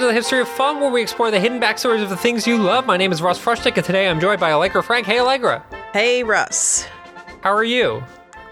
to 0.00 0.06
the 0.06 0.12
History 0.14 0.40
of 0.40 0.48
Fun, 0.48 0.80
where 0.80 0.90
we 0.90 1.02
explore 1.02 1.30
the 1.30 1.38
hidden 1.38 1.60
backstories 1.60 2.02
of 2.02 2.08
the 2.08 2.16
things 2.16 2.46
you 2.46 2.56
love. 2.56 2.86
My 2.86 2.96
name 2.96 3.12
is 3.12 3.20
Russ 3.20 3.38
Frushtick, 3.38 3.76
and 3.76 3.84
today 3.84 4.08
I'm 4.08 4.18
joined 4.18 4.40
by 4.40 4.50
Allegra 4.52 4.82
Frank. 4.82 5.06
Hey, 5.06 5.20
Allegra. 5.20 5.62
Hey, 5.92 6.22
Russ. 6.22 6.86
How 7.42 7.52
are 7.52 7.64
you? 7.64 8.02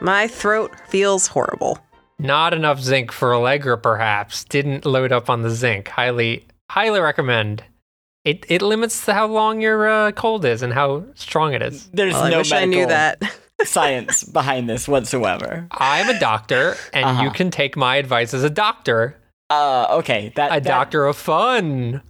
My 0.02 0.28
throat 0.28 0.72
feels 0.88 1.26
horrible. 1.26 1.78
Not 2.18 2.52
enough 2.52 2.80
zinc 2.80 3.12
for 3.12 3.34
Allegra, 3.34 3.78
perhaps. 3.78 4.44
Didn't 4.44 4.84
load 4.84 5.10
up 5.10 5.30
on 5.30 5.40
the 5.40 5.48
zinc. 5.50 5.88
Highly, 5.88 6.46
highly 6.70 7.00
recommend. 7.00 7.64
It 8.24 8.44
it 8.50 8.60
limits 8.60 9.06
how 9.06 9.26
long 9.26 9.62
your 9.62 9.88
uh, 9.88 10.12
cold 10.12 10.44
is 10.44 10.62
and 10.62 10.72
how 10.72 11.04
strong 11.14 11.54
it 11.54 11.62
is. 11.62 11.88
There's 11.94 12.12
Well, 12.12 12.24
I 12.24 12.30
no 12.30 12.38
wish 12.38 12.52
I 12.52 12.66
knew 12.66 12.86
that. 12.86 13.22
science 13.64 14.22
behind 14.22 14.68
this 14.68 14.86
whatsoever. 14.86 15.66
I'm 15.70 16.14
a 16.14 16.18
doctor, 16.20 16.76
and 16.92 17.04
Uh-huh. 17.06 17.22
you 17.22 17.30
can 17.30 17.50
take 17.50 17.74
my 17.76 17.96
advice 17.96 18.34
as 18.34 18.44
a 18.44 18.50
doctor. 18.50 19.16
Uh, 19.50 19.86
okay, 19.98 20.32
that 20.36 20.48
a 20.50 20.54
that- 20.54 20.64
doctor 20.64 21.06
of 21.06 21.16
fun. 21.16 22.02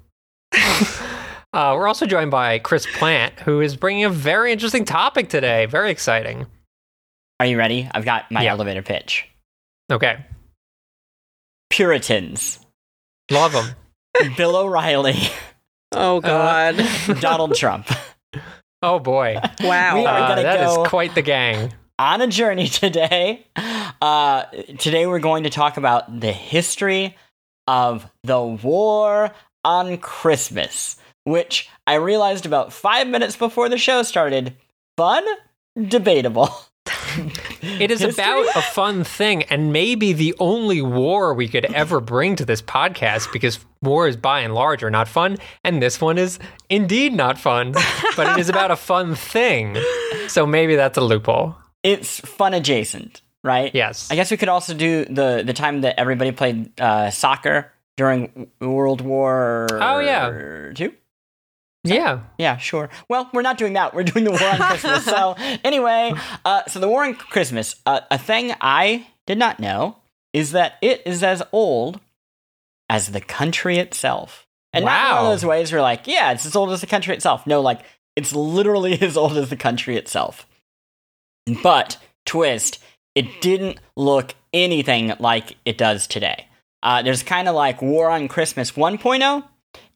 uh, 0.55 1.75
we're 1.77 1.87
also 1.87 2.07
joined 2.07 2.31
by 2.31 2.59
Chris 2.59 2.87
Plante, 2.99 3.41
who 3.45 3.61
is 3.61 3.77
bringing 3.77 4.05
a 4.05 4.11
very 4.11 4.53
interesting 4.53 4.85
topic 4.85 5.29
today. 5.29 5.67
Very 5.67 5.91
exciting. 5.91 6.47
Are 7.41 7.47
you 7.47 7.57
ready? 7.59 7.89
I've 7.95 8.05
got 8.05 8.31
my 8.31 8.43
Yeah. 8.43 8.53
elevator 8.53 8.83
pitch. 8.83 9.29
Okay, 9.91 10.19
Puritans, 11.71 12.59
love 13.31 13.53
them. 13.53 13.75
Bill 14.37 14.57
O'Reilly, 14.57 15.17
Oh, 15.93 16.21
God. 16.21 16.77
Donald 17.21 17.55
Trump. 17.55 17.89
Oh 18.83 18.99
boy, 18.99 19.37
wow. 19.61 19.95
we 19.97 20.05
are 20.07 20.23
Uh, 20.23 20.29
gonna 20.29 20.43
that 20.43 20.61
is 20.69 20.77
quite 20.89 21.15
the 21.15 21.23
gang. 21.23 21.73
on 21.99 22.21
a 22.21 22.27
journey 22.27 22.69
today. 22.69 23.47
Uh, 24.01 24.45
today 24.79 25.07
we're 25.07 25.19
going 25.19 25.45
to 25.45 25.51
talk 25.51 25.77
about 25.77 26.21
the 26.21 26.33
history 26.33 27.17
of 27.69 28.11
the 28.25 28.41
War 28.41 29.31
on 29.63 29.99
Christmas, 29.99 30.97
which 31.25 31.69
I 31.87 31.95
realized 31.95 32.47
about 32.47 32.73
five 32.73 33.07
minutes 33.07 33.37
before 33.37 33.69
the 33.69 33.79
show 33.79 34.03
started. 34.03 34.57
Fun, 34.97 35.25
debatable. 35.81 36.51
It 37.61 37.91
is 37.91 38.01
History? 38.01 38.25
about 38.25 38.47
a 38.57 38.63
fun 38.63 39.03
thing, 39.03 39.43
and 39.45 39.73
maybe 39.73 40.13
the 40.13 40.35
only 40.39 40.81
war 40.81 41.35
we 41.35 41.49
could 41.49 41.65
ever 41.75 42.01
bring 42.01 42.37
to 42.37 42.45
this 42.45 42.63
podcast, 42.63 43.33
because 43.33 43.59
wars 43.83 44.17
by 44.17 44.41
and 44.41 44.55
large 44.55 44.83
are 44.85 44.91
not 44.91 45.09
fun, 45.09 45.37
and 45.65 45.83
this 45.83 46.01
one 46.01 46.17
is 46.19 46.39
indeed 46.71 47.13
not 47.13 47.37
fun, 47.39 47.73
but 48.17 48.29
it 48.29 48.39
is 48.39 48.49
about 48.49 48.71
a 48.71 48.77
fun 48.77 49.15
thing. 49.15 49.77
So 50.29 50.47
maybe 50.47 50.77
that's 50.77 50.99
a 50.99 51.01
loophole. 51.01 51.57
It's 51.83 52.21
fun 52.21 52.53
adjacent, 52.55 53.23
right? 53.45 53.75
Yes. 53.75 54.11
I 54.11 54.15
guess 54.15 54.31
we 54.31 54.37
could 54.37 54.49
also 54.49 54.75
do 54.75 55.05
the 55.05 55.43
the 55.45 55.53
time 55.53 55.83
that 55.83 55.99
everybody 55.99 56.33
played 56.33 56.79
uh, 56.81 57.11
soccer 57.11 57.73
during 57.97 58.51
World 58.61 59.01
War. 59.01 59.67
Oh, 59.73 59.99
yeah. 59.99 60.73
two. 60.75 60.95
Yeah. 61.85 62.21
Yeah, 62.39 62.57
sure. 62.57 62.91
Well, 63.09 63.29
we're 63.33 63.43
not 63.43 63.59
doing 63.59 63.75
that. 63.75 63.95
We're 63.95 64.05
doing 64.05 64.25
the 64.25 64.31
war 64.31 64.43
on 64.43 64.59
Christmas. 64.59 65.05
So 65.05 65.35
anyway, 65.65 66.13
uh, 66.45 66.65
so 66.67 66.81
the 66.81 66.89
war 66.89 67.05
on 67.05 67.15
Christmas. 67.15 67.77
Uh, 67.87 68.01
a 68.11 68.19
thing 68.19 68.53
I 68.61 69.07
did 69.27 69.39
not 69.39 69.61
know 69.61 69.97
is 70.33 70.53
that 70.53 70.75
it 70.83 71.03
is 71.07 71.23
as 71.23 71.43
old 71.53 72.01
as 72.89 73.09
the 73.09 73.21
country 73.21 73.79
itself. 73.79 74.47
And 74.73 74.85
not 74.85 75.17
one 75.17 75.25
of 75.27 75.33
those 75.33 75.45
ways 75.47 75.73
where 75.73 75.83
like, 75.83 76.07
yeah, 76.07 76.33
it's 76.33 76.45
as 76.47 76.55
old 76.55 76.71
as 76.71 76.81
the 76.81 76.87
country 76.87 77.15
itself. 77.15 77.47
No, 77.47 77.61
like 77.61 77.81
it's 78.17 78.35
literally 78.35 78.99
as 79.01 79.17
old 79.17 79.37
as 79.37 79.51
the 79.51 79.57
country 79.57 79.97
itself. 79.97 80.47
But 81.63 81.97
twist, 82.27 82.83
it 83.19 83.41
didn't 83.41 83.81
look 83.97 84.33
anything 84.53 85.13
like 85.19 85.57
it 85.65 85.77
does 85.77 86.07
today. 86.07 86.47
Uh, 86.85 87.03
there's 87.03 87.25
kind 87.25 87.49
of 87.49 87.57
like 87.57 87.83
War 87.83 88.09
on 88.11 88.29
Christmas 88.29 88.71
1.0 88.73 89.43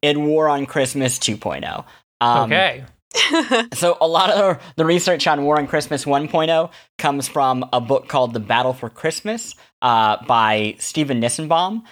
and 0.02 0.26
War 0.26 0.48
on 0.48 0.66
Christmas 0.66 1.20
2.0. 1.20 1.84
Um, 2.20 2.52
Okay. 2.52 2.84
So 3.74 3.96
a 4.00 4.08
lot 4.08 4.30
of 4.30 4.60
the 4.76 4.84
research 4.84 5.26
on 5.28 5.44
War 5.44 5.58
on 5.58 5.68
Christmas 5.68 6.04
1.0 6.04 6.70
comes 6.98 7.28
from 7.28 7.64
a 7.72 7.80
book 7.80 8.08
called 8.08 8.32
The 8.32 8.40
Battle 8.40 8.72
for 8.72 8.90
Christmas 8.90 9.54
uh, 9.82 10.16
by 10.26 10.74
Stephen 10.80 11.20
Nissenbaum. 11.20 11.82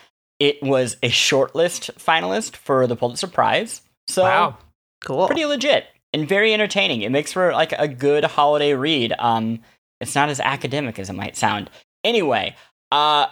It 0.40 0.60
was 0.62 0.96
a 1.02 1.10
shortlist 1.10 1.94
finalist 1.94 2.56
for 2.56 2.88
the 2.88 2.96
Pulitzer 2.96 3.28
Prize. 3.28 3.82
So 4.08 4.22
wow. 4.22 4.56
cool. 5.04 5.26
pretty 5.26 5.44
legit 5.44 5.84
and 6.12 6.28
very 6.28 6.52
entertaining. 6.54 7.02
It 7.02 7.10
makes 7.10 7.32
for 7.32 7.52
like 7.52 7.72
a 7.72 7.86
good 7.86 8.24
holiday 8.24 8.74
read. 8.74 9.12
Um, 9.18 9.60
it's 10.00 10.14
not 10.14 10.28
as 10.28 10.40
academic 10.40 10.98
as 10.98 11.10
it 11.10 11.14
might 11.14 11.36
sound. 11.36 11.70
Anyway, 12.04 12.54
uh, 12.92 13.26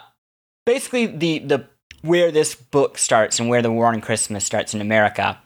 basically 0.65 1.05
the 1.07 1.39
the 1.39 1.65
where 2.01 2.31
this 2.31 2.55
book 2.55 2.97
starts 2.97 3.39
and 3.39 3.49
where 3.49 3.61
the 3.61 3.71
War 3.71 3.87
on 3.87 3.99
Christmas 4.01 4.45
starts 4.45 4.73
in 4.73 4.79
America 4.81 5.37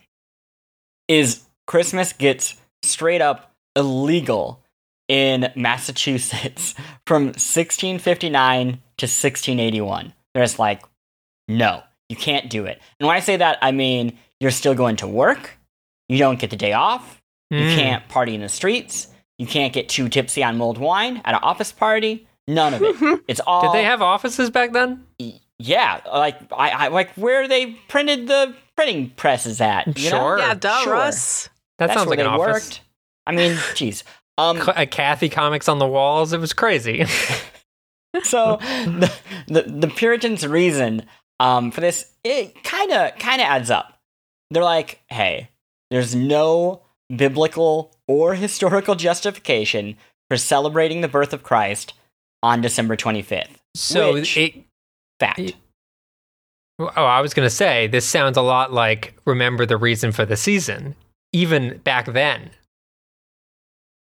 is 1.07 1.43
Christmas 1.67 2.13
gets 2.13 2.55
straight 2.83 3.21
up 3.21 3.53
illegal 3.75 4.63
in 5.07 5.51
Massachusetts 5.55 6.75
from 7.07 7.25
1659 7.27 8.65
to 8.97 9.05
1681. 9.05 10.13
There's 10.33 10.59
like, 10.59 10.81
no, 11.47 11.83
you 12.09 12.15
can't 12.15 12.49
do 12.49 12.65
it. 12.65 12.81
And 12.99 13.07
when 13.07 13.15
I 13.15 13.19
say 13.19 13.37
that, 13.37 13.57
I 13.61 13.71
mean 13.71 14.17
you're 14.39 14.51
still 14.51 14.75
going 14.75 14.97
to 14.97 15.07
work. 15.07 15.57
You 16.09 16.17
don't 16.17 16.39
get 16.39 16.49
the 16.49 16.55
day 16.57 16.73
off. 16.73 17.21
You 17.49 17.59
Mm. 17.59 17.75
can't 17.75 18.09
party 18.09 18.33
in 18.35 18.41
the 18.41 18.49
streets. 18.49 19.07
You 19.39 19.47
can't 19.47 19.73
get 19.73 19.89
too 19.89 20.09
tipsy 20.09 20.43
on 20.43 20.57
mulled 20.57 20.77
wine 20.77 21.17
at 21.25 21.33
an 21.35 21.41
office 21.43 21.71
party. 21.71 22.27
None 22.47 22.73
of 22.73 22.81
it. 22.83 23.21
It's 23.27 23.39
all. 23.39 23.61
Did 23.61 23.73
they 23.79 23.83
have 23.83 24.01
offices 24.01 24.49
back 24.49 24.73
then? 24.73 25.05
Yeah, 25.59 26.01
like 26.11 26.37
I, 26.51 26.69
I 26.69 26.87
like 26.89 27.11
where 27.15 27.47
they 27.47 27.67
printed 27.87 28.27
the 28.27 28.53
printing 28.75 29.11
presses 29.11 29.61
at. 29.61 29.87
You 29.97 30.09
know? 30.11 30.17
Sure. 30.17 30.37
yeah, 30.39 30.53
duh, 30.53 30.83
Sure. 30.83 30.93
Russ. 30.93 31.49
That 31.79 31.87
That's 31.87 31.93
sounds 31.99 32.07
where 32.09 32.17
like 32.17 32.25
an 32.25 32.31
they 32.31 32.43
office. 32.43 32.65
worked. 32.65 32.81
I 33.25 33.31
mean, 33.31 33.51
jeez. 33.73 34.03
Um, 34.37 34.59
C- 34.61 34.85
Cathy 34.87 35.29
comics 35.29 35.69
on 35.69 35.79
the 35.79 35.87
walls. 35.87 36.33
It 36.33 36.39
was 36.39 36.53
crazy. 36.53 37.05
so 38.23 38.57
the, 38.61 39.11
the 39.47 39.61
the 39.63 39.87
Puritans' 39.87 40.45
reason 40.45 41.05
um, 41.39 41.71
for 41.71 41.81
this 41.81 42.11
it 42.23 42.61
kind 42.63 42.91
of 42.91 43.17
kind 43.19 43.41
of 43.41 43.47
adds 43.47 43.69
up. 43.71 43.99
They're 44.51 44.63
like, 44.63 45.01
hey, 45.09 45.49
there's 45.91 46.13
no 46.13 46.81
biblical 47.15 47.92
or 48.07 48.35
historical 48.35 48.95
justification 48.95 49.95
for 50.29 50.37
celebrating 50.37 51.01
the 51.01 51.07
birth 51.07 51.33
of 51.33 51.43
Christ 51.43 51.93
on 52.41 52.61
December 52.61 52.95
25th. 52.95 53.55
so 53.75 54.13
Which- 54.13 54.37
it. 54.37 54.55
Fact. 55.19 55.39
it- 55.39 55.55
Oh, 56.79 56.85
I 56.87 57.21
was 57.21 57.35
going 57.35 57.45
to 57.45 57.53
say 57.53 57.85
this 57.85 58.03
sounds 58.05 58.35
a 58.35 58.41
lot 58.41 58.73
like 58.73 59.13
remember 59.25 59.65
the 59.65 59.77
reason 59.77 60.11
for 60.11 60.25
the 60.25 60.35
season, 60.35 60.95
even 61.31 61.77
back 61.77 62.07
then. 62.07 62.49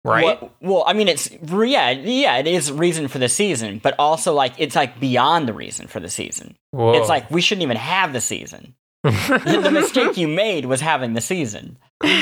Right? 0.04 0.40
Well, 0.40 0.52
well, 0.60 0.84
I 0.86 0.92
mean, 0.94 1.08
it's 1.08 1.30
yeah, 1.30 1.90
yeah, 1.90 2.36
it 2.38 2.46
is 2.46 2.72
reason 2.72 3.08
for 3.08 3.18
the 3.18 3.28
season, 3.28 3.78
but 3.78 3.94
also 3.98 4.32
like 4.32 4.52
it's 4.58 4.74
like 4.76 4.98
beyond 5.00 5.48
the 5.48 5.52
reason 5.52 5.86
for 5.86 6.00
the 6.00 6.08
season. 6.08 6.56
Whoa. 6.70 6.92
It's 6.94 7.08
like 7.08 7.30
we 7.30 7.40
shouldn't 7.40 7.62
even 7.62 7.76
have 7.76 8.12
the 8.12 8.20
season. 8.20 8.74
the 9.02 9.70
mistake 9.72 10.16
you 10.16 10.28
made 10.28 10.66
was 10.66 10.80
having 10.80 11.14
the 11.14 11.20
season. 11.20 11.78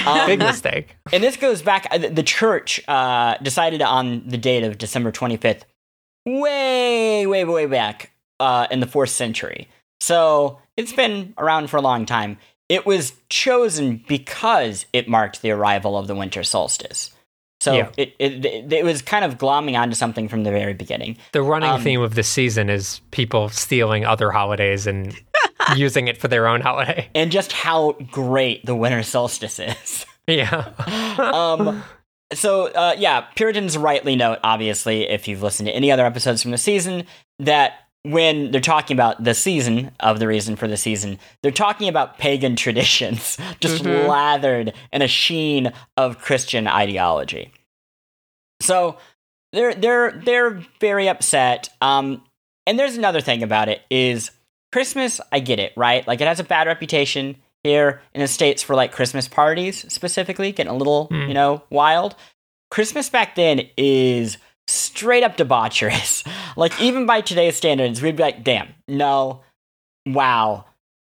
Um, 0.07 0.27
big 0.27 0.39
mistake. 0.39 0.97
and 1.13 1.23
this 1.23 1.37
goes 1.37 1.63
back. 1.63 1.87
uh, 1.91 1.99
The 1.99 2.23
church 2.23 2.81
uh, 2.89 3.37
decided 3.43 3.83
on 3.83 4.29
the 4.29 4.39
date 4.39 4.65
of 4.65 4.79
December 4.79 5.11
25th, 5.13 5.63
way, 6.27 7.27
way, 7.27 7.45
way 7.45 7.67
back 7.67 8.11
uh, 8.39 8.67
in 8.71 8.81
the 8.81 8.87
fourth 8.87 9.11
century. 9.11 9.69
So 10.01 10.59
it's 10.77 10.93
been 10.93 11.35
around 11.39 11.69
for 11.71 11.77
a 11.77 11.83
long 11.83 12.07
time. 12.07 12.39
It 12.69 12.87
was 12.87 13.13
chosen 13.29 14.03
because 14.09 14.87
it 14.93 15.09
marked 15.09 15.43
the 15.43 15.51
arrival 15.51 15.97
of 15.99 16.07
the 16.07 16.15
winter 16.15 16.43
solstice. 16.43 17.11
So 17.60 17.75
Yeah. 17.75 17.91
it, 17.99 18.15
it 18.19 18.45
it 18.47 18.72
it 18.72 18.84
was 18.84 19.03
kind 19.03 19.22
of 19.22 19.37
glomming 19.37 19.78
onto 19.78 19.95
something 19.95 20.28
from 20.28 20.45
the 20.45 20.51
very 20.51 20.72
beginning. 20.72 21.19
The 21.33 21.43
running 21.43 21.69
um, 21.69 21.83
theme 21.83 22.01
of 22.01 22.15
the 22.15 22.22
season 22.22 22.71
is 22.71 23.03
people 23.10 23.51
stealing 23.51 24.07
other 24.07 24.31
holidays 24.31 24.87
and 24.87 25.15
using 25.77 26.09
it 26.09 26.17
for 26.19 26.28
their 26.28 26.47
own 26.47 26.61
holiday. 26.61 27.09
and 27.15 27.31
just 27.33 27.53
how 27.53 27.93
great 28.11 28.65
the 28.67 28.75
winter 28.75 29.03
solstice 29.03 29.59
is. 29.59 30.07
Yeah. 30.27 30.72
um, 31.19 31.83
so 32.33 32.67
uh, 32.67 32.95
yeah, 32.97 33.22
Puritans 33.34 33.77
rightly 33.77 34.15
note, 34.15 34.39
obviously, 34.45 35.09
if 35.09 35.27
you've 35.27 35.43
listened 35.43 35.67
to 35.69 35.75
any 35.75 35.91
other 35.91 36.07
episodes 36.07 36.41
from 36.43 36.53
the 36.53 36.59
season, 36.59 37.05
that 37.41 37.72
when 38.05 38.53
they're 38.53 38.61
talking 38.61 38.97
about 38.97 39.25
the 39.25 39.34
season 39.34 39.91
of 39.99 40.21
the 40.21 40.28
reason 40.28 40.55
for 40.55 40.69
the 40.69 40.77
season, 40.77 41.19
they're 41.43 41.51
talking 41.51 41.89
about 41.89 42.19
pagan 42.19 42.55
traditions, 42.55 43.39
just 43.61 43.83
Mhm. 43.83 44.07
lathered 44.07 44.73
in 44.93 45.03
a 45.03 45.09
sheen 45.09 45.73
of 45.97 46.19
Christian 46.21 46.69
ideology. 46.69 47.51
So 48.61 48.99
they're 49.53 49.75
they're 49.75 50.13
they're 50.25 50.63
very 50.81 51.09
upset. 51.09 51.71
Um, 51.81 52.23
and 52.66 52.78
there's 52.78 52.97
another 52.97 53.21
thing 53.21 53.43
about 53.43 53.69
it 53.69 53.83
is 53.91 54.31
Christmas. 54.72 55.21
I 55.33 55.41
get 55.41 55.59
it, 55.59 55.72
right? 55.77 56.07
Like 56.07 56.21
it 56.21 56.27
has 56.27 56.41
a 56.41 56.45
bad 56.45 56.67
reputation 56.67 57.37
here 57.65 58.01
in 58.15 58.21
the 58.21 58.28
states 58.28 58.63
for 58.63 58.75
like 58.75 58.93
Christmas 58.93 59.28
parties 59.28 59.84
specifically, 59.93 60.53
getting 60.53 60.72
a 60.72 60.77
little 60.77 61.07
Hmm. 61.07 61.28
you 61.28 61.34
know 61.34 61.63
wild. 61.71 62.15
Christmas 62.71 63.09
back 63.11 63.34
then 63.34 63.63
is 63.77 64.39
straight 64.69 65.25
up 65.25 65.37
debaucherous. 65.37 66.27
like 66.57 66.81
even 66.81 67.05
by 67.07 67.21
today's 67.21 67.57
standards, 67.57 68.01
we'd 68.01 68.17
be 68.17 68.22
like, 68.22 68.45
damn, 68.45 68.69
no, 68.87 69.43
wow. 70.07 70.65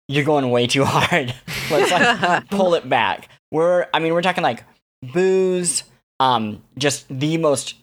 you're 0.08 0.24
going 0.24 0.50
way 0.52 0.68
too 0.68 0.86
hard. 0.88 1.34
Let's 1.72 1.92
like 1.92 2.50
pull 2.50 2.76
it 2.76 2.88
back. 2.88 3.30
We're, 3.52 3.88
I 3.94 4.00
mean, 4.00 4.14
we're 4.14 4.22
talking 4.22 4.44
like 4.44 4.64
booze, 5.02 5.84
um, 6.20 6.64
just 6.78 7.06
the 7.10 7.38
most 7.38 7.76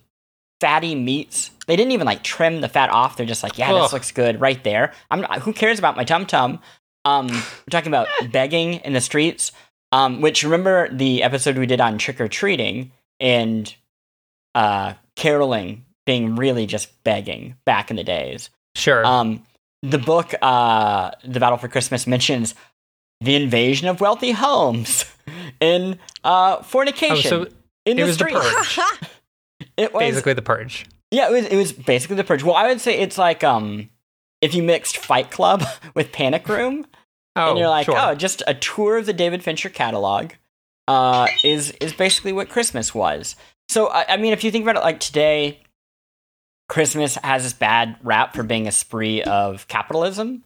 fatty 0.61 0.95
meats. 0.95 1.51
They 1.67 1.77
didn't 1.77 1.93
even 1.93 2.07
like 2.07 2.23
trim 2.23 2.61
the 2.61 2.69
fat 2.69 2.91
off. 2.91 3.17
They're 3.17 3.27
just 3.27 3.43
like, 3.43 3.59
yeah, 3.59 3.73
Ugh. 3.73 3.83
this 3.83 3.93
looks 3.93 4.13
good 4.13 4.41
right 4.41 4.63
there. 4.65 4.93
I'm, 5.11 5.23
who 5.41 5.53
cares 5.53 5.79
about 5.79 5.97
my 5.97 6.05
tum 6.05 6.27
tum? 6.27 6.61
Um, 7.05 7.29
we're 7.29 7.71
talking 7.71 7.89
about 7.89 8.09
begging 8.33 8.75
in 8.75 8.93
the 8.93 9.01
streets. 9.01 9.53
Um, 9.93 10.21
which 10.21 10.43
remember 10.43 10.89
the 10.89 11.23
episode 11.23 11.57
we 11.57 11.67
did 11.67 11.81
on 11.81 11.99
trick 11.99 12.21
or 12.21 12.27
treating 12.27 12.91
and 13.21 13.73
uh, 14.57 14.95
caroling 15.15 15.85
being 16.05 16.35
really 16.35 16.67
just 16.67 17.03
begging 17.05 17.57
back 17.65 17.91
in 17.91 17.97
the 17.97 18.03
days. 18.03 18.51
Sure. 18.75 19.07
Um, 19.07 19.47
the 19.83 19.99
book, 19.99 20.35
uh, 20.43 21.13
The 21.25 21.39
Battle 21.39 21.59
for 21.59 21.69
Christmas, 21.69 22.07
mentions 22.07 22.55
the 23.21 23.37
invasion 23.37 23.87
of 23.87 24.01
wealthy 24.01 24.33
homes 24.33 25.05
in 25.61 25.99
uh, 26.25 26.57
oh, 26.59 26.63
fornication 26.63 27.31
so 27.31 27.43
in 27.85 27.99
it 27.99 28.03
the 28.03 28.03
was 28.03 28.19
the 28.19 28.25
streets. 28.25 28.77
purge. 28.77 29.11
It 29.77 29.93
was 29.93 30.01
Basically, 30.03 30.33
the 30.35 30.43
purge. 30.43 30.87
yeah, 31.11 31.29
it 31.29 31.33
was 31.33 31.45
it 31.47 31.57
was 31.57 31.73
basically 31.73 32.17
the 32.17 32.25
purge. 32.25 32.43
Well, 32.43 32.55
I 32.55 32.69
would 32.69 32.81
say 32.81 32.99
it's 32.99 33.19
like 33.19 33.43
um 33.45 33.91
if 34.41 34.55
you 34.55 34.63
mixed 34.63 34.97
Fight 34.99 35.31
Club 35.31 35.65
with 35.95 36.13
Panic 36.13 36.49
Room, 36.49 36.87
Oh, 37.37 37.51
and 37.51 37.59
you're 37.59 37.69
like, 37.69 37.87
sure. 37.87 37.97
oh, 37.99 38.15
just 38.15 38.43
a 38.47 38.55
tour 38.55 38.97
of 38.99 39.07
the 39.07 39.13
David 39.13 39.43
Fincher 39.43 39.69
catalog, 39.69 40.33
uh, 40.87 41.27
is 41.43 41.73
is 41.81 41.93
basically 41.93 42.33
what 42.33 42.49
Christmas 42.49 42.95
was. 42.95 43.35
So 43.69 43.89
I, 43.89 44.05
I 44.15 44.17
mean, 44.19 44.33
if 44.33 44.45
you 44.45 44.51
think 44.51 44.63
about 44.65 44.77
it, 44.77 44.83
like 44.83 45.01
today, 45.01 45.61
Christmas 46.69 47.17
has 47.17 47.43
this 47.43 47.53
bad 47.53 47.97
rap 48.03 48.35
for 48.35 48.43
being 48.43 48.67
a 48.69 48.73
spree 48.73 49.23
of 49.23 49.67
capitalism. 49.69 50.45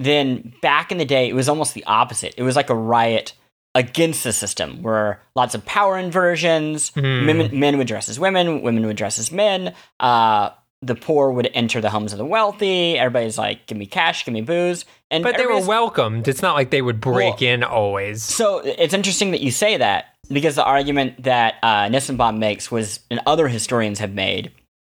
Then 0.00 0.52
back 0.62 0.92
in 0.92 0.98
the 0.98 1.04
day, 1.04 1.28
it 1.28 1.34
was 1.34 1.48
almost 1.48 1.74
the 1.74 1.84
opposite. 1.84 2.34
It 2.36 2.42
was 2.44 2.54
like 2.56 2.70
a 2.70 2.74
riot 2.74 3.32
against 3.78 4.24
the 4.24 4.32
system, 4.32 4.82
where 4.82 5.20
lots 5.36 5.54
of 5.54 5.64
power 5.64 5.96
inversions, 5.96 6.90
Hmm. 6.90 7.26
men, 7.26 7.50
men 7.58 7.78
would 7.78 7.86
dress 7.86 8.08
as 8.08 8.18
women, 8.18 8.62
women 8.62 8.84
would 8.86 8.96
dress 8.96 9.18
as 9.18 9.30
men. 9.30 9.72
Uh, 10.00 10.50
the 10.82 10.94
poor 10.94 11.30
would 11.32 11.50
enter 11.54 11.80
the 11.80 11.90
homes 11.90 12.12
of 12.12 12.18
the 12.18 12.24
wealthy. 12.24 12.98
Everybody's 12.98 13.38
like, 13.38 13.66
"Give 13.66 13.76
me 13.78 13.86
cash, 13.86 14.24
give 14.24 14.32
me 14.34 14.40
booze," 14.42 14.84
and 15.10 15.24
But 15.24 15.36
they 15.36 15.46
were 15.46 15.60
welcomed. 15.64 16.28
It's 16.28 16.42
not 16.42 16.54
like 16.54 16.70
they 16.70 16.82
would 16.82 17.00
break 17.00 17.40
Well- 17.40 17.50
in 17.50 17.64
always. 17.64 18.22
so 18.22 18.58
it's 18.58 18.94
interesting 18.94 19.30
that 19.32 19.40
you 19.40 19.50
say 19.50 19.76
that 19.76 20.06
because 20.30 20.54
the 20.56 20.64
argument 20.64 21.22
that 21.24 21.54
uh, 21.62 21.86
Nissenbaum 21.88 22.38
makes 22.38 22.70
was, 22.70 23.00
and 23.10 23.20
other 23.26 23.48
historians 23.48 23.98
have 24.00 24.12
made, 24.12 24.52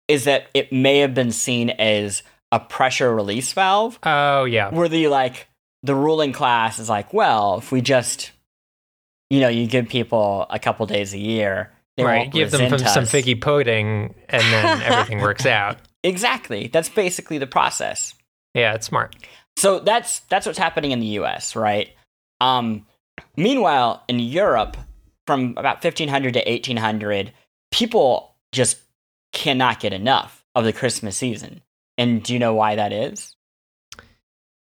is 0.07 0.25
that 0.25 0.47
it 0.53 0.71
may 0.71 0.99
have 0.99 1.13
been 1.13 1.31
seen 1.31 1.69
as 1.71 2.21
a 2.51 2.59
pressure 2.59 3.13
release 3.15 3.51
valve, 3.53 3.97
Oh 4.03 4.43
yeah. 4.45 4.69
where 4.69 4.89
the 4.89 5.07
like 5.07 5.47
the 5.83 5.95
ruling 5.95 6.31
class 6.33 6.77
is 6.77 6.89
like, 6.89 7.11
well, 7.11 7.57
if 7.57 7.71
we 7.71 7.81
just, 7.81 8.31
you 9.31 9.39
know, 9.39 9.47
you 9.47 9.65
give 9.65 9.87
people 9.87 10.45
a 10.49 10.59
couple 10.59 10.85
days 10.85 11.13
a 11.13 11.17
year, 11.17 11.71
they 11.95 12.03
right. 12.03 12.29
Give 12.29 12.51
them 12.51 12.69
some, 12.69 12.79
some 12.79 13.03
figgy 13.05 13.39
pudding, 13.39 14.13
and 14.27 14.41
then 14.41 14.81
everything 14.83 15.21
works 15.21 15.45
out. 15.45 15.77
Exactly. 16.03 16.67
That's 16.67 16.89
basically 16.89 17.37
the 17.37 17.47
process. 17.47 18.13
Yeah, 18.53 18.73
it's 18.73 18.87
smart. 18.87 19.15
So 19.55 19.79
that's 19.79 20.19
that's 20.21 20.45
what's 20.45 20.57
happening 20.57 20.91
in 20.91 20.99
the 20.99 21.05
U.S. 21.07 21.55
Right. 21.55 21.95
Um, 22.41 22.85
meanwhile, 23.37 24.03
in 24.09 24.19
Europe, 24.19 24.75
from 25.25 25.51
about 25.55 25.81
1500 25.81 26.33
to 26.33 26.39
1800, 26.39 27.31
people 27.71 28.35
just 28.51 28.79
cannot 29.31 29.79
get 29.79 29.93
enough 29.93 30.43
of 30.55 30.65
the 30.65 30.73
Christmas 30.73 31.15
season. 31.15 31.61
And 31.97 32.21
do 32.21 32.33
you 32.33 32.39
know 32.39 32.53
why 32.53 32.75
that 32.75 32.91
is? 32.91 33.33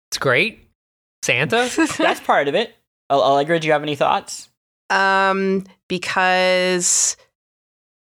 It's 0.09 0.17
great. 0.17 0.67
Santa. 1.21 1.69
That's 1.99 2.21
part 2.21 2.47
of 2.47 2.55
it. 2.55 2.73
Al- 3.11 3.21
Allegra, 3.21 3.59
do 3.59 3.67
you 3.67 3.73
have 3.73 3.83
any 3.83 3.95
thoughts? 3.95 4.49
Um, 4.89 5.65
because 5.87 7.17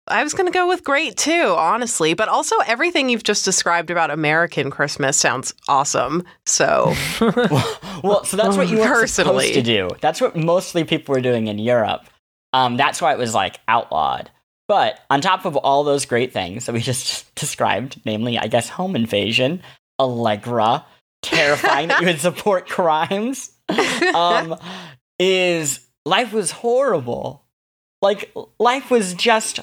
I 0.08 0.24
was 0.24 0.34
going 0.34 0.48
to 0.48 0.52
go 0.52 0.68
with 0.68 0.84
great 0.84 1.18
too, 1.18 1.56
honestly. 1.58 2.14
But 2.14 2.28
also, 2.28 2.56
everything 2.66 3.10
you've 3.10 3.24
just 3.24 3.46
described 3.46 3.90
about 3.90 4.12
American 4.12 4.70
Christmas 4.70 5.18
sounds 5.18 5.54
awesome. 5.68 6.24
So, 6.46 6.94
well, 8.04 8.26
so 8.26 8.38
that's 8.38 8.58
what 8.58 8.68
you 8.68 8.80
were 8.80 8.86
Personally. 8.86 9.48
supposed 9.48 9.54
to 9.54 9.62
do. 9.62 9.90
That's 10.02 10.20
what 10.20 10.36
mostly 10.36 10.84
people 10.84 11.16
were 11.16 11.22
doing 11.22 11.48
in 11.48 11.58
Europe. 11.58 12.02
Um, 12.52 12.78
that's 12.78 13.02
why 13.02 13.14
it 13.14 13.18
was 13.18 13.34
like 13.34 13.60
outlawed. 13.68 14.30
But 14.68 15.00
on 15.10 15.22
top 15.22 15.46
of 15.46 15.56
all 15.58 15.84
those 15.84 16.06
great 16.06 16.34
things 16.34 16.66
that 16.66 16.74
we 16.74 16.80
just 16.82 17.34
described, 17.36 18.02
namely, 18.06 18.38
I 18.38 18.48
guess, 18.48 18.70
home 18.70 18.96
invasion, 18.96 19.62
Allegra, 20.00 20.86
terrifying 21.22 21.88
that 21.88 22.02
you 22.02 22.08
would 22.08 22.20
support 22.20 22.68
crimes, 22.68 23.52
um, 24.14 24.56
is 25.18 25.83
life 26.06 26.34
was 26.34 26.52
horrible. 26.52 27.44
Like 28.02 28.34
life 28.60 28.92
was 28.92 29.14
just 29.14 29.60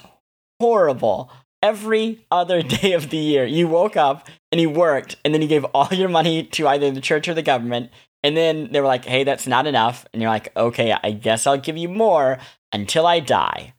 horrible. 0.60 1.30
Every 1.62 2.24
other 2.30 2.62
day 2.80 2.92
of 2.92 3.10
the 3.10 3.16
year, 3.16 3.44
you 3.44 3.68
woke 3.68 3.96
up 3.96 4.28
and 4.50 4.60
you 4.60 4.70
worked, 4.70 5.16
and 5.24 5.34
then 5.34 5.42
you 5.42 5.48
gave 5.48 5.64
all 5.66 5.88
your 5.92 6.08
money 6.08 6.44
to 6.44 6.68
either 6.68 6.90
the 6.90 7.00
church 7.00 7.28
or 7.28 7.34
the 7.34 7.42
government. 7.42 7.90
And 8.22 8.36
then 8.36 8.70
they 8.70 8.80
were 8.80 8.86
like, 8.86 9.04
hey, 9.04 9.24
that's 9.24 9.46
not 9.46 9.66
enough. 9.66 10.06
And 10.12 10.20
you're 10.20 10.30
like, 10.30 10.54
okay, 10.56 10.94
I 11.02 11.12
guess 11.12 11.46
I'll 11.46 11.58
give 11.58 11.78
you 11.78 11.88
more 11.88 12.38
until 12.72 13.06
I 13.06 13.20
die. 13.20 13.74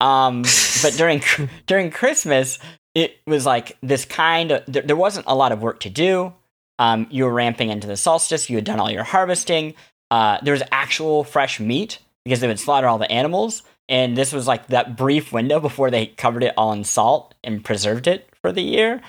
Um, 0.00 0.42
but 0.82 0.94
during 0.96 1.22
during 1.66 1.90
Christmas, 1.90 2.58
it 2.94 3.18
was 3.26 3.46
like 3.46 3.76
this 3.82 4.04
kind 4.04 4.50
of 4.50 4.64
there, 4.66 4.82
there 4.82 4.96
wasn't 4.96 5.26
a 5.28 5.34
lot 5.34 5.52
of 5.52 5.62
work 5.62 5.80
to 5.80 5.90
do. 5.90 6.34
Um, 6.78 7.06
you 7.10 7.24
were 7.24 7.32
ramping 7.32 7.70
into 7.70 7.86
the 7.86 7.96
solstice. 7.96 8.50
You 8.50 8.56
had 8.56 8.64
done 8.64 8.80
all 8.80 8.90
your 8.90 9.04
harvesting. 9.04 9.74
Uh, 10.10 10.38
there 10.42 10.52
was 10.52 10.62
actual 10.70 11.24
fresh 11.24 11.58
meat 11.58 11.98
because 12.26 12.40
they 12.40 12.48
would 12.48 12.58
slaughter 12.58 12.88
all 12.88 12.98
the 12.98 13.10
animals. 13.10 13.62
And 13.88 14.16
this 14.16 14.32
was 14.32 14.48
like 14.48 14.66
that 14.66 14.96
brief 14.96 15.32
window 15.32 15.60
before 15.60 15.92
they 15.92 16.06
covered 16.06 16.42
it 16.42 16.54
all 16.56 16.72
in 16.72 16.82
salt 16.82 17.36
and 17.44 17.64
preserved 17.64 18.08
it 18.08 18.28
for 18.42 18.50
the 18.50 18.62
year. 18.62 19.00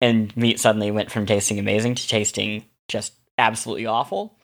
And 0.00 0.34
meat 0.34 0.58
suddenly 0.58 0.90
went 0.90 1.10
from 1.10 1.26
tasting 1.26 1.58
amazing 1.58 1.96
to 1.96 2.08
tasting 2.08 2.64
just 2.88 3.12
absolutely 3.36 3.84
awful. 3.84 4.34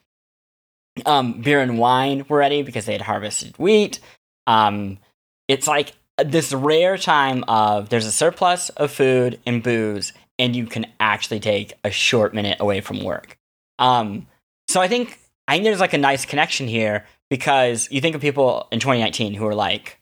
Um, 1.03 1.41
beer 1.41 1.61
and 1.61 1.79
wine 1.79 2.23
were 2.29 2.37
ready 2.37 2.61
because 2.61 2.85
they 2.85 2.91
had 2.91 3.01
harvested 3.01 3.57
wheat. 3.57 3.99
Um, 4.45 4.99
it's 5.47 5.67
like 5.67 5.93
this 6.23 6.53
rare 6.53 6.99
time 6.99 7.43
of 7.47 7.89
there's 7.89 8.05
a 8.05 8.11
surplus 8.11 8.69
of 8.69 8.91
food 8.91 9.39
and 9.47 9.63
booze, 9.63 10.13
and 10.37 10.55
you 10.55 10.67
can 10.67 10.85
actually 10.99 11.39
take 11.39 11.73
a 11.83 11.89
short 11.89 12.35
minute 12.35 12.57
away 12.59 12.81
from 12.81 13.03
work. 13.03 13.35
Um, 13.79 14.27
so 14.67 14.79
I 14.79 14.87
think 14.87 15.17
I 15.47 15.53
think 15.53 15.63
there's 15.63 15.79
like 15.79 15.93
a 15.93 15.97
nice 15.97 16.23
connection 16.23 16.67
here 16.67 17.07
because 17.31 17.87
you 17.89 18.01
think 18.01 18.13
of 18.13 18.21
people 18.21 18.67
in 18.71 18.79
2019 18.79 19.33
who 19.33 19.47
are 19.47 19.55
like, 19.55 19.99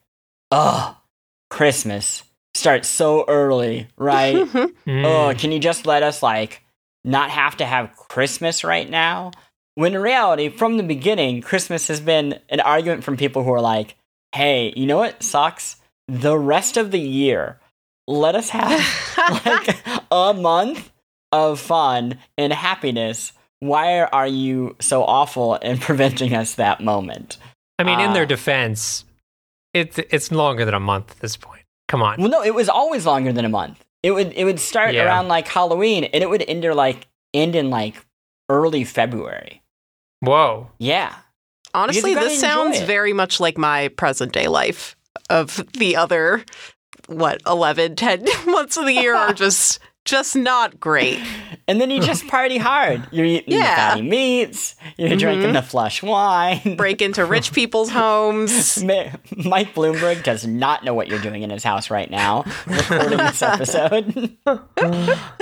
"Oh, 0.52 0.98
Christmas 1.50 2.24
starts 2.56 2.90
so 2.90 3.24
early, 3.28 3.88
right? 3.96 4.36
Mm. 4.90 5.06
oh, 5.06 5.38
can 5.38 5.52
you 5.52 5.60
just 5.60 5.86
let 5.86 6.02
us 6.02 6.24
like 6.24 6.64
not 7.06 7.30
have 7.30 7.58
to 7.58 7.66
have 7.66 7.96
Christmas 7.96 8.64
right 8.64 8.90
now? 8.90 9.30
When 9.76 9.94
in 9.94 10.02
reality, 10.02 10.50
from 10.50 10.78
the 10.78 10.84
beginning, 10.84 11.42
Christmas 11.42 11.88
has 11.90 12.02
been 12.02 12.40
an 12.50 12.60
argument 12.60 13.04
from 13.04 13.18
people 13.18 13.44
who 13.44 13.54
are 13.54 13.62
like, 13.62 13.96
hey, 14.34 14.74
you 14.76 14.88
know 14.88 14.98
what 14.98 15.22
sucks? 15.22 15.76
The 16.08 16.36
rest 16.38 16.76
of 16.76 16.90
the 16.90 17.00
year, 17.00 17.60
let 18.08 18.34
us 18.34 18.50
have 18.50 18.82
like 19.46 19.78
a 20.10 20.34
month 20.34 20.92
of 21.32 21.60
fun 21.60 22.18
and 22.36 22.52
happiness. 22.52 23.32
Why 23.62 24.02
are 24.04 24.28
you 24.28 24.76
so 24.80 25.04
awful 25.04 25.56
in 25.56 25.78
preventing 25.88 26.34
us 26.34 26.56
that 26.56 26.82
moment? 26.82 27.38
I 27.78 27.84
mean, 27.84 28.00
in 28.00 28.12
uh, 28.12 28.14
their 28.14 28.26
defense, 28.26 29.06
it's 29.74 29.98
it's 29.98 30.32
longer 30.32 30.66
than 30.66 30.74
a 30.74 30.80
month 30.80 31.12
at 31.12 31.20
this 31.20 31.38
point. 31.38 31.64
Come 31.88 32.02
on. 32.02 32.20
Well, 32.20 32.30
no, 32.30 32.44
it 32.44 32.54
was 32.54 32.70
always 32.70 33.06
longer 33.06 33.32
than 33.32 33.46
a 33.46 33.50
month. 33.50 33.84
It 34.04 34.12
would 34.12 34.34
it 34.34 34.46
would 34.46 34.60
start 34.60 34.94
Yeah. 34.94 35.06
around 35.06 35.28
like 35.28 35.48
Halloween, 35.48 36.06
and 36.06 36.24
it 36.24 36.30
would 36.30 36.44
end 36.48 36.64
or 36.66 36.74
like 36.76 37.08
end 37.34 37.56
in 37.56 37.70
like 37.70 38.06
early 38.50 38.84
February. 38.84 39.62
Whoa. 40.22 40.70
Yeah, 40.80 41.16
Honestly, 41.74 42.14
gotta 42.14 42.28
this 42.28 42.40
sounds 42.40 42.80
it. 42.80 42.86
very 42.86 43.14
much 43.14 43.40
like 43.40 43.58
my 43.58 43.88
present 43.90 44.34
day 44.34 44.48
life 44.48 44.96
of 45.30 45.64
the 45.78 45.96
other, 45.96 46.44
what, 47.08 47.42
11, 47.48 47.96
10 47.96 48.26
months 48.48 48.76
of 48.78 48.86
the 48.86 48.94
year 48.94 49.16
are 49.16 49.34
just 49.46 49.80
just 50.06 50.36
not 50.36 50.80
great. 50.80 51.20
and 51.68 51.80
then 51.80 51.92
you 51.92 52.02
just 52.02 52.28
party 52.28 52.58
hard. 52.58 53.08
You're 53.12 53.26
eating 53.26 53.52
the 53.52 53.56
Yeah. 53.58 53.90
fatty 53.90 54.02
meats. 54.02 54.76
You're 54.98 55.16
drinking 55.18 55.54
the 55.54 55.62
flush 55.62 56.02
wine. 56.02 56.76
Break 56.76 57.02
into 57.02 57.26
rich 57.26 57.54
people's 57.54 57.90
homes. 57.90 58.84
Mike 58.84 59.74
Bloomberg 59.76 60.24
does 60.24 60.48
not 60.48 60.84
know 60.84 60.94
what 60.94 61.08
you're 61.08 61.22
doing 61.22 61.44
in 61.44 61.50
his 61.50 61.64
house 61.64 61.90
right 61.90 62.10
now, 62.10 62.44
recording 62.68 63.18
this 63.18 63.42
episode. 63.42 64.38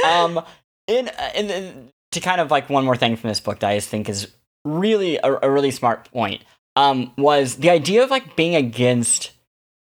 um, 0.06 0.42
in, 0.88 1.10
in, 1.36 1.50
in 1.50 1.92
to 2.12 2.20
kind 2.20 2.42
of 2.42 2.52
like 2.52 2.70
one 2.70 2.86
more 2.86 2.96
thing 2.96 3.16
from 3.16 3.28
this 3.30 3.40
book 3.40 3.60
that 3.60 3.70
I 3.70 3.76
just 3.78 3.90
think 3.90 4.10
is 4.10 4.28
really 4.66 5.18
a, 5.18 5.40
a 5.44 5.52
really 5.52 5.72
smart 5.72 6.12
point. 6.12 6.42
Um, 6.76 7.12
was 7.18 7.56
the 7.56 7.70
idea 7.70 8.04
of 8.04 8.10
like 8.12 8.36
being 8.36 8.56
against 8.56 9.32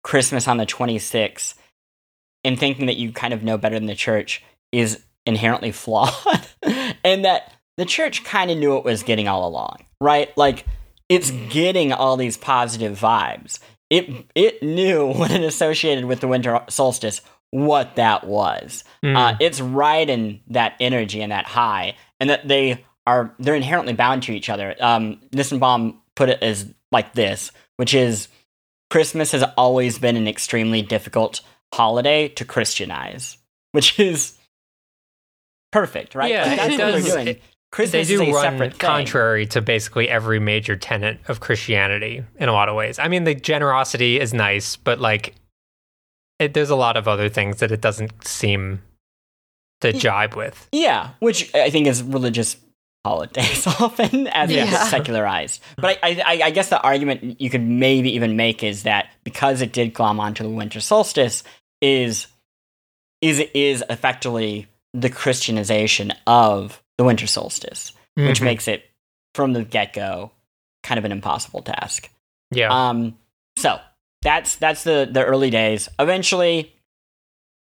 Christmas 0.02 0.48
on 0.48 0.56
the 0.56 0.66
26th 0.66 1.54
and 2.44 2.58
thinking 2.58 2.86
that 2.86 2.96
you 2.96 3.12
kind 3.12 3.32
of 3.32 3.42
know 3.44 3.56
better 3.56 3.76
than 3.78 3.86
the 3.86 3.94
church 3.94 4.42
is 4.72 5.02
inherently 5.26 5.72
flawed, 5.72 6.46
and 7.04 7.24
that 7.24 7.52
the 7.76 7.84
church 7.84 8.24
kind 8.24 8.50
of 8.50 8.58
knew 8.58 8.76
it 8.76 8.84
was 8.84 9.02
getting 9.02 9.28
all 9.28 9.48
along, 9.48 9.84
right? 10.00 10.36
Like 10.36 10.66
it's 11.08 11.30
getting 11.30 11.92
all 11.92 12.16
these 12.16 12.36
positive 12.36 12.98
vibes. 12.98 13.58
It 13.90 14.26
it 14.34 14.62
knew 14.62 15.12
when 15.12 15.30
it 15.30 15.42
associated 15.42 16.04
with 16.06 16.20
the 16.20 16.28
winter 16.28 16.62
solstice 16.68 17.20
what 17.50 17.96
that 17.96 18.26
was. 18.26 18.82
Mm. 19.04 19.16
Uh, 19.16 19.36
it's 19.38 19.60
riding 19.60 20.40
that 20.48 20.74
energy 20.80 21.20
and 21.20 21.32
that 21.32 21.46
high, 21.46 21.96
and 22.18 22.30
that 22.30 22.48
they 22.48 22.84
are 23.06 23.34
they're 23.38 23.54
inherently 23.54 23.92
bound 23.92 24.22
to 24.24 24.32
each 24.32 24.48
other. 24.48 24.74
Um, 24.80 25.20
Nissenbaum 25.32 25.98
put 26.14 26.28
it 26.28 26.42
as 26.42 26.72
like 26.90 27.14
this, 27.14 27.52
which 27.76 27.94
is 27.94 28.28
Christmas 28.90 29.32
has 29.32 29.44
always 29.56 29.98
been 29.98 30.16
an 30.16 30.28
extremely 30.28 30.82
difficult 30.82 31.40
holiday 31.72 32.28
to 32.28 32.44
Christianize, 32.44 33.38
which 33.72 33.98
is 33.98 34.38
perfect, 35.72 36.14
right? 36.14 36.30
Yeah, 36.30 36.44
Like, 36.46 36.56
that's 36.58 36.74
it 36.74 36.78
what 36.78 36.90
does- 36.92 37.04
they're 37.04 37.14
doing. 37.16 37.28
it- 37.28 37.42
Christmas 37.72 38.06
they 38.06 38.14
do 38.16 38.22
is 38.22 38.28
a 38.28 38.32
run 38.32 38.42
separate 38.42 38.70
thing. 38.72 38.78
contrary 38.80 39.46
to 39.46 39.62
basically 39.62 40.06
every 40.06 40.38
major 40.38 40.76
tenet 40.76 41.18
of 41.26 41.40
Christianity 41.40 42.22
in 42.38 42.50
a 42.50 42.52
lot 42.52 42.68
of 42.68 42.74
ways. 42.76 42.98
I 42.98 43.08
mean, 43.08 43.24
the 43.24 43.34
generosity 43.34 44.20
is 44.20 44.34
nice, 44.34 44.76
but 44.76 45.00
like, 45.00 45.34
it, 46.38 46.52
there's 46.52 46.68
a 46.68 46.76
lot 46.76 46.98
of 46.98 47.08
other 47.08 47.30
things 47.30 47.60
that 47.60 47.72
it 47.72 47.80
doesn't 47.80 48.26
seem 48.26 48.82
to 49.80 49.90
jibe 49.94 50.34
with. 50.34 50.68
Yeah, 50.70 51.10
which 51.20 51.54
I 51.54 51.70
think 51.70 51.86
is 51.86 52.02
religious 52.02 52.58
holidays 53.06 53.66
often 53.80 54.26
as 54.28 54.50
Yeah. 54.50 54.68
get 54.68 54.88
secularized. 54.88 55.62
But 55.76 55.98
I, 56.02 56.22
I, 56.26 56.42
I 56.44 56.50
guess 56.50 56.68
the 56.68 56.78
argument 56.80 57.40
you 57.40 57.48
could 57.48 57.62
maybe 57.62 58.14
even 58.16 58.36
make 58.36 58.62
is 58.62 58.82
that 58.82 59.08
because 59.24 59.62
it 59.62 59.72
did 59.72 59.94
glom 59.94 60.20
onto 60.20 60.42
the 60.42 60.50
winter 60.50 60.80
solstice, 60.80 61.42
is 61.80 62.26
is 63.22 63.40
is 63.54 63.82
effectively 63.88 64.66
the 64.94 65.10
Christianization 65.10 66.12
of 66.26 66.82
the 66.98 67.04
winter 67.04 67.26
solstice, 67.26 67.92
which 68.14 68.40
Mhm. 68.40 68.44
makes 68.44 68.68
it 68.68 68.84
from 69.34 69.52
the 69.54 69.64
get 69.64 69.92
go 69.92 70.32
kind 70.82 70.98
of 70.98 71.04
an 71.04 71.12
impossible 71.12 71.62
task. 71.62 72.10
yeah. 72.50 72.68
Um, 72.88 73.16
so 73.56 73.80
that's 74.22 74.56
that's 74.56 74.84
the 74.84 75.08
the 75.10 75.24
early 75.24 75.50
days. 75.50 75.88
Eventually, 75.98 76.72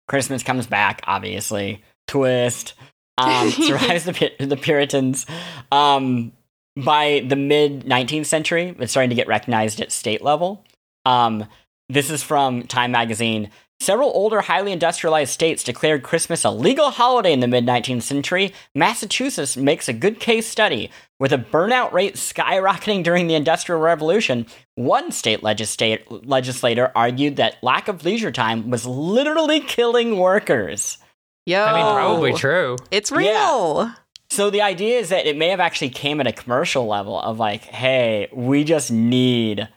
Christmas 0.08 0.44
comes 0.44 0.68
back. 0.68 1.02
Obviously, 1.06 1.84
twist 2.08 2.74
um, 3.18 3.50
survives 3.52 4.06
the 4.06 4.32
the 4.40 4.58
Puritans. 4.58 5.26
Um, 5.72 6.32
by 6.76 7.26
the 7.28 7.36
mid 7.36 7.86
19th 7.86 8.28
century, 8.28 8.76
it's 8.80 8.92
starting 8.92 9.10
to 9.10 9.16
get 9.16 9.28
recognized 9.28 9.82
at 9.82 9.92
state 9.92 10.22
level. 10.22 10.64
Um, 11.06 11.46
this 11.90 12.10
is 12.12 12.22
from 12.22 12.64
Time 12.64 12.92
magazine. 12.92 13.50
Several 13.80 14.10
older, 14.10 14.42
highly 14.42 14.72
industrialized 14.72 15.32
states 15.32 15.64
declared 15.64 16.02
Christmas 16.02 16.44
a 16.44 16.50
legal 16.50 16.90
holiday 16.90 17.32
in 17.32 17.42
the 17.42 17.48
mid 17.48 17.66
19th 17.66 18.02
century. 18.02 18.54
Massachusetts 18.74 19.56
makes 19.56 19.88
a 19.88 19.94
good 19.94 20.20
case 20.20 20.48
study. 20.48 20.90
With 21.20 21.32
a 21.32 21.38
burnout 21.38 21.94
rate 21.94 22.16
skyrocketing 22.16 23.04
during 23.04 23.28
the 23.28 23.36
Industrial 23.36 23.80
Revolution, 23.80 24.46
one 24.76 25.12
state 25.12 25.42
legisla- 25.42 26.02
legislator 26.28 26.92
argued 26.96 27.38
that 27.38 27.58
lack 27.64 27.88
of 27.88 28.04
leisure 28.04 28.32
time 28.32 28.70
was 28.70 28.86
literally 28.86 29.60
killing 29.60 30.18
workers. 30.18 30.98
Yo, 31.46 31.64
I 31.64 31.74
mean, 31.74 31.94
probably 31.94 32.34
true. 32.34 32.78
It's 32.92 33.12
real. 33.12 33.92
So 34.30 34.50
the 34.50 34.62
idea 34.62 35.00
is 35.00 35.10
that 35.10 35.26
it 35.26 35.38
may 35.38 35.48
have 35.50 35.60
actually 35.60 35.90
came 35.90 36.20
at 36.20 36.28
a 36.28 36.34
commercial 36.34 36.86
level 36.86 37.20
of 37.20 37.40
like, 37.40 37.64
hey, 37.64 38.28
we 38.34 38.64
just 38.64 38.92
need 38.92 39.70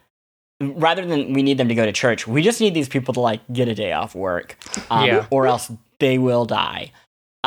rather 0.61 1.05
than 1.07 1.33
we 1.33 1.43
need 1.43 1.59
them 1.59 1.69
to 1.69 1.75
go 1.75 1.85
to 1.85 1.93
church, 1.93 2.27
we 2.27 2.43
just 2.43 2.61
need 2.61 2.75
these 2.75 2.89
people 2.89 3.15
to 3.15 3.21
like 3.21 3.41
get 3.53 3.69
a 3.69 3.75
day 3.75 3.93
off 3.93 4.15
work, 4.15 4.57
um, 4.91 5.07
Yeah. 5.07 5.27
or 5.31 5.47
else 5.47 5.71
they 5.99 6.19
will 6.19 6.45
die. 6.45 6.93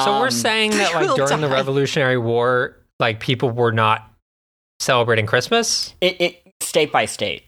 So 0.04 0.20
we're 0.20 0.26
Um, 0.28 0.32
saying 0.32 0.72
that 0.72 0.94
like 0.96 1.16
during 1.16 1.42
the. 1.42 1.48
Revolutionary 1.50 2.18
War, 2.18 2.78
like 3.00 3.20
people 3.20 3.52
were 3.52 3.72
not 3.72 4.10
celebrating 4.80 5.26
Christmas. 5.26 5.94
it, 6.02 6.20
it 6.20 6.54
state 6.62 6.92
by 6.92 7.06
state, 7.06 7.44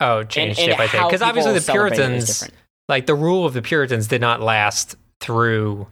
Oh, 0.00 0.22
changed 0.24 0.58
and 0.60 0.66
state 0.68 0.78
by 0.78 0.86
state. 0.86 1.02
Because 1.04 1.22
obviously 1.22 1.52
the 1.54 1.60
celebrate 1.60 1.92
it 1.98 1.98
is 1.98 2.38
Puritans, 2.38 2.50
like 2.88 3.06
the 3.06 3.14
rule 3.14 3.44
of 3.44 3.52
the 3.54 3.62
Puritans, 3.62 4.06
did 4.06 4.20
not 4.20 4.40
last 4.40 4.96
through. 5.20 5.86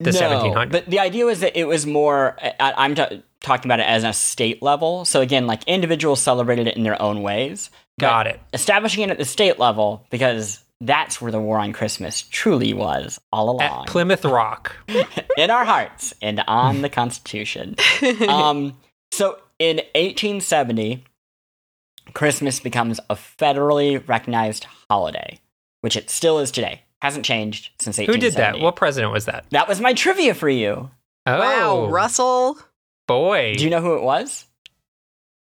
the 0.00 0.12
no, 0.12 0.18
1700s. 0.20 0.70
But 0.72 0.86
the 0.86 0.98
idea 1.00 1.24
was 1.26 1.40
that 1.40 1.58
it 1.58 1.64
was 1.64 1.86
more. 1.86 2.36
I, 2.42 2.74
I'm 2.76 2.94
t- 2.94 3.22
talking 3.40 3.66
about 3.70 3.80
it 3.80 3.86
as 3.86 4.04
a 4.04 4.12
state 4.12 4.62
level. 4.62 5.04
So 5.04 5.20
again, 5.20 5.46
like 5.46 5.62
individuals 5.64 6.20
celebrated 6.20 6.66
it 6.66 6.76
in 6.76 6.82
their 6.82 7.00
own 7.00 7.22
ways. 7.22 7.70
But 7.98 8.06
Got 8.06 8.26
it. 8.26 8.40
Establishing 8.52 9.02
it 9.04 9.10
at 9.10 9.18
the 9.18 9.24
state 9.24 9.58
level 9.58 10.06
because 10.10 10.62
that's 10.80 11.20
where 11.20 11.32
the 11.32 11.40
war 11.40 11.58
on 11.58 11.72
Christmas 11.72 12.22
truly 12.22 12.74
was 12.74 13.18
all 13.32 13.50
along. 13.50 13.62
At 13.62 13.86
Plymouth 13.86 14.24
Rock. 14.24 14.76
in 15.38 15.50
our 15.50 15.64
hearts 15.64 16.14
and 16.20 16.42
on 16.46 16.82
the 16.82 16.88
Constitution. 16.90 17.76
um, 18.28 18.76
so 19.12 19.38
in 19.58 19.76
1870, 19.94 21.04
Christmas 22.12 22.60
becomes 22.60 23.00
a 23.08 23.14
federally 23.14 24.06
recognized 24.06 24.66
holiday, 24.90 25.40
which 25.80 25.96
it 25.96 26.10
still 26.10 26.38
is 26.38 26.50
today. 26.50 26.82
Hasn't 27.02 27.24
changed 27.24 27.70
since 27.78 27.96
Who 27.98 28.16
did 28.16 28.34
that? 28.34 28.58
What 28.58 28.76
president 28.76 29.12
was 29.12 29.26
that? 29.26 29.44
That 29.50 29.68
was 29.68 29.80
my 29.80 29.92
trivia 29.92 30.34
for 30.34 30.48
you. 30.48 30.90
Oh, 31.26 31.38
Wow, 31.38 31.86
Russell. 31.88 32.58
boy. 33.06 33.54
Do 33.56 33.64
you 33.64 33.70
know 33.70 33.80
who 33.80 33.96
it 33.96 34.02
was? 34.02 34.46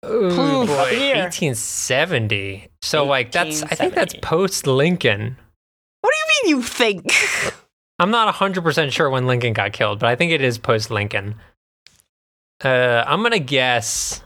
Ooh, 0.05 0.65
boy. 0.65 0.67
1870. 0.67 2.67
So 2.81 3.05
like 3.05 3.31
that's 3.31 3.63
I 3.63 3.75
think 3.75 3.93
that's 3.93 4.15
post 4.21 4.67
Lincoln. 4.67 5.37
What 6.01 6.13
do 6.13 6.17
you 6.17 6.25
mean 6.53 6.57
you 6.57 6.63
think? 6.63 7.11
I'm 7.99 8.11
not 8.11 8.33
100% 8.35 8.91
sure 8.91 9.09
when 9.09 9.25
Lincoln 9.25 9.53
got 9.53 9.73
killed, 9.73 9.99
but 9.99 10.07
I 10.07 10.15
think 10.15 10.31
it 10.31 10.41
is 10.41 10.57
post 10.57 10.91
Lincoln. 10.91 11.35
Uh, 12.63 13.03
I'm 13.07 13.19
going 13.19 13.31
to 13.31 13.39
guess. 13.39 14.21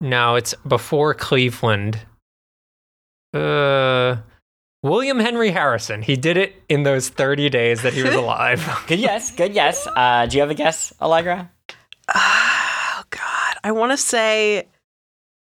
No, 0.00 0.36
it's 0.36 0.54
before 0.66 1.14
Cleveland. 1.14 1.98
Uh, 3.34 4.16
William 4.82 5.18
Henry 5.18 5.50
Harrison. 5.50 6.02
He 6.02 6.16
did 6.16 6.36
it 6.36 6.54
in 6.68 6.82
those 6.82 7.08
30 7.08 7.48
days 7.48 7.82
that 7.82 7.94
he 7.94 8.02
was 8.02 8.14
alive. 8.14 8.84
Good 8.86 9.00
yes, 9.00 9.32
good 9.32 9.54
yes. 9.54 9.86
Uh, 9.86 10.26
do 10.26 10.36
you 10.36 10.42
have 10.42 10.50
a 10.50 10.54
guess, 10.54 10.92
Allegra? 11.00 11.50
I 13.64 13.72
want 13.72 13.92
to 13.92 13.96
say. 13.96 14.66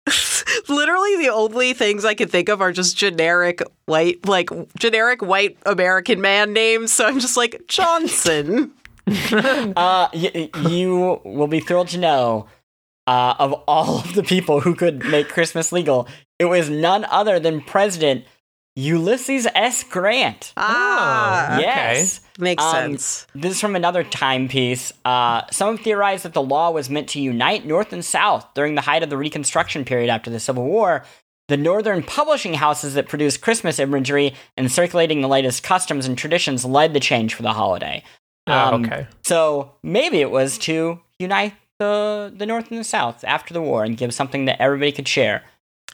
Literally, 0.69 1.17
the 1.17 1.33
only 1.33 1.73
things 1.73 2.05
I 2.05 2.15
can 2.15 2.29
think 2.29 2.49
of 2.49 2.61
are 2.61 2.71
just 2.73 2.97
generic 2.97 3.61
white, 3.87 4.25
like 4.27 4.51
generic 4.79 5.21
white 5.21 5.59
American 5.67 6.21
man 6.21 6.53
names. 6.53 6.93
So 6.93 7.07
I'm 7.07 7.19
just 7.19 7.37
like 7.37 7.63
Johnson. 7.69 8.73
Uh, 9.09 10.09
y- 10.13 10.51
you 10.69 11.21
will 11.25 11.47
be 11.47 11.61
thrilled 11.61 11.87
to 11.87 11.97
know 11.99 12.49
uh, 13.07 13.35
of 13.39 13.53
all 13.69 14.01
of 14.01 14.15
the 14.15 14.23
people 14.25 14.61
who 14.61 14.75
could 14.75 15.05
make 15.05 15.29
Christmas 15.29 15.71
legal, 15.71 16.09
it 16.41 16.47
was 16.47 16.69
none 16.69 17.05
other 17.05 17.39
than 17.39 17.61
President 17.61 18.25
Ulysses 18.77 19.47
S. 19.55 19.83
Grant. 19.85 20.53
Ah, 20.57 21.55
okay. 21.55 21.63
Yes. 21.63 22.21
makes 22.39 22.63
Um, 22.63 22.73
sense. 22.73 23.27
This 23.35 23.53
is 23.55 23.61
from 23.61 23.75
another 23.75 24.05
timepiece. 24.05 24.93
Uh, 25.05 25.43
some 25.51 25.79
theorize 25.79 26.23
that 26.25 26.35
the 26.35 26.43
law 26.43 26.71
was 26.71 26.91
meant 26.91 27.09
to 27.11 27.21
unite 27.21 27.65
North 27.65 27.93
and 27.95 28.05
South 28.05 28.47
during 28.55 28.75
the 28.75 28.83
height 28.83 29.03
of 29.03 29.09
the 29.09 29.17
Reconstruction 29.17 29.85
period 29.87 30.11
after 30.11 30.31
the 30.31 30.39
Civil 30.39 30.65
War. 30.65 31.05
The 31.49 31.57
northern 31.57 32.03
publishing 32.03 32.55
houses 32.55 32.95
that 32.95 33.09
produced 33.09 33.41
Christmas 33.41 33.79
imagery 33.79 34.35
and 34.57 34.71
circulating 34.71 35.23
the 35.23 35.29
latest 35.29 35.63
customs 35.63 36.05
and 36.07 36.19
traditions 36.19 36.65
led 36.65 36.93
the 36.93 37.01
change 37.01 37.35
for 37.35 37.43
the 37.43 37.53
holiday. 37.55 38.03
Oh, 38.47 38.53
Um, 38.53 38.85
okay. 38.85 39.07
So 39.23 39.73
maybe 39.83 40.21
it 40.21 40.31
was 40.31 40.59
to 40.59 41.01
unite 41.19 41.55
the 41.79 42.33
the 42.35 42.47
North 42.47 42.71
and 42.71 42.79
the 42.81 42.85
South 42.85 43.25
after 43.25 43.55
the 43.55 43.63
war 43.63 43.85
and 43.85 43.97
give 43.97 44.13
something 44.13 44.45
that 44.47 44.61
everybody 44.61 44.93
could 44.93 45.09
share. 45.09 45.45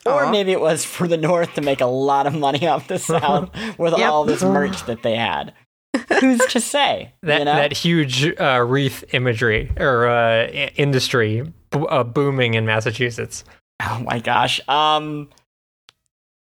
Or 0.06 0.30
maybe 0.30 0.50
it 0.52 0.60
was 0.60 0.84
for 0.84 1.06
the 1.06 1.16
North 1.16 1.54
to 1.54 1.60
make 1.62 1.80
a 1.80 1.86
lot 1.86 2.26
of 2.26 2.34
money 2.34 2.66
off 2.66 2.88
the 2.88 2.98
South 3.12 3.50
with 3.78 3.96
Yep. 3.96 4.10
all 4.10 4.24
this 4.24 4.42
merch 4.42 4.84
that 4.86 5.02
they 5.02 5.14
had. 5.16 5.52
Who's 6.20 6.40
to 6.46 6.60
say? 6.74 7.12
That 7.22 7.38
you 7.40 7.44
know? 7.44 7.54
that 7.54 7.72
huge 7.72 8.26
uh, 8.40 8.64
wreath 8.66 9.04
imagery 9.14 9.70
or 9.78 10.08
uh, 10.08 10.46
industry 10.76 11.42
b- 11.70 11.86
uh, 11.88 12.02
booming 12.04 12.54
in 12.54 12.66
Massachusetts. 12.66 13.44
Oh 13.82 14.00
my 14.04 14.18
gosh. 14.18 14.60
Um. 14.68 15.28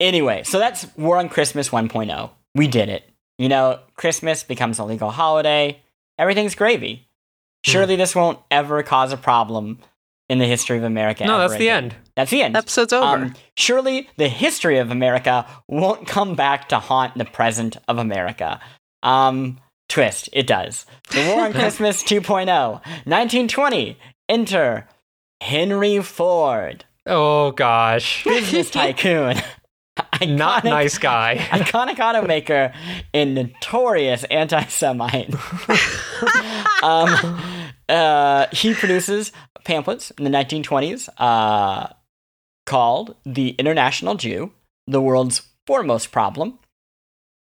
Anyway, 0.01 0.43
so 0.43 0.59
that's 0.59 0.87
War 0.97 1.19
on 1.19 1.29
Christmas 1.29 1.69
1.0. 1.69 2.31
We 2.55 2.67
did 2.67 2.89
it. 2.89 3.09
You 3.39 3.49
know, 3.49 3.79
Christmas 3.97 4.43
becomes 4.43 4.79
a 4.79 4.85
legal 4.85 5.11
holiday. 5.11 5.81
Everything's 6.19 6.55
gravy. 6.55 7.07
Hmm. 7.65 7.71
Surely 7.71 7.97
this 7.97 8.15
won't 8.15 8.39
ever 8.51 8.83
cause 8.83 9.13
a 9.13 9.17
problem 9.17 9.79
in 10.29 10.39
the 10.39 10.47
history 10.47 10.79
of 10.79 10.85
America. 10.85 11.25
no, 11.25 11.39
that's 11.39 11.57
the 11.57 11.69
end. 11.71 11.95
That's 12.17 12.31
the 12.31 12.43
end. 12.43 12.57
Episode's 12.57 12.93
over. 12.93 13.05
Um, 13.25 13.35
surely 13.57 14.09
the 14.17 14.29
history 14.29 14.79
of 14.79 14.91
America 14.91 15.47
won't 15.69 16.07
come 16.07 16.35
back 16.35 16.69
to 16.69 16.79
haunt 16.79 17.17
the 17.19 17.25
present 17.25 17.77
of 17.89 17.99
America. 17.99 18.61
Um, 19.03 19.59
twist, 19.89 20.29
it 20.33 20.47
does. 20.47 20.87
The 21.11 21.27
War 21.29 21.47
on 21.47 21.53
Christmas 21.55 22.03
2.0. 22.05 22.47
1920, 22.47 23.99
enter 24.29 24.89
Henry 25.41 26.01
Ford, 26.01 26.85
Oh 27.07 27.51
gosh, 27.51 28.25
business 28.25 28.71
tycoon. 28.71 29.37
not 30.23 30.63
Iconic- 30.63 30.65
nice 30.65 30.99
guy. 30.99 31.37
Iconic 31.51 31.97
automaker 31.97 32.75
and 33.13 33.35
notorious 33.35 34.25
anti 34.25 34.65
Semite. 34.67 35.35
um, 36.83 37.39
uh, 37.89 38.47
he 38.53 38.75
produces 38.75 39.33
pamphlets 39.65 40.11
in 40.13 40.25
the 40.25 40.31
1920s 40.31 41.09
uh, 41.19 41.89
called 42.67 43.17
The 43.25 43.51
International 43.51 44.15
Jew, 44.15 44.53
the 44.87 45.01
world's 45.01 45.49
foremost 45.67 46.13
problem. 46.13 46.59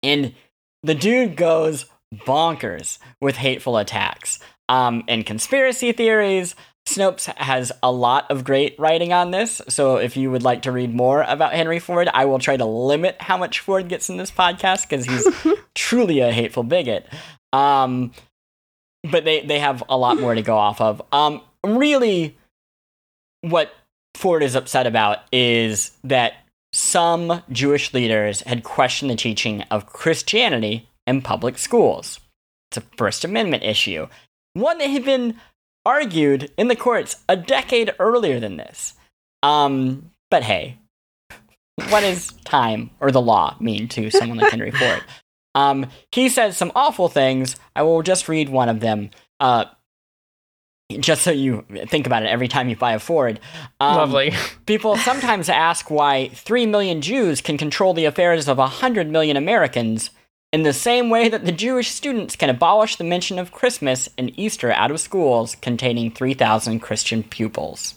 And 0.03 0.35
the 0.83 0.95
dude 0.95 1.37
goes 1.37 1.87
bonkers 2.15 2.99
with 3.21 3.37
hateful 3.37 3.77
attacks 3.77 4.39
um, 4.69 5.05
and 5.09 5.27
conspiracy 5.27 5.93
theories. 5.93 6.55
Snopes 6.89 7.33
has 7.37 7.71
a 7.83 7.93
lot 7.93 8.31
of 8.31 8.45
great 8.45 8.75
writing 8.79 9.13
on 9.13 9.31
this. 9.31 9.61
So 9.69 9.97
if 9.97 10.17
you 10.17 10.31
would 10.31 10.43
like 10.43 10.63
to 10.63 10.73
read 10.73 10.95
more 10.95 11.23
about 11.23 11.53
Henry 11.53 11.79
Ford, 11.79 12.09
I 12.13 12.25
will 12.25 12.39
try 12.39 12.57
to 12.57 12.65
limit 12.65 13.17
how 13.21 13.37
much 13.37 13.61
Ford 13.61 13.89
gets 13.89 14.09
in 14.09 14.17
this 14.17 14.31
podcast 14.31 14.89
because 14.89 15.05
he's 15.05 15.55
truly 15.75 16.21
a 16.21 16.33
hateful 16.33 16.63
bigot. 16.63 17.07
Um, 17.53 18.13
but 19.09 19.25
they, 19.25 19.43
they 19.43 19.59
have 19.59 19.83
a 19.89 19.97
lot 19.97 20.19
more 20.19 20.35
to 20.35 20.43
go 20.43 20.57
off 20.57 20.81
of. 20.81 21.03
Um, 21.13 21.43
really, 21.65 22.37
what 23.43 23.73
Ford 24.15 24.43
is 24.43 24.55
upset 24.55 24.87
about 24.87 25.21
is 25.33 25.93
that 26.05 26.35
some 26.73 27.43
Jewish 27.51 27.93
leaders 27.93 28.43
had 28.43 28.63
questioned 28.63 29.11
the 29.11 29.17
teaching 29.17 29.63
of 29.71 29.87
Christianity 29.87 30.89
in 31.07 31.23
public 31.23 31.59
schools. 31.59 32.21
It's 32.71 32.79
a 32.79 32.97
First 32.97 33.25
Amendment 33.25 33.65
issue, 33.65 34.07
one 34.55 34.79
that 34.79 34.91
had 34.91 35.05
been 35.05 35.37
argued 35.85 36.53
in 36.57 36.69
the 36.69 36.77
courts 36.77 37.17
a 37.29 37.37
decade 37.37 37.93
earlier 37.99 38.39
than 38.39 38.57
this. 38.57 38.95
Um, 39.43 40.11
but 40.31 40.43
hey, 40.43 40.79
what 41.89 42.01
does 42.03 42.33
time 42.45 42.91
or 43.01 43.11
the 43.11 43.21
law 43.21 43.57
mean 43.59 43.89
to 43.89 44.11
someone 44.11 44.39
like 44.39 44.51
Henry 44.51 44.71
Ford? 44.71 45.03
Um, 45.57 45.89
he 46.13 46.29
says 46.29 46.57
some 46.57 46.71
awful 46.77 47.09
things. 47.09 47.57
I 47.75 47.83
will 47.83 48.03
just 48.03 48.29
read 48.29 48.49
one 48.49 48.69
of 48.69 48.79
them. 48.79 49.11
Uh, 49.41 49.65
just 50.99 51.23
so 51.23 51.31
you 51.31 51.65
think 51.89 52.07
about 52.07 52.23
it 52.23 52.27
every 52.27 52.49
time 52.49 52.69
you 52.69 52.77
buy 52.77 52.93
a 52.93 52.99
Ford. 52.99 53.39
Um, 53.81 53.97
Lovely. 53.97 54.33
People 54.67 54.97
sometimes 54.97 55.49
ask 55.49 55.91
why 55.91 56.29
3 56.31 56.67
million 56.67 57.01
Jews 57.01 57.41
can 57.41 57.57
control 57.59 57.95
the 57.95 58.05
affairs 58.07 58.49
of 58.49 58.59
100 58.59 59.09
million 59.11 59.37
Americans 59.37 60.11
in 60.53 60.63
the 60.65 60.73
same 60.73 61.11
way 61.11 61.29
that 61.29 61.45
the 61.45 61.53
Jewish 61.53 61.91
students 61.91 62.35
can 62.35 62.51
abolish 62.51 62.97
the 62.97 63.05
mention 63.05 63.39
of 63.39 63.53
Christmas 63.53 64.09
and 64.19 64.37
Easter 64.39 64.73
out 64.73 64.91
of 64.91 64.99
schools 65.01 65.55
containing 65.55 66.11
3,000 66.11 66.81
Christian 66.81 67.23
pupils. 67.23 67.95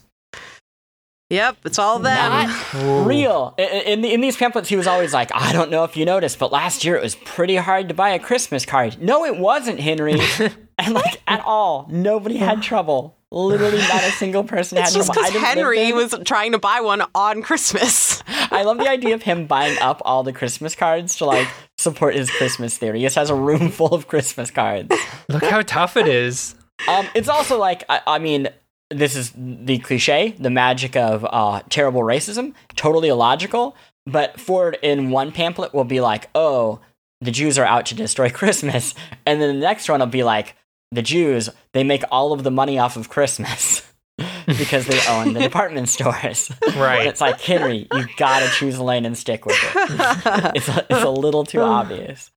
Yep, 1.29 1.57
it's 1.65 1.79
all 1.79 1.97
them. 1.97 2.47
Not 2.47 3.07
real. 3.07 3.55
I- 3.57 3.63
I- 3.63 3.65
In, 3.87 4.05
in 4.05 4.21
these 4.21 4.37
pamphlets, 4.37 4.69
he 4.69 4.75
was 4.75 4.85
always 4.85 5.13
like, 5.15 5.31
I 5.33 5.51
don't 5.51 5.71
know 5.71 5.83
if 5.83 5.97
you 5.97 6.05
noticed, 6.05 6.37
but 6.37 6.51
last 6.51 6.83
year 6.85 6.95
it 6.95 7.01
was 7.01 7.15
pretty 7.15 7.55
hard 7.55 7.87
to 7.89 7.95
buy 7.95 8.09
a 8.11 8.19
Christmas 8.19 8.67
card. 8.67 9.01
No, 9.01 9.25
it 9.25 9.37
wasn't, 9.37 9.79
Henry. 9.79 10.19
and 10.77 10.93
like, 10.93 11.21
at 11.27 11.41
all. 11.45 11.87
Nobody 11.89 12.37
had 12.37 12.61
trouble. 12.61 13.15
Literally, 13.31 13.79
not 13.79 14.03
a 14.03 14.11
single 14.11 14.43
person 14.43 14.77
It's 14.79 14.93
had 14.93 14.97
just 14.97 15.11
trouble. 15.11 15.27
I 15.27 15.31
because 15.31 15.47
Henry 15.47 15.91
was 15.91 16.15
trying 16.23 16.51
to 16.51 16.59
buy 16.59 16.81
one 16.81 17.03
on 17.15 17.41
Christmas. 17.41 18.21
I 18.27 18.61
love 18.61 18.77
the 18.77 18.87
idea 18.87 19.15
of 19.15 19.23
him 19.23 19.47
buying 19.47 19.77
up 19.79 20.01
all 20.05 20.21
the 20.21 20.33
Christmas 20.33 20.75
cards 20.75 21.15
to 21.17 21.25
like 21.25 21.47
support 21.79 22.15
his 22.15 22.29
Christmas 22.29 22.77
theory. 22.77 22.99
He 22.99 23.05
just 23.05 23.15
has 23.15 23.31
a 23.31 23.35
room 23.35 23.69
full 23.71 23.93
of 23.93 24.07
Christmas 24.07 24.51
cards. 24.51 24.95
Look 25.29 25.43
how 25.43 25.63
tough 25.63 25.97
it 25.97 26.07
is. 26.07 26.53
Um, 26.87 27.07
it's 27.15 27.27
also 27.27 27.57
like 27.57 27.83
I, 27.89 28.01
I 28.05 28.19
mean, 28.19 28.49
this 28.91 29.15
is 29.15 29.33
the 29.35 29.79
cliche, 29.79 30.35
the 30.37 30.51
magic 30.51 30.95
of 30.95 31.25
uh, 31.27 31.61
terrible 31.69 32.01
racism, 32.01 32.53
totally 32.75 33.09
illogical. 33.09 33.75
But 34.05 34.39
Ford 34.39 34.77
in 34.83 35.09
one 35.09 35.31
pamphlet 35.31 35.73
will 35.73 35.85
be 35.85 36.01
like, 36.01 36.29
"Oh, 36.35 36.81
the 37.21 37.31
Jews 37.31 37.57
are 37.57 37.65
out 37.65 37.87
to 37.87 37.95
destroy 37.95 38.29
Christmas," 38.31 38.93
and 39.25 39.41
then 39.41 39.55
the 39.55 39.65
next 39.65 39.89
one 39.89 40.01
will 40.01 40.07
be 40.07 40.23
like, 40.23 40.55
"The 40.93 41.01
Jews 41.01 41.49
they 41.73 41.83
make 41.83 42.03
all 42.11 42.33
of 42.33 42.43
the 42.43 42.51
money 42.51 42.79
off 42.79 42.97
of 42.97 43.09
Christmas." 43.09 43.81
because 44.45 44.85
they 44.85 44.99
own 45.09 45.33
the 45.33 45.39
department 45.39 45.89
stores. 45.89 46.51
Right. 46.75 46.99
And 46.99 47.09
it's 47.09 47.19
like, 47.19 47.41
Henry, 47.41 47.87
you 47.91 48.05
gotta 48.17 48.47
choose 48.49 48.77
a 48.77 48.83
lane 48.83 49.05
and 49.05 49.17
stick 49.17 49.45
with 49.45 49.55
it. 49.55 49.71
it's, 50.55 50.69
a, 50.69 50.85
it's 50.89 51.03
a 51.03 51.09
little 51.09 51.43
too 51.43 51.61
obvious. 51.61 52.29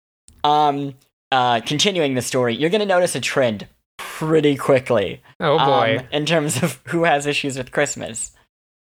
Um, 0.43 0.95
uh, 1.31 1.61
continuing 1.61 2.15
the 2.15 2.23
story, 2.23 2.55
you're 2.57 2.71
gonna 2.71 2.87
notice 2.87 3.15
a 3.15 3.21
trend 3.21 3.67
pretty 3.99 4.57
quickly. 4.57 5.23
Oh 5.41 5.59
boy. 5.59 5.99
um, 6.01 6.07
in 6.13 6.27
terms 6.27 6.63
of 6.63 6.81
who 6.87 7.05
has 7.05 7.27
issues 7.27 7.59
with 7.59 7.73
Christmas. 7.73 8.33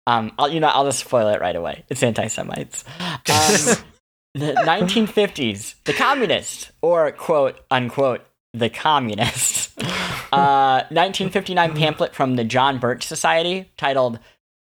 Um, 0.08 0.32
I'll, 0.40 0.50
you 0.50 0.60
know, 0.60 0.70
I'll 0.70 0.86
just 0.86 1.00
spoil 1.00 1.28
it 1.28 1.40
right 1.40 1.56
away. 1.56 1.84
It's 1.90 2.02
anti-Semites. 2.02 2.84
Um, 3.00 3.86
the 4.34 4.54
1950s, 4.54 5.76
the 5.84 5.94
communists, 5.94 6.72
or 6.82 7.12
quote 7.12 7.60
unquote, 7.70 8.26
the 8.54 8.70
communists. 8.70 9.76
Uh, 10.32 10.86
1959 10.92 11.76
pamphlet 11.76 12.14
from 12.14 12.36
the 12.36 12.44
John 12.44 12.78
Birch 12.78 13.04
Society 13.04 13.72
titled 13.78 14.20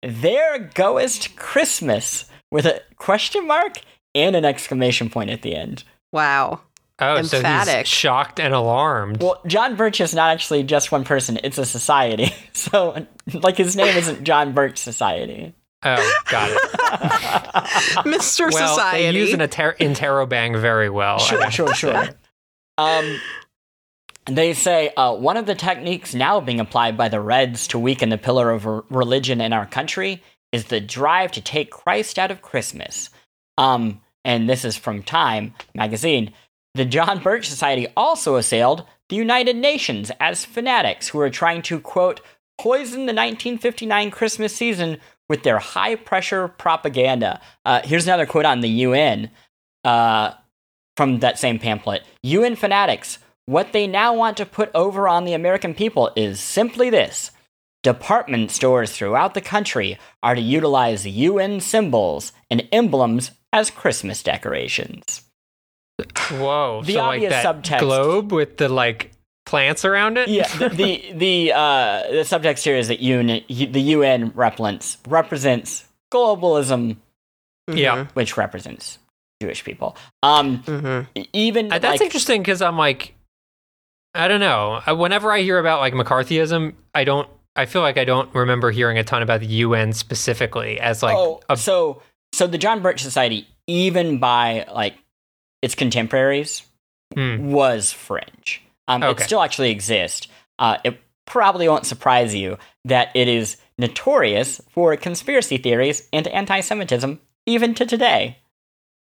"There 0.02 0.58
Goest 0.74 1.36
Christmas" 1.36 2.26
with 2.50 2.66
a 2.66 2.82
question 2.96 3.46
mark 3.46 3.74
and 4.16 4.36
an 4.36 4.44
exclamation 4.44 5.12
point 5.12 5.30
at 5.30 5.44
the 5.44 5.56
end. 5.56 5.84
wow. 6.12 6.62
oh, 6.98 7.22
so 7.22 7.38
emphatic. 7.38 7.78
he's 7.78 7.88
shocked 7.88 8.40
and 8.40 8.56
alarmed. 8.56 9.22
Well, 9.22 9.40
John 9.46 9.76
Birch 9.76 10.02
is 10.02 10.16
not 10.16 10.32
actually 10.32 10.64
just 10.64 10.92
one 10.92 11.04
person; 11.04 11.40
it's 11.44 11.60
a 11.60 11.66
society. 11.66 12.34
So, 12.54 13.06
like, 13.32 13.58
his 13.58 13.76
name 13.76 13.96
isn't 13.96 14.24
John 14.24 14.54
Birch 14.54 14.80
Society. 14.80 15.54
oh, 15.84 16.20
got 16.32 16.50
it. 16.50 16.72
Mr. 18.06 18.52
well, 18.52 18.68
Society. 18.76 19.04
they 19.04 19.20
use 19.20 19.34
an 19.34 19.42
inter- 19.42 19.76
interrobang 19.76 20.60
very 20.60 20.90
well. 20.90 21.20
Sure, 21.20 21.52
sure, 21.52 21.74
sure. 21.76 22.10
Um, 22.80 23.20
they 24.26 24.54
say 24.54 24.90
uh, 24.96 25.16
one 25.16 25.38
of 25.38 25.46
the 25.46 25.56
techniques 25.56 26.14
now 26.14 26.40
being 26.40 26.60
applied 26.60 26.98
by 26.98 27.10
the 27.10 27.20
Reds 27.20 27.68
to 27.68 27.80
weaken 27.80 28.10
the 28.10 28.18
pillar 28.18 28.52
of 28.52 28.66
religion 28.90 29.42
in 29.42 29.54
our 29.54 29.66
country 29.66 30.22
is 30.52 30.66
the 30.66 30.80
drive 30.80 31.32
to 31.32 31.42
take 31.42 31.72
Christ 31.72 32.20
out 32.20 32.32
of 32.32 32.42
Christmas. 32.42 33.10
Um, 33.58 34.02
and 34.24 34.50
this 34.50 34.66
is 34.66 34.78
from 34.78 35.04
Time 35.04 35.54
magazine. 35.74 36.34
The 36.76 36.86
John 36.86 37.22
Birch 37.22 37.48
Society 37.50 37.88
also 37.98 38.36
assailed 38.36 38.86
the 39.10 39.16
United 39.16 39.56
Nations 39.56 40.12
as 40.20 40.46
fanatics 40.46 41.10
who 41.10 41.20
are 41.20 41.30
trying 41.30 41.62
to, 41.64 41.80
quote, 41.80 42.22
poison 42.58 43.08
the 43.08 43.14
1959 43.14 44.12
Christmas 44.12 44.56
season 44.56 44.98
with 45.28 45.44
their 45.44 45.60
high 45.60 45.96
pressure 45.96 46.48
propaganda. 46.48 47.42
Uh, 47.66 47.82
here's 47.84 48.06
another 48.06 48.26
quote 48.26 48.46
on 48.46 48.62
the 48.62 48.70
UN 48.70 49.32
uh, 49.84 50.32
from 50.96 51.20
that 51.20 51.40
same 51.40 51.58
pamphlet 51.58 52.04
UN 52.24 52.56
fanatics, 52.56 53.18
what 53.52 53.74
they 53.74 53.86
now 53.88 54.14
want 54.14 54.38
to 54.38 54.46
put 54.46 54.72
over 54.74 55.08
on 55.08 55.26
the 55.26 55.34
American 55.34 55.74
people 55.74 56.12
is 56.16 56.40
simply 56.40 56.90
this. 56.90 57.32
Department 57.84 58.52
stores 58.52 58.92
throughout 58.92 59.34
the 59.34 59.42
country 59.42 59.98
are 60.24 60.36
to 60.36 60.42
utilize 60.42 61.06
UN 61.06 61.60
symbols 61.60 62.32
and 62.50 62.68
emblems 62.72 63.32
as 63.52 63.70
Christmas 63.72 64.22
decorations. 64.24 65.24
Whoa. 66.32 66.82
The 66.86 66.94
so 66.94 67.00
like 67.00 67.16
obvious 67.16 67.34
that 67.34 67.46
subtext- 67.64 67.80
globe 67.80 68.32
with 68.32 68.58
the 68.58 68.70
like 68.70 69.12
plants 69.46 69.84
around 69.86 70.18
it? 70.18 70.28
Yeah, 70.30 70.48
the 70.58 70.70
the 70.70 71.12
the, 71.16 71.54
uh, 71.54 72.04
the 72.12 72.24
subtext 72.24 72.64
here 72.64 72.76
is 72.76 72.88
that 72.88 73.00
UN, 73.02 73.28
the 73.48 73.82
UN 73.98 74.32
represents 74.36 74.98
represents 75.08 75.86
globalism, 76.14 76.98
Yeah. 77.68 78.06
which 78.14 78.38
represents 78.38 79.00
Jewish 79.42 79.64
people. 79.64 79.96
Um, 80.24 80.60
Mm-hmm. 80.64 81.22
even 81.34 81.72
Uh, 81.72 81.80
that's 81.80 81.94
like, 82.00 82.02
interesting 82.02 82.42
because 82.42 82.62
I'm 82.62 82.78
like, 82.78 83.16
I 84.14 84.28
don't 84.28 84.40
know. 84.40 84.82
Uh, 84.88 84.96
Whenever 84.96 85.32
I 85.32 85.42
hear 85.42 85.58
about 85.60 85.80
like 85.80 85.94
McCarthyism, 85.94 86.74
I 86.94 87.04
don't. 87.04 87.30
I 87.56 87.66
feel 87.66 87.82
like 87.82 87.98
I 87.98 88.06
don't 88.06 88.34
remember 88.34 88.72
hearing 88.72 88.98
a 88.98 89.04
ton 89.04 89.22
about 89.22 89.42
the 89.42 89.46
UN 89.48 89.92
specifically 89.94 90.80
as 90.80 91.04
like 91.04 91.16
oh, 91.18 91.42
a 91.50 91.58
so 91.58 92.02
so 92.34 92.48
the 92.48 92.58
John 92.58 92.82
Birch 92.82 93.02
Society, 93.04 93.48
even 93.68 94.20
by 94.20 94.66
like 94.74 94.96
its 95.62 95.76
contemporaries, 95.76 96.64
Hmm. 97.14 97.52
was 97.52 97.92
fringe. 97.92 98.62
Um, 98.88 99.04
Okay. 99.04 99.22
It 99.22 99.26
still 99.26 99.42
actually 99.42 99.72
exists. 99.72 100.28
Uh, 100.60 100.78
it 100.86 100.98
probably 101.26 101.68
won't 101.68 101.86
surprise 101.86 102.34
you 102.34 102.58
that 102.86 103.10
it 103.16 103.28
is 103.28 103.58
notorious 103.78 104.62
for 104.70 104.96
conspiracy 104.96 105.58
theories 105.58 106.08
and 106.14 106.26
anti-Semitism, 106.28 107.20
even 107.46 107.74
to 107.76 107.86
today. 107.86 108.38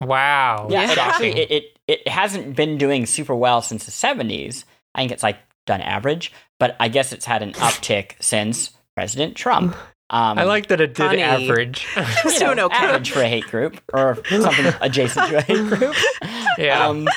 wow. 0.00 0.68
Yeah, 0.70 0.90
it 0.92 0.98
actually 0.98 1.30
it, 1.30 1.50
it 1.50 1.78
it 1.88 2.08
hasn't 2.08 2.54
been 2.56 2.78
doing 2.78 3.06
super 3.06 3.34
well 3.34 3.60
since 3.62 3.84
the 3.86 3.90
seventies. 3.90 4.64
I 4.96 5.00
think 5.00 5.12
it's 5.12 5.22
like 5.22 5.38
done 5.66 5.80
average, 5.82 6.32
but 6.58 6.76
I 6.80 6.88
guess 6.88 7.12
it's 7.12 7.24
had 7.24 7.42
an 7.42 7.52
uptick 7.54 8.12
since 8.20 8.70
President 8.96 9.36
Trump. 9.36 9.76
Um, 10.08 10.38
I 10.38 10.44
like 10.44 10.68
that 10.68 10.80
it 10.80 10.94
did 10.94 11.08
Funny. 11.08 11.22
average. 11.22 11.86
It's 11.96 12.24
you 12.24 12.40
know, 12.40 12.54
doing 12.54 12.66
okay. 12.66 12.76
average 12.76 13.10
for 13.10 13.20
a 13.20 13.28
hate 13.28 13.46
group 13.46 13.80
or 13.92 14.18
something 14.28 14.72
adjacent 14.80 15.28
to 15.28 15.38
a 15.38 15.42
hate 15.42 15.66
group. 15.68 15.94
Yeah. 16.58 16.86
Um, 16.86 17.08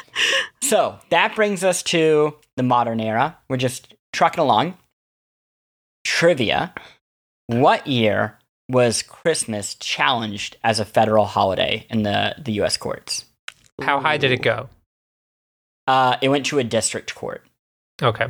so 0.61 0.99
that 1.09 1.35
brings 1.35 1.63
us 1.63 1.83
to 1.83 2.35
the 2.57 2.63
modern 2.63 2.99
era. 2.99 3.37
We're 3.47 3.57
just 3.57 3.93
trucking 4.11 4.39
along. 4.41 4.75
Trivia: 6.03 6.73
What 7.47 7.85
year 7.85 8.39
was 8.69 9.03
Christmas 9.03 9.75
challenged 9.75 10.57
as 10.63 10.79
a 10.79 10.85
federal 10.85 11.25
holiday 11.25 11.85
in 11.89 12.03
the 12.03 12.35
the 12.39 12.53
U.S. 12.53 12.75
courts? 12.75 13.25
How 13.81 13.99
high 13.99 14.17
did 14.17 14.31
it 14.31 14.41
go? 14.41 14.69
Uh, 15.85 16.17
it 16.21 16.29
went 16.29 16.45
to 16.47 16.59
a 16.59 16.63
district 16.63 17.13
court. 17.15 17.43
Okay. 18.01 18.27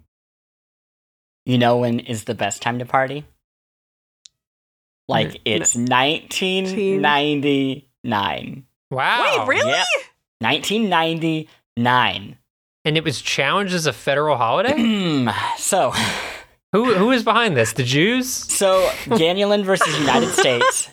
You 1.45 1.57
know 1.59 1.77
when 1.77 1.99
is 1.99 2.23
the 2.23 2.33
best 2.33 2.61
time 2.61 2.79
to 2.79 2.85
party? 2.85 3.25
Like 5.07 5.39
it's 5.45 5.75
1999. 5.75 8.65
Wow. 8.89 9.35
Wait, 9.39 9.47
really? 9.47 9.69
Yep. 9.69 9.85
1999. 10.39 12.37
And 12.85 12.97
it 12.97 13.03
was 13.03 13.21
challenged 13.21 13.73
as 13.73 13.85
a 13.85 13.93
federal 13.93 14.37
holiday? 14.37 15.27
so, 15.57 15.93
who 16.75 16.93
who 16.95 17.11
is 17.11 17.23
behind 17.23 17.55
this? 17.55 17.73
The 17.73 17.83
Jews? 17.83 18.27
so 18.31 18.89
Ganulin 19.05 19.63
versus 19.63 19.97
United 19.99 20.29
States. 20.43 20.89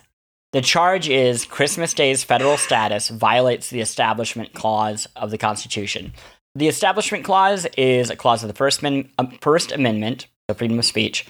The 0.53 0.61
charge 0.61 1.09
is 1.09 1.45
Christmas 1.47 1.95
Day's 1.95 2.23
federal 2.25 2.57
status 2.59 3.09
violates 3.09 3.71
the 3.71 3.81
Establishment 3.81 4.53
Clause 4.53 5.07
of 5.17 5.31
the 5.31 5.39
Constitution. 5.39 6.13
The 6.55 6.69
Establishment 6.69 7.25
Clause 7.25 7.67
is 7.79 8.11
a 8.11 8.17
clause 8.17 8.43
of 8.45 8.49
the 8.49 8.55
First, 8.55 8.83
Min- 8.83 9.09
uh, 9.19 9.27
First 9.41 9.73
Amendment, 9.73 10.27
the 10.49 10.55
freedom 10.55 10.79
of 10.79 10.85
speech. 10.85 11.25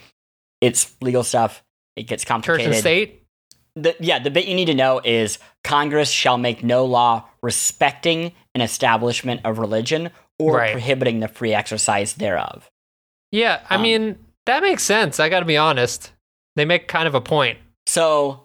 It's 0.60 0.92
legal 1.00 1.22
stuff. 1.22 1.62
It 1.94 2.04
gets 2.08 2.24
complicated. 2.24 2.64
Church 2.66 2.74
and 2.74 2.80
state? 2.80 3.22
the, 3.76 3.94
yeah, 4.00 4.18
the 4.18 4.30
bit 4.32 4.46
you 4.46 4.54
need 4.56 4.64
to 4.66 4.74
know 4.74 5.00
is 5.04 5.38
Congress 5.62 6.10
shall 6.10 6.36
make 6.38 6.64
no 6.64 6.84
law 6.84 7.24
respecting 7.42 8.32
an 8.56 8.60
establishment 8.60 9.40
of 9.44 9.58
religion 9.58 10.10
or 10.40 10.56
Right. 10.56 10.72
prohibiting 10.72 11.20
the 11.20 11.28
free 11.28 11.54
exercise 11.54 12.14
thereof. 12.14 12.68
Yeah, 13.30 13.60
I 13.70 13.76
Um, 13.76 13.82
mean, 13.82 14.18
that 14.46 14.62
makes 14.62 14.82
sense. 14.82 15.20
I 15.20 15.28
got 15.28 15.40
to 15.40 15.46
be 15.46 15.56
honest. 15.56 16.12
They 16.56 16.64
make 16.64 16.88
kind 16.88 17.06
of 17.08 17.14
a 17.14 17.20
point. 17.20 17.58
So, 17.86 18.44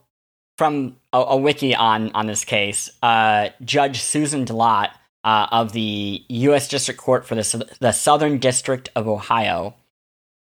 from 0.57 0.95
a, 1.13 1.19
a 1.19 1.37
wiki 1.37 1.75
on 1.75 2.11
on 2.13 2.27
this 2.27 2.43
case, 2.45 2.89
uh, 3.03 3.49
Judge 3.63 4.01
Susan 4.01 4.45
Dlott 4.45 4.89
uh, 5.23 5.47
of 5.51 5.73
the 5.73 6.23
U.S. 6.29 6.67
District 6.67 6.99
Court 6.99 7.25
for 7.25 7.35
the 7.35 7.67
the 7.79 7.91
Southern 7.91 8.37
District 8.37 8.89
of 8.95 9.07
Ohio 9.07 9.75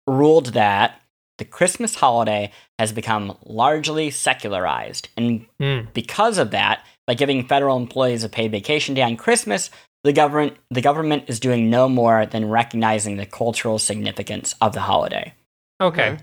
ruled 0.07 0.49
that 0.53 1.01
the 1.39 1.45
Christmas 1.45 1.97
holiday 1.97 2.53
has 2.79 2.93
become 2.93 3.37
largely 3.45 4.11
secularized, 4.11 5.09
and 5.17 5.47
Hmm. 5.59 5.81
because 5.95 6.39
of 6.39 6.51
that, 6.53 6.85
by 7.07 7.15
giving 7.15 7.47
federal 7.47 7.77
employees 7.77 8.23
a 8.23 8.29
paid 8.29 8.51
vacation 8.53 8.95
day 8.95 9.03
on 9.03 9.17
Christmas, 9.17 9.71
the 10.05 10.13
government 10.13 10.57
the 10.71 10.83
government 10.83 11.25
is 11.29 11.41
doing 11.41 11.71
no 11.71 11.89
more 11.89 12.27
than 12.27 12.51
recognizing 12.51 13.17
the 13.17 13.27
cultural 13.27 13.79
significance 13.79 14.55
of 14.61 14.75
the 14.75 14.81
holiday. 14.83 15.33
Okay. 15.81 16.19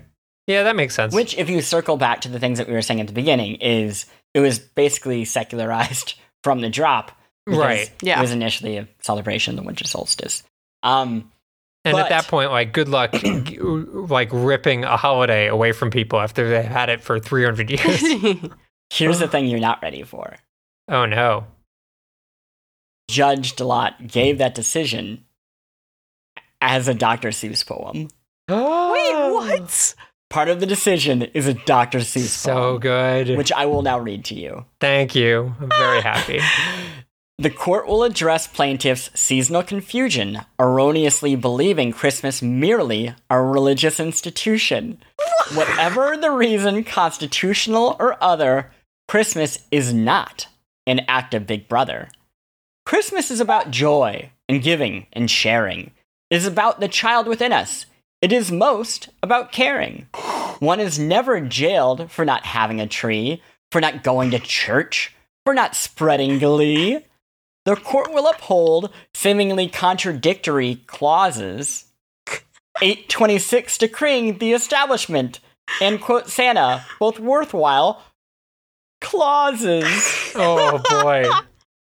Yeah, 0.46 0.64
that 0.64 0.76
makes 0.76 0.94
sense. 0.94 1.14
Which, 1.14 1.36
if 1.38 1.48
you 1.48 1.60
circle 1.62 1.96
back 1.96 2.22
to 2.22 2.28
the 2.28 2.40
things 2.40 2.58
that 2.58 2.66
we 2.68 2.74
were 2.74 2.82
saying 2.82 3.00
at 3.00 3.06
the 3.06 3.12
beginning, 3.12 3.56
is 3.56 4.06
it 4.34 4.40
was 4.40 4.58
basically 4.58 5.24
secularized 5.24 6.14
from 6.44 6.60
the 6.60 6.70
drop. 6.70 7.12
Right. 7.46 7.90
Yeah. 8.02 8.18
It 8.18 8.22
was 8.22 8.32
initially 8.32 8.76
a 8.78 8.88
celebration 9.00 9.52
of 9.54 9.56
the 9.62 9.66
winter 9.66 9.84
solstice. 9.84 10.42
Um, 10.82 11.30
and 11.84 11.92
but- 11.94 12.04
at 12.04 12.08
that 12.10 12.28
point, 12.28 12.50
like, 12.50 12.72
good 12.72 12.88
luck, 12.88 13.12
like, 13.24 14.28
ripping 14.32 14.84
a 14.84 14.96
holiday 14.96 15.46
away 15.48 15.72
from 15.72 15.90
people 15.90 16.20
after 16.20 16.48
they've 16.48 16.64
had 16.64 16.88
it 16.88 17.00
for 17.02 17.18
300 17.20 17.70
years. 18.24 18.42
here's 18.92 19.18
the 19.18 19.28
thing 19.28 19.46
you're 19.46 19.60
not 19.60 19.80
ready 19.82 20.02
for. 20.02 20.36
oh, 20.88 21.06
no. 21.06 21.46
Judge 23.10 23.56
Dlott 23.56 24.10
gave 24.10 24.38
that 24.38 24.54
decision 24.54 25.24
as 26.60 26.88
a 26.88 26.94
Dr. 26.94 27.28
Seuss 27.28 27.66
poem. 27.66 28.08
Wait, 28.48 28.56
what? 29.32 29.94
Part 30.30 30.48
of 30.48 30.60
the 30.60 30.66
decision 30.66 31.22
is 31.22 31.46
a 31.46 31.54
Dr. 31.54 31.98
Seuss 31.98 32.28
So 32.28 32.54
poem, 32.54 32.80
good. 32.80 33.36
which 33.36 33.52
I 33.52 33.66
will 33.66 33.82
now 33.82 33.98
read 33.98 34.24
to 34.26 34.34
you. 34.34 34.64
Thank 34.80 35.14
you. 35.14 35.54
I'm 35.60 35.68
very 35.68 36.00
happy. 36.02 36.40
The 37.38 37.50
court 37.50 37.86
will 37.86 38.02
address 38.04 38.46
plaintiffs' 38.46 39.10
seasonal 39.14 39.62
confusion, 39.62 40.40
erroneously 40.58 41.36
believing 41.36 41.92
Christmas 41.92 42.40
merely 42.40 43.14
a 43.28 43.42
religious 43.42 43.98
institution. 44.00 44.98
Whatever 45.54 46.16
the 46.16 46.30
reason, 46.30 46.84
constitutional 46.84 47.96
or 47.98 48.22
other, 48.22 48.70
Christmas 49.08 49.58
is 49.70 49.92
not 49.92 50.46
an 50.86 51.00
act 51.08 51.34
of 51.34 51.46
Big 51.46 51.68
Brother. 51.68 52.08
Christmas 52.86 53.30
is 53.30 53.40
about 53.40 53.70
joy 53.70 54.30
and 54.48 54.62
giving 54.62 55.06
and 55.12 55.30
sharing. 55.30 55.90
It 56.30 56.36
is 56.36 56.46
about 56.46 56.80
the 56.80 56.88
child 56.88 57.26
within 57.26 57.52
us. 57.52 57.86
It 58.22 58.32
is 58.32 58.52
most 58.52 59.08
about 59.20 59.50
caring. 59.50 60.06
One 60.60 60.78
is 60.78 60.96
never 60.96 61.40
jailed 61.40 62.08
for 62.10 62.24
not 62.24 62.46
having 62.46 62.80
a 62.80 62.86
tree, 62.86 63.42
for 63.72 63.80
not 63.80 64.04
going 64.04 64.30
to 64.30 64.38
church, 64.38 65.12
for 65.44 65.52
not 65.52 65.74
spreading 65.74 66.38
glee. 66.38 67.00
The 67.64 67.74
court 67.74 68.12
will 68.12 68.28
uphold 68.28 68.90
seemingly 69.12 69.68
contradictory 69.68 70.76
clauses. 70.86 71.86
826 72.80 73.76
decreeing 73.78 74.38
the 74.38 74.52
establishment 74.52 75.40
and 75.80 76.00
quote 76.00 76.28
Santa, 76.28 76.84
both 77.00 77.18
worthwhile 77.18 78.02
clauses. 79.00 80.32
Oh, 80.36 80.80
boy. 80.88 81.28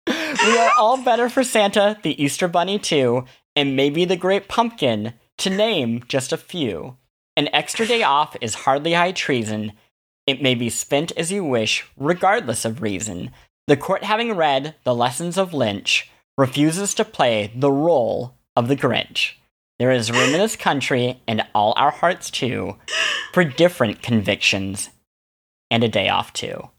We 0.06 0.58
are 0.58 0.72
all 0.78 1.02
better 1.02 1.30
for 1.30 1.44
Santa, 1.44 1.98
the 2.04 2.22
Easter 2.22 2.50
Bunny 2.50 2.78
too, 2.78 3.24
and 3.56 3.78
maybe 3.78 4.04
the 4.04 4.18
Great 4.18 4.50
Pumpkin, 4.50 5.14
to 5.44 5.50
name 5.50 6.04
just 6.08 6.32
a 6.34 6.38
few. 6.38 6.98
An 7.36 7.50
extra 7.54 7.86
day 7.86 8.04
off 8.04 8.36
is 8.42 8.54
hardly 8.56 8.94
high 8.94 9.12
treason. 9.12 9.74
It 10.26 10.42
may 10.42 10.56
be 10.56 10.70
spent 10.70 11.12
as 11.18 11.32
you 11.32 11.44
wish, 11.44 11.86
regardless 11.98 12.64
of 12.66 12.82
reason. 12.82 13.32
The 13.68 13.78
court, 13.78 14.04
having 14.04 14.36
read 14.36 14.76
the 14.84 14.96
lessons 14.96 15.38
of 15.38 15.54
Lynch, 15.54 16.10
refuses 16.38 16.94
to 16.96 17.06
play 17.06 17.52
the 17.56 17.72
role 17.72 18.36
of 18.56 18.68
the 18.68 18.76
Grinch. 18.76 19.34
There 19.80 19.92
is 19.92 20.12
room 20.12 20.34
in 20.34 20.40
this 20.40 20.56
country, 20.56 21.22
and 21.28 21.46
all 21.54 21.74
our 21.76 21.92
hearts 21.92 22.30
too, 22.30 22.78
for 23.34 23.44
different 23.44 24.02
convictions 24.02 24.90
and 25.70 25.84
a 25.84 25.90
day 25.90 26.08
off 26.10 26.32
too. 26.32 26.70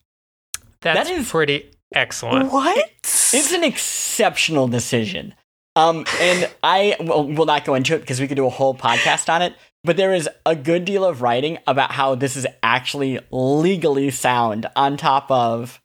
That's 0.80 1.08
That 1.08 1.18
is- 1.18 1.30
pretty 1.30 1.70
excellent. 1.94 2.50
What? 2.52 2.92
It's 3.02 3.52
an 3.52 3.64
exceptional 3.64 4.68
decision. 4.68 5.34
Um, 5.76 6.06
and 6.20 6.50
I 6.62 6.96
will, 7.00 7.26
will 7.28 7.46
not 7.46 7.64
go 7.64 7.74
into 7.74 7.94
it 7.94 8.00
because 8.00 8.20
we 8.20 8.28
could 8.28 8.36
do 8.36 8.46
a 8.46 8.50
whole 8.50 8.74
podcast 8.74 9.32
on 9.32 9.42
it. 9.42 9.54
But 9.82 9.96
there 9.96 10.14
is 10.14 10.28
a 10.46 10.56
good 10.56 10.84
deal 10.84 11.04
of 11.04 11.20
writing 11.20 11.58
about 11.66 11.92
how 11.92 12.14
this 12.14 12.36
is 12.36 12.46
actually 12.62 13.18
legally 13.30 14.10
sound 14.10 14.66
on 14.76 14.96
top 14.96 15.30
of 15.30 15.80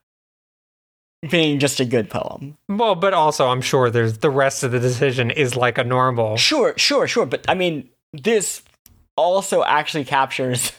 being 1.30 1.60
just 1.60 1.82
a 1.82 1.86
good 1.86 2.10
poem. 2.10 2.58
Well, 2.70 2.96
but 2.96 3.14
also, 3.14 3.50
I'm 3.50 3.62
sure 3.62 3.90
there's 3.90 4.20
the 4.20 4.30
rest 4.30 4.64
of 4.64 4.72
the 4.72 4.80
decision 4.80 5.32
is 5.32 5.58
like 5.58 5.78
a 5.78 5.84
normal. 5.84 6.38
Sure, 6.38 6.74
sure, 6.78 7.08
sure. 7.08 7.26
But 7.26 7.46
I 7.50 7.56
mean, 7.56 7.90
this 8.14 8.64
also 9.18 9.64
actually 9.64 10.06
captures 10.06 10.72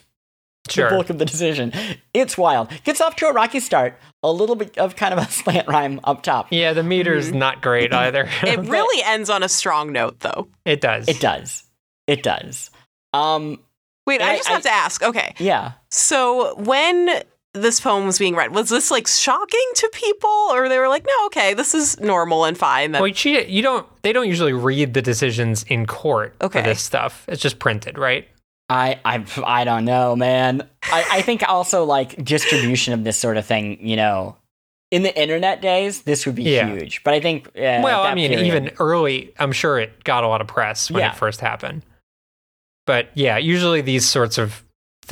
the 0.74 0.88
bulk 0.88 1.10
of 1.10 1.18
the 1.18 1.24
decision. 1.24 1.72
It's 2.14 2.36
wild. 2.38 2.70
Gets 2.84 3.00
off 3.00 3.16
to 3.16 3.26
a 3.28 3.32
rocky 3.32 3.60
start. 3.60 3.98
A 4.22 4.30
little 4.30 4.56
bit 4.56 4.76
of 4.78 4.96
kind 4.96 5.12
of 5.14 5.18
a 5.18 5.30
slant 5.30 5.66
rhyme 5.68 6.00
up 6.04 6.22
top. 6.22 6.48
Yeah, 6.50 6.72
the 6.72 6.82
meter's 6.82 7.32
not 7.32 7.62
great 7.62 7.92
either. 7.92 8.28
It 8.42 8.60
really 8.68 9.02
ends 9.04 9.30
on 9.30 9.42
a 9.42 9.48
strong 9.48 9.92
note, 9.92 10.20
though. 10.20 10.48
it 10.64 10.80
does. 10.80 11.08
It 11.08 11.20
does. 11.20 11.64
It 12.06 12.22
does. 12.22 12.70
Um, 13.12 13.58
Wait, 14.06 14.20
I 14.20 14.32
I- 14.32 14.36
just 14.36 14.48
I- 14.50 14.52
have 14.52 14.62
to 14.62 14.70
ask. 14.72 15.02
Okay, 15.02 15.34
yeah. 15.38 15.72
so 15.90 16.54
when 16.56 17.22
this 17.54 17.80
poem 17.80 18.06
was 18.06 18.18
being 18.18 18.36
read, 18.36 18.54
was 18.54 18.68
this 18.68 18.90
like 18.90 19.06
shocking 19.08 19.66
to 19.76 19.90
people, 19.92 20.28
or 20.52 20.68
they 20.68 20.78
were 20.78 20.88
like, 20.88 21.04
"No, 21.04 21.26
okay, 21.26 21.54
this 21.54 21.74
is 21.74 21.98
normal 22.00 22.44
and 22.44 22.56
fine"? 22.56 22.92
That 22.92 23.00
Well, 23.02 23.08
you, 23.10 23.40
you 23.48 23.62
don't. 23.62 23.86
They 24.02 24.12
don't 24.12 24.28
usually 24.28 24.52
read 24.52 24.94
the 24.94 25.02
decisions 25.02 25.64
in 25.64 25.86
court 25.86 26.34
Okay. 26.40 26.60
for 26.60 26.68
this 26.68 26.80
stuff. 26.80 27.24
It's 27.28 27.42
just 27.42 27.58
printed, 27.58 27.98
right? 27.98 28.28
I, 28.70 29.00
I, 29.04 29.24
I 29.44 29.64
don't 29.64 29.84
know, 29.84 30.14
man. 30.16 30.62
I, 30.84 31.04
I 31.10 31.22
think 31.22 31.42
also 31.48 31.84
like 31.84 32.22
distribution 32.24 32.94
of 32.94 33.04
this 33.04 33.16
sort 33.16 33.36
of 33.36 33.44
thing, 33.44 33.86
you 33.86 33.96
know, 33.96 34.36
in 34.90 35.02
the 35.02 35.20
internet 35.20 35.60
days, 35.60 36.02
this 36.02 36.24
would 36.26 36.34
be 36.36 36.44
Yeah. 36.44 36.66
huge. 36.68 37.02
But 37.04 37.14
I 37.14 37.20
think, 37.20 37.48
uh, 37.48 37.80
well, 37.82 38.02
I 38.02 38.14
mean, 38.14 38.30
period- 38.30 38.46
even 38.46 38.70
early, 38.78 39.32
I'm 39.38 39.52
sure 39.52 39.78
it 39.78 40.04
got 40.04 40.24
a 40.24 40.28
lot 40.28 40.40
of 40.40 40.46
press 40.46 40.90
when 40.90 41.00
Yeah. 41.00 41.10
it 41.12 41.16
first 41.16 41.40
happened. 41.40 41.82
But 42.86 43.10
yeah, 43.14 43.36
usually 43.38 43.80
these 43.82 44.08
sorts 44.08 44.38
of 44.38 44.64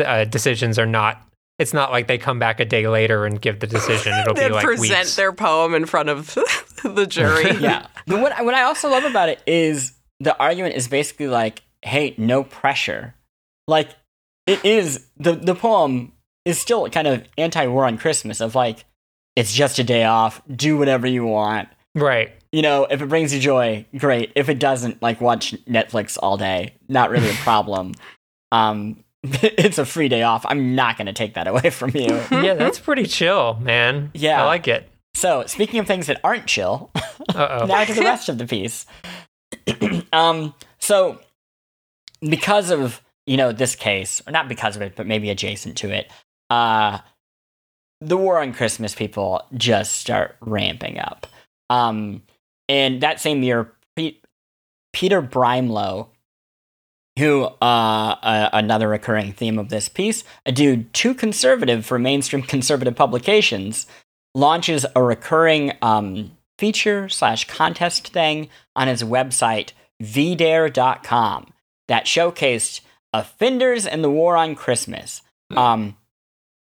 uh, 0.05 0.25
decisions 0.25 0.79
are 0.79 0.87
not. 0.87 1.21
It's 1.59 1.75
not 1.75 1.91
like 1.91 2.07
they 2.07 2.19
come 2.19 2.39
back 2.39 2.61
a 2.61 2.65
day 2.65 2.87
later 2.87 3.27
and 3.27 3.41
give 3.41 3.59
the 3.59 3.67
decision. 3.67 4.13
It'll 4.15 4.35
they 4.35 4.47
be 4.49 4.55
like 4.55 4.65
present 4.65 4.91
weeks. 4.91 5.17
their 5.17 5.33
poem 5.33 5.75
in 5.75 5.87
front 5.87 6.09
of 6.09 6.35
the 6.85 7.05
jury. 7.07 7.57
yeah. 7.61 7.87
But 8.07 8.21
what, 8.21 8.45
what 8.45 8.55
I 8.55 8.63
also 8.63 8.89
love 8.89 9.05
about 9.05 9.29
it 9.29 9.43
is 9.47 9.93
the 10.21 10.37
argument 10.39 10.77
is 10.77 10.87
basically 10.87 11.27
like, 11.27 11.63
hey, 11.83 12.15
no 12.17 12.45
pressure. 12.45 13.15
Like, 13.69 13.91
it 14.47 14.65
is, 14.65 15.07
the, 15.19 15.35
the 15.35 15.55
poem 15.55 16.13
is 16.45 16.59
still 16.59 16.89
kind 16.91 17.07
of 17.07 17.25
anti 17.37 17.67
war 17.69 17.85
on 17.85 17.99
Christmas 17.99 18.41
of 18.41 18.55
like, 18.57 18.85
it's 19.37 19.53
just 19.55 19.79
a 19.79 19.85
day 19.85 20.05
off, 20.05 20.43
do 20.53 20.77
whatever 20.77 21.07
you 21.07 21.25
want. 21.25 21.69
right. 21.95 22.33
you 22.51 22.63
know, 22.63 22.87
if 22.91 23.01
it 23.03 23.07
brings 23.09 23.33
you 23.33 23.39
joy, 23.41 23.87
great. 23.97 24.33
If 24.35 24.49
it 24.49 24.59
doesn't, 24.59 25.01
like 25.03 25.21
watch 25.21 25.53
Netflix 25.67 26.19
all 26.21 26.37
day. 26.37 26.75
Not 26.89 27.11
really 27.11 27.31
a 27.31 27.35
problem. 27.45 27.95
um, 28.51 29.05
it's 29.23 29.79
a 29.79 29.85
free 29.85 30.09
day 30.09 30.23
off. 30.23 30.47
I'm 30.47 30.75
not 30.77 30.97
going 30.97 31.07
to 31.07 31.13
take 31.13 31.35
that 31.35 31.47
away 31.49 31.71
from 31.71 31.91
you. 31.95 32.07
yeah, 32.31 32.55
that's 32.55 32.79
pretty 32.79 33.05
chill, 33.05 33.55
man. 33.61 34.11
Yeah. 34.15 34.43
I 34.43 34.47
like 34.47 34.67
it. 34.69 34.89
so, 35.15 35.45
speaking 35.47 35.81
of 35.81 35.87
things 35.89 36.07
that 36.07 36.21
aren't 36.25 36.47
chill, 36.47 36.91
Uh 37.35 37.59
oh. 37.63 37.67
now 37.67 37.85
to 37.85 37.93
the 37.95 38.03
rest 38.03 38.29
of 38.29 38.39
the 38.39 38.47
piece. 38.47 38.87
um, 40.13 40.55
so 40.79 41.19
because 42.21 42.71
of 42.71 43.03
you 43.29 43.37
know 43.37 43.53
this 43.53 43.77
case, 43.77 44.23
or 44.27 44.33
not 44.33 44.49
because 44.49 44.77
of 44.77 44.83
it, 44.83 44.97
but 44.97 45.07
maybe 45.07 45.31
adjacent 45.31 45.77
to 45.79 45.91
it, 45.91 46.11
uh, 46.51 46.99
the 48.01 48.17
war 48.17 48.41
on 48.41 48.53
Christmas 48.53 48.95
people 48.95 49.43
just 49.55 49.95
start 49.95 50.37
ramping 50.41 50.99
up. 50.99 51.27
Um, 51.69 52.23
and 52.69 53.01
that 53.03 53.21
same 53.21 53.43
year, 53.43 53.73
Pe- 53.97 54.17
Peter 54.93 55.21
Brimelow, 55.21 56.09
who 57.19 57.45
uh, 57.45 58.17
uh, 58.23 58.51
another 58.53 58.89
recurring 58.89 59.33
theme 59.33 59.59
of 59.59 59.69
this 59.69 59.89
piece, 59.89 60.25
a 60.47 60.53
dude 60.53 60.93
too 60.95 61.15
conservative 61.15 61.85
for 61.85 61.99
mainstream 61.99 62.43
conservative 62.55 62.97
publications, 62.97 63.87
launches 64.35 64.87
a 64.95 65.03
recurring 65.03 65.73
um, 65.83 66.31
feature 66.59 67.09
slash 67.09 67.47
contest 67.47 68.09
thing 68.09 68.49
on 68.75 68.89
his 68.89 69.03
website 69.03 69.73
vdare.com 70.03 71.53
that 71.89 72.05
showcased 72.05 72.81
offenders 73.13 73.87
in 73.87 74.03
the 74.03 74.11
war 74.11 74.37
on 74.37 74.55
christmas. 74.55 75.23
Um, 75.57 75.97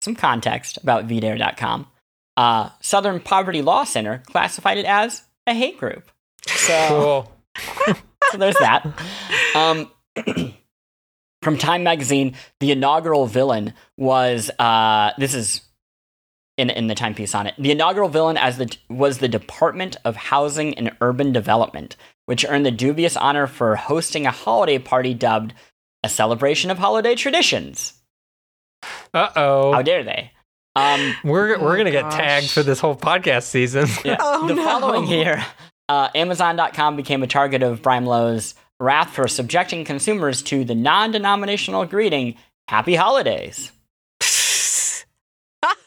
some 0.02 0.16
context 0.16 0.78
about 0.78 1.08
vdare.com 1.08 1.88
uh, 2.38 2.70
southern 2.82 3.20
poverty 3.20 3.62
law 3.62 3.84
center 3.84 4.24
classified 4.28 4.78
it 4.78 4.86
as 4.86 5.24
a 5.46 5.54
hate 5.54 5.78
group. 5.78 6.10
So, 6.48 7.28
Cool. 7.56 7.96
so 8.32 8.38
there's 8.38 8.56
that. 8.56 8.86
Um, 9.56 9.92
from 11.44 11.58
time 11.58 11.84
magazine 11.84 12.36
the 12.60 12.72
inaugural 12.72 13.28
villain 13.28 13.74
was 13.98 14.50
uh, 14.60 15.12
this 15.18 15.34
is 15.34 15.62
in, 16.58 16.70
in 16.70 16.88
the 16.88 16.96
timepiece 16.96 17.36
on 17.36 17.48
it. 17.48 17.56
The 17.58 17.72
inaugural 17.72 18.10
villain 18.10 18.38
as 18.38 18.58
the 18.58 18.76
was 18.90 19.18
the 19.18 19.28
Department 19.28 19.98
of 20.06 20.16
Housing 20.16 20.78
and 20.78 20.96
Urban 21.02 21.32
Development, 21.32 21.96
which 22.26 22.46
earned 22.48 22.66
the 22.66 22.72
dubious 22.72 23.18
honor 23.18 23.48
for 23.48 23.76
hosting 23.76 24.26
a 24.26 24.32
holiday 24.32 24.80
party 24.80 25.14
dubbed 25.14 25.54
a 26.04 26.10
celebration 26.10 26.70
of 26.72 26.78
holiday 26.78 27.16
traditions. 27.16 27.94
Uh 29.14 29.30
oh. 29.36 29.72
How 29.74 29.80
oh. 29.80 29.84
dare 29.84 30.04
they? 30.04 30.32
Um, 30.76 31.16
We're 31.24 31.60
we're 31.60 31.74
Oh, 31.74 31.78
gonna 31.78 31.92
get 31.92 32.10
tagged 32.12 32.50
for 32.50 32.64
this 32.64 32.80
whole 32.80 32.96
podcast 32.96 33.44
season. 33.44 33.88
yeah. 34.06 34.18
Oh, 34.20 34.48
the 34.48 34.56
no. 34.56 34.64
following 34.64 35.08
year, 35.08 35.46
uh, 35.88 36.10
Amazon.com 36.16 36.96
became 36.96 37.22
a 37.22 37.28
target 37.28 37.62
of 37.62 37.82
Brimelow's 37.82 38.56
wrath 38.80 39.12
for 39.12 39.28
subjecting 39.28 39.86
consumers 39.86 40.42
to 40.44 40.66
the 40.66 40.74
non-denominational 40.76 41.86
greeting 41.86 42.36
"Happy 42.68 42.96
Holidays." 42.96 43.72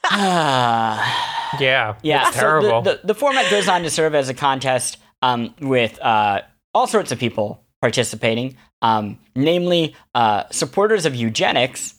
Ah. 0.04 1.32
yeah. 1.60 1.96
Yeah, 2.02 2.28
It's 2.28 2.36
terrible. 2.36 2.82
The, 2.82 3.00
the, 3.02 3.08
the 3.08 3.14
format 3.14 3.50
goes 3.50 3.68
on 3.68 3.82
to 3.82 3.90
serve 3.90 4.14
as 4.14 4.28
a 4.28 4.34
contest 4.34 4.98
um, 5.22 5.54
with 5.60 6.00
uh, 6.00 6.42
all 6.74 6.86
sorts 6.86 7.12
of 7.12 7.18
people 7.18 7.62
participating, 7.80 8.56
um, 8.82 9.18
namely 9.34 9.94
uh, 10.14 10.44
supporters 10.50 11.06
of 11.06 11.14
eugenics 11.14 11.94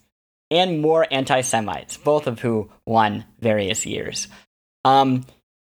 and 0.52 0.80
more 0.82 1.06
anti 1.12 1.42
Semites, 1.42 1.98
both 1.98 2.28
of 2.28 2.40
who 2.40 2.70
won 2.86 3.26
various 3.40 3.86
years. 3.86 4.28
Um, 4.86 5.26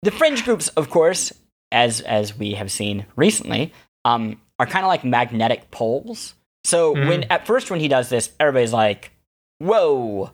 the 0.03 0.11
fringe 0.11 0.45
groups, 0.45 0.69
of 0.69 0.91
course, 0.91 1.33
as, 1.73 2.01
as 2.01 2.37
we 2.37 2.53
have 2.53 2.71
seen 2.71 3.07
recently, 3.17 3.73
um, 4.05 4.41
are 4.59 4.67
kind 4.67 4.85
of 4.85 4.89
like 4.89 5.05
magnetic 5.05 5.71
poles. 5.71 6.35
So 6.65 6.95
Mhm. 6.95 7.09
when 7.09 7.25
at 7.25 7.47
first 7.47 7.71
when 7.71 7.81
he 7.81 7.89
does 7.89 8.09
this, 8.09 8.31
everybody's 8.39 8.73
like, 8.73 9.13
"Whoa, 9.59 10.31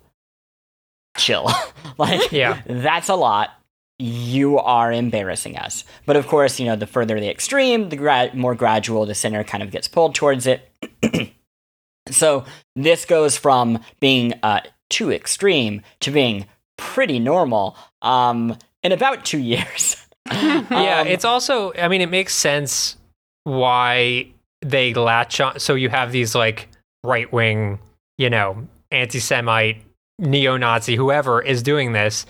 chill!" 1.16 1.50
like, 1.98 2.32
Yeah. 2.32 2.60
that's 2.66 3.08
a 3.08 3.14
lot. 3.14 3.50
You 3.98 4.58
are 4.58 4.92
embarrassing 4.92 5.56
us. 5.56 5.84
But 6.06 6.16
of 6.16 6.26
course, 6.26 6.58
you 6.58 6.66
know, 6.66 6.76
the 6.76 6.86
further 6.86 7.20
the 7.20 7.30
extreme, 7.30 7.88
the 7.90 7.96
gra- 7.96 8.34
more 8.34 8.54
gradual 8.54 9.06
the 9.06 9.14
center 9.14 9.44
kind 9.44 9.62
of 9.62 9.70
gets 9.70 9.88
pulled 9.88 10.14
towards 10.14 10.46
it. 10.46 10.68
so 12.10 12.44
this 12.74 13.04
goes 13.04 13.36
from 13.36 13.80
being 14.00 14.34
uh, 14.42 14.60
too 14.90 15.12
extreme 15.12 15.82
to 16.00 16.10
being 16.10 16.46
pretty 16.76 17.18
normal 17.18 17.76
um, 18.02 18.56
in 18.82 18.92
about 18.92 19.24
two 19.24 19.38
years. 19.54 19.96
yeah, 20.30 21.00
Um, 21.00 21.06
it's 21.06 21.24
also 21.24 21.72
I 21.74 21.88
mean 21.88 22.00
it 22.00 22.10
makes 22.10 22.34
sense 22.34 22.96
why 23.44 24.28
they 24.62 24.94
latch 24.94 25.38
on 25.38 25.60
so 25.60 25.74
you 25.74 25.90
have 25.90 26.12
these 26.12 26.34
like 26.34 26.68
right 27.04 27.30
wing, 27.30 27.78
you 28.16 28.30
know, 28.30 28.66
anti 28.90 29.20
Semite, 29.20 29.82
neo 30.18 30.56
Nazi, 30.56 30.96
whoever 30.96 31.42
is 31.42 31.62
doing 31.62 31.92
this, 31.92 32.24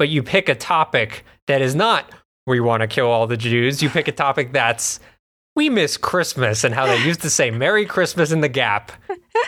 but 0.00 0.08
you 0.08 0.22
pick 0.22 0.48
a 0.48 0.54
topic 0.54 1.26
that 1.46 1.60
is 1.60 1.74
not 1.74 2.10
we 2.46 2.58
want 2.58 2.80
to 2.80 2.86
kill 2.88 3.06
all 3.10 3.26
the 3.26 3.36
Jews. 3.36 3.82
You 3.82 3.90
pick 3.90 4.08
a 4.08 4.12
topic 4.12 4.52
that's 4.54 4.98
we 5.54 5.68
miss 5.68 5.98
Christmas 5.98 6.64
and 6.64 6.74
how 6.74 6.86
they 6.86 6.96
used 7.06 7.20
to 7.20 7.28
say 7.28 7.50
Merry 7.50 7.84
Christmas 7.84 8.32
in 8.32 8.40
the 8.40 8.48
Gap. 8.48 8.92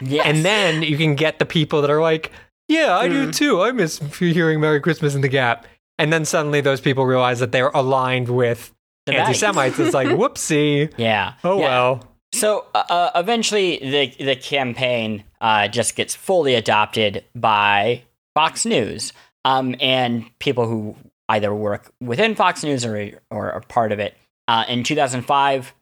yes. 0.02 0.26
And 0.26 0.44
then 0.44 0.82
you 0.82 0.98
can 0.98 1.14
get 1.14 1.38
the 1.38 1.46
people 1.46 1.80
that 1.80 1.90
are 1.90 2.02
like, 2.02 2.30
Yeah, 2.68 2.96
I 2.98 3.08
do 3.08 3.32
too. 3.32 3.62
I 3.62 3.72
miss 3.72 3.98
hearing 4.18 4.60
Merry 4.60 4.78
Christmas 4.80 5.14
in 5.14 5.22
the 5.22 5.28
Gap. 5.28 5.66
And 5.98 6.12
then 6.12 6.26
suddenly 6.26 6.60
those 6.60 6.82
people 6.82 7.06
realize 7.06 7.40
that 7.40 7.50
they're 7.50 7.70
aligned 7.70 8.28
with 8.28 8.74
The 9.06 9.14
anti 9.14 9.32
Semites. 9.32 9.78
It's 9.78 9.94
like, 9.94 10.08
whoopsie. 10.18 10.92
Yeah. 10.98 11.32
Oh 11.44 11.58
Yeah. 11.58 11.64
well. 11.64 12.08
So 12.34 12.66
uh, 12.74 12.84
uh, 12.90 13.10
eventually, 13.14 13.78
the 13.78 14.24
the 14.24 14.36
campaign 14.36 15.24
uh, 15.40 15.68
just 15.68 15.96
gets 15.96 16.14
fully 16.14 16.54
adopted 16.54 17.24
by 17.34 18.02
Fox 18.34 18.64
News, 18.64 19.12
um, 19.44 19.74
and 19.80 20.26
people 20.38 20.66
who 20.66 20.96
either 21.28 21.54
work 21.54 21.92
within 22.00 22.34
Fox 22.34 22.62
News 22.62 22.84
or 22.84 23.20
or 23.30 23.52
are 23.52 23.60
part 23.62 23.92
of 23.92 23.98
it. 23.98 24.16
Uh, 24.48 24.64
in 24.68 24.82
2005, 24.82 25.74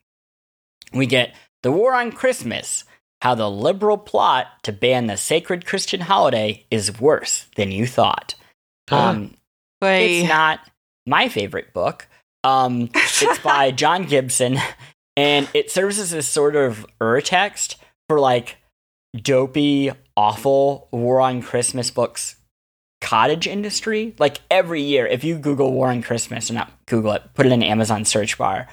we 0.93 1.07
get 1.07 1.35
the 1.63 1.73
War 1.73 1.95
on 1.95 2.13
Christmas. 2.13 2.85
How 3.23 3.35
the 3.35 3.51
liberal 3.51 3.99
plot 3.99 4.47
to 4.63 4.73
ban 4.73 5.07
the 5.07 5.19
sacred 5.19 5.67
Christian 5.67 6.01
holiday 6.01 6.65
is 6.71 7.01
worse 7.01 7.49
than 7.57 7.71
you 7.71 7.87
thought. 7.87 8.35
Um, 8.93 9.37
it's 9.83 10.29
not 10.29 10.69
my 11.07 11.29
favorite 11.29 11.73
book. 11.73 12.09
Um, 12.43 12.91
it's 12.93 13.39
by 13.45 13.71
John 13.71 14.03
Gibson, 14.05 14.59
and 15.17 15.49
it 15.55 15.71
serves 15.71 16.01
as 16.01 16.11
this 16.11 16.27
sort 16.27 16.57
of 16.57 16.85
urtext 17.01 17.77
for 18.09 18.19
like 18.19 18.57
dopey, 19.15 19.93
awful 20.17 20.89
War 20.91 21.21
on 21.21 21.41
Christmas 21.41 21.93
books 21.93 22.35
cottage 23.01 23.47
industry. 23.47 24.15
Like 24.19 24.41
every 24.51 24.83
year, 24.83 25.07
if 25.07 25.25
you 25.25 25.39
Google 25.39 25.73
War 25.73 25.89
on 25.89 26.03
Christmas, 26.03 26.51
or 26.51 26.55
not 26.55 26.71
Google 26.87 27.13
it, 27.13 27.23
put 27.35 27.47
it 27.47 27.53
in 27.53 27.63
Amazon 27.63 28.05
search 28.05 28.39
bar. 28.39 28.69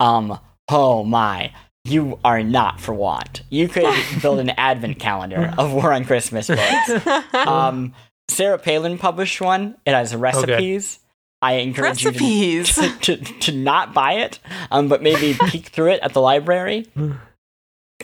Um, 0.00 0.38
oh 0.68 1.04
my. 1.04 1.52
You 1.84 2.20
are 2.24 2.44
not 2.44 2.80
for 2.80 2.94
want. 2.94 3.42
You 3.50 3.68
could 3.68 3.92
build 4.22 4.38
an 4.38 4.50
advent 4.50 5.00
calendar 5.00 5.52
of 5.58 5.72
War 5.72 5.92
on 5.92 6.04
Christmas 6.04 6.46
books. 6.46 7.06
Um, 7.34 7.94
Sarah 8.28 8.58
Palin 8.58 8.98
published 8.98 9.40
one. 9.40 9.76
It 9.84 9.92
has 9.92 10.14
recipes. 10.14 11.00
I 11.42 11.54
encourage 11.54 12.04
Recipes. 12.04 12.76
you 12.76 12.88
to, 13.00 13.16
to, 13.16 13.38
to 13.40 13.52
not 13.52 13.92
buy 13.92 14.12
it, 14.14 14.38
um, 14.70 14.86
but 14.88 15.02
maybe 15.02 15.36
peek 15.48 15.66
through 15.68 15.90
it 15.90 16.00
at 16.00 16.12
the 16.12 16.20
library. 16.20 16.86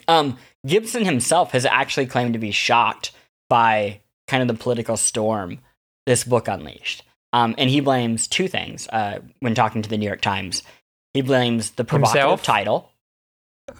Um, 0.09 0.39
Gibson 0.67 1.05
himself 1.05 1.53
has 1.53 1.65
actually 1.65 2.07
claimed 2.07 2.33
to 2.33 2.41
be 2.41 2.51
shocked 2.51 3.13
by 3.49 4.01
kind 4.27 4.43
of 4.43 4.49
the 4.49 4.61
political 4.61 4.97
storm 4.97 5.61
this 6.09 6.25
book 6.25 6.49
unleashed. 6.49 7.05
Um, 7.35 7.55
and 7.59 7.69
he 7.69 7.81
blames 7.81 8.27
two 8.27 8.49
things 8.49 8.89
uh, 8.89 9.21
when 9.41 9.55
talking 9.55 9.83
to 9.83 9.89
the 9.89 9.99
New 9.99 10.07
York 10.07 10.23
Times. 10.23 10.63
He 11.13 11.21
blames 11.21 11.73
the 11.73 11.85
provocative 11.85 12.23
Himself? 12.23 12.43
title. 12.43 12.91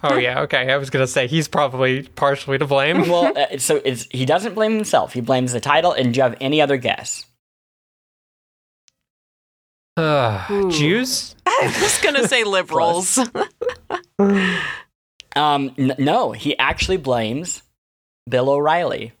Oh 0.03 0.17
yeah. 0.17 0.41
Okay. 0.41 0.71
I 0.71 0.77
was 0.77 0.91
gonna 0.91 1.07
say 1.07 1.25
he's 1.25 1.47
probably 1.47 2.03
partially 2.03 2.59
to 2.59 2.67
blame. 2.67 3.09
Well, 3.09 3.33
uh, 3.51 3.57
so 3.57 3.81
it's, 3.83 4.05
he 4.11 4.25
doesn't 4.25 4.53
blame 4.53 4.73
himself. 4.75 5.13
He 5.13 5.21
blames 5.21 5.51
the 5.51 5.59
title. 5.59 5.91
And 5.93 6.13
do 6.13 6.19
you 6.19 6.23
have 6.23 6.37
any 6.39 6.61
other 6.61 6.77
guess? 6.77 7.25
Ugh, 9.97 10.51
Ooh. 10.51 10.71
Jews. 10.71 11.35
I 11.47 11.75
was 11.81 11.99
gonna 12.01 12.27
say 12.27 12.43
liberals. 12.45 13.17
Um, 15.35 15.71
n- 15.77 15.95
no, 15.97 16.31
he 16.31 16.57
actually 16.57 16.97
blames 16.97 17.63
Bill 18.29 18.49
O'Reilly. 18.49 19.13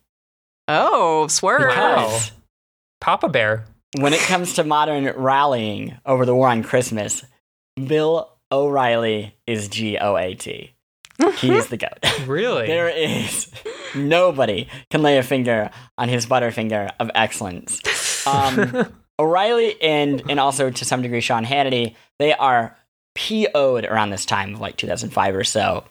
oh, 0.67 1.25
swerve. 1.27 1.61
Wow. 1.75 2.05
Because 2.05 2.31
Papa 3.09 3.27
Bear. 3.27 3.65
when 3.97 4.13
it 4.13 4.19
comes 4.19 4.53
to 4.53 4.63
modern 4.63 5.05
rallying 5.17 5.97
over 6.05 6.27
the 6.27 6.35
war 6.35 6.47
on 6.47 6.61
Christmas, 6.61 7.25
Bill 7.87 8.31
O'Reilly 8.51 9.35
is 9.47 9.67
G 9.67 9.97
O 9.97 10.15
A 10.15 10.35
T. 10.35 10.75
He 11.37 11.51
is 11.51 11.69
the 11.69 11.77
goat. 11.77 11.97
Really? 12.27 12.67
there 12.67 12.87
is 12.87 13.49
nobody 13.95 14.67
can 14.91 15.01
lay 15.01 15.17
a 15.17 15.23
finger 15.23 15.71
on 15.97 16.07
his 16.07 16.27
butterfinger 16.27 16.91
of 16.99 17.09
excellence. 17.15 17.81
Um, 18.27 18.93
O'Reilly 19.19 19.81
and 19.81 20.21
and 20.29 20.39
also 20.39 20.69
to 20.69 20.85
some 20.85 21.01
degree 21.01 21.19
Sean 21.19 21.45
Hannity, 21.45 21.95
they 22.19 22.33
are 22.33 22.77
PO'd 23.15 23.85
around 23.85 24.11
this 24.11 24.27
time 24.27 24.53
of 24.53 24.61
like 24.61 24.77
2005 24.77 25.35
or 25.35 25.43
so. 25.43 25.83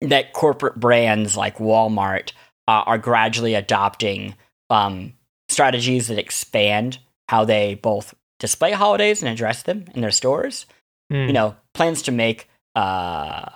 That 0.00 0.32
corporate 0.32 0.74
brands 0.74 1.36
like 1.36 1.58
Walmart 1.58 2.32
uh, 2.66 2.82
are 2.84 2.98
gradually 2.98 3.54
adopting 3.54 4.34
um, 4.70 5.12
strategies 5.56 6.08
that 6.08 6.18
expand 6.18 6.98
how 7.30 7.42
they 7.42 7.76
both 7.76 8.14
display 8.38 8.72
holidays 8.72 9.22
and 9.22 9.32
address 9.32 9.62
them 9.62 9.86
in 9.94 10.02
their 10.02 10.10
stores. 10.10 10.66
Hmm. 11.10 11.28
You 11.28 11.32
know, 11.32 11.56
plans 11.72 12.02
to 12.02 12.12
make 12.12 12.50
uh, 12.74 13.48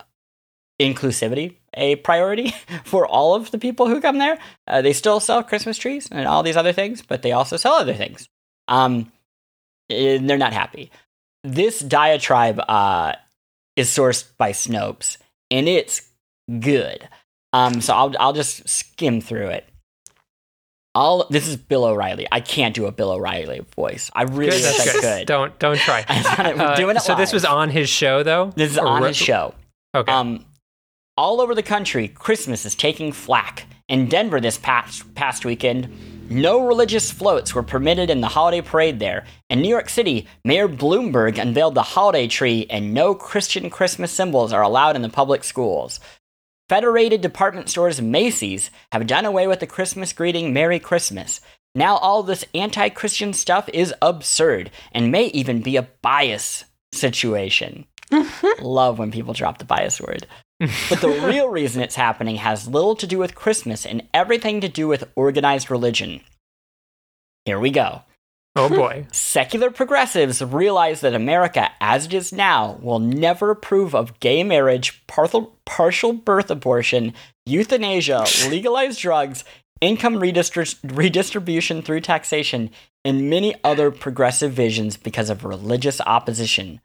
inclusivity 0.80 1.56
a 1.74 1.96
priority 1.96 2.54
for 2.84 3.06
all 3.06 3.34
of 3.34 3.50
the 3.50 3.58
people 3.58 3.86
who 3.86 4.00
come 4.00 4.16
there. 4.16 4.38
Uh, 4.66 4.80
they 4.80 4.94
still 4.94 5.20
sell 5.20 5.42
Christmas 5.42 5.76
trees 5.76 6.08
and 6.10 6.26
all 6.26 6.42
these 6.42 6.56
other 6.56 6.72
things, 6.72 7.02
but 7.02 7.20
they 7.20 7.32
also 7.32 7.58
sell 7.58 7.74
other 7.74 7.92
things. 7.92 8.30
Um, 8.66 9.12
and 9.90 10.28
they're 10.28 10.38
not 10.38 10.54
happy. 10.54 10.90
This 11.44 11.80
diatribe 11.80 12.60
uh, 12.66 13.12
is 13.76 13.90
sourced 13.90 14.24
by 14.38 14.52
Snopes, 14.52 15.18
and 15.50 15.68
it's 15.68 16.08
good. 16.60 17.06
Um, 17.52 17.82
so 17.82 17.92
I'll 17.92 18.14
I'll 18.18 18.32
just 18.32 18.66
skim 18.66 19.20
through 19.20 19.48
it. 19.48 19.69
All 20.94 21.26
this 21.30 21.46
is 21.46 21.56
Bill 21.56 21.84
O'Reilly. 21.84 22.26
I 22.32 22.40
can't 22.40 22.74
do 22.74 22.86
a 22.86 22.92
Bill 22.92 23.12
O'Reilly 23.12 23.60
voice. 23.76 24.10
I 24.12 24.22
really 24.22 24.50
Good, 24.50 24.62
wish 24.62 24.76
that's 24.76 24.96
I 24.96 25.00
could. 25.18 25.26
Don't 25.26 25.56
don't 25.58 25.78
try. 25.78 26.04
We're 26.56 26.62
Uh, 26.62 26.74
doing 26.76 26.96
it 26.96 27.02
so 27.02 27.14
this 27.14 27.32
was 27.32 27.44
on 27.44 27.70
his 27.70 27.88
show 27.88 28.22
though. 28.24 28.52
This 28.56 28.72
is 28.72 28.78
Or 28.78 28.86
on 28.86 29.02
re- 29.02 29.08
his 29.08 29.16
show. 29.16 29.54
Okay. 29.94 30.10
Um, 30.12 30.44
all 31.16 31.40
over 31.40 31.54
the 31.54 31.62
country, 31.62 32.08
Christmas 32.08 32.64
is 32.66 32.74
taking 32.74 33.12
flack. 33.12 33.66
In 33.88 34.08
Denver 34.08 34.40
this 34.40 34.56
past 34.58 35.14
past 35.14 35.44
weekend, 35.44 35.88
no 36.30 36.64
religious 36.64 37.10
floats 37.10 37.54
were 37.54 37.62
permitted 37.62 38.08
in 38.10 38.20
the 38.20 38.28
holiday 38.28 38.60
parade 38.60 38.98
there. 39.00 39.26
In 39.48 39.60
New 39.62 39.68
York 39.68 39.88
City, 39.88 40.28
Mayor 40.44 40.68
Bloomberg 40.68 41.38
unveiled 41.38 41.74
the 41.74 41.82
holiday 41.82 42.28
tree, 42.28 42.66
and 42.70 42.94
no 42.94 43.14
Christian 43.16 43.68
Christmas 43.68 44.12
symbols 44.12 44.52
are 44.52 44.62
allowed 44.62 44.94
in 44.96 45.02
the 45.02 45.08
public 45.08 45.42
schools. 45.42 45.98
Federated 46.70 47.20
department 47.20 47.68
stores 47.68 48.00
Macy's 48.00 48.70
have 48.92 49.08
done 49.08 49.24
away 49.24 49.48
with 49.48 49.58
the 49.58 49.66
Christmas 49.66 50.12
greeting 50.12 50.52
Merry 50.52 50.78
Christmas. 50.78 51.40
Now 51.74 51.96
all 51.96 52.22
this 52.22 52.44
anti-Christian 52.54 53.32
stuff 53.32 53.68
is 53.74 53.92
absurd 54.00 54.70
and 54.92 55.10
may 55.10 55.24
even 55.24 55.62
be 55.62 55.74
a 55.74 55.88
bias 56.00 56.66
situation. 56.92 57.86
Love 58.60 59.00
when 59.00 59.10
people 59.10 59.34
drop 59.34 59.58
the 59.58 59.64
bias 59.64 60.00
word. 60.00 60.28
But 60.60 61.00
the 61.00 61.08
real 61.26 61.48
reason 61.48 61.82
it's 61.82 61.96
happening 61.96 62.36
has 62.36 62.68
little 62.68 62.94
to 62.94 63.06
do 63.08 63.18
with 63.18 63.34
Christmas 63.34 63.84
and 63.84 64.06
everything 64.14 64.60
to 64.60 64.68
do 64.68 64.86
with 64.86 65.10
organized 65.16 65.72
religion. 65.72 66.20
Here 67.46 67.58
we 67.58 67.72
go. 67.72 68.02
Oh 68.56 68.68
boy. 68.68 69.06
Secular 69.12 69.70
progressives 69.70 70.42
realize 70.42 71.00
that 71.00 71.14
America, 71.14 71.70
as 71.80 72.06
it 72.06 72.14
is 72.14 72.32
now, 72.32 72.78
will 72.82 72.98
never 72.98 73.50
approve 73.50 73.94
of 73.94 74.18
gay 74.20 74.42
marriage, 74.42 75.06
partial, 75.06 75.56
partial 75.64 76.12
birth 76.12 76.50
abortion, 76.50 77.14
euthanasia, 77.46 78.24
legalized 78.48 79.00
drugs, 79.00 79.44
income 79.80 80.16
redistri- 80.16 80.78
redistribution 80.84 81.82
through 81.82 82.00
taxation, 82.00 82.70
and 83.04 83.30
many 83.30 83.54
other 83.64 83.90
progressive 83.90 84.52
visions 84.52 84.96
because 84.96 85.30
of 85.30 85.44
religious 85.44 86.00
opposition. 86.02 86.80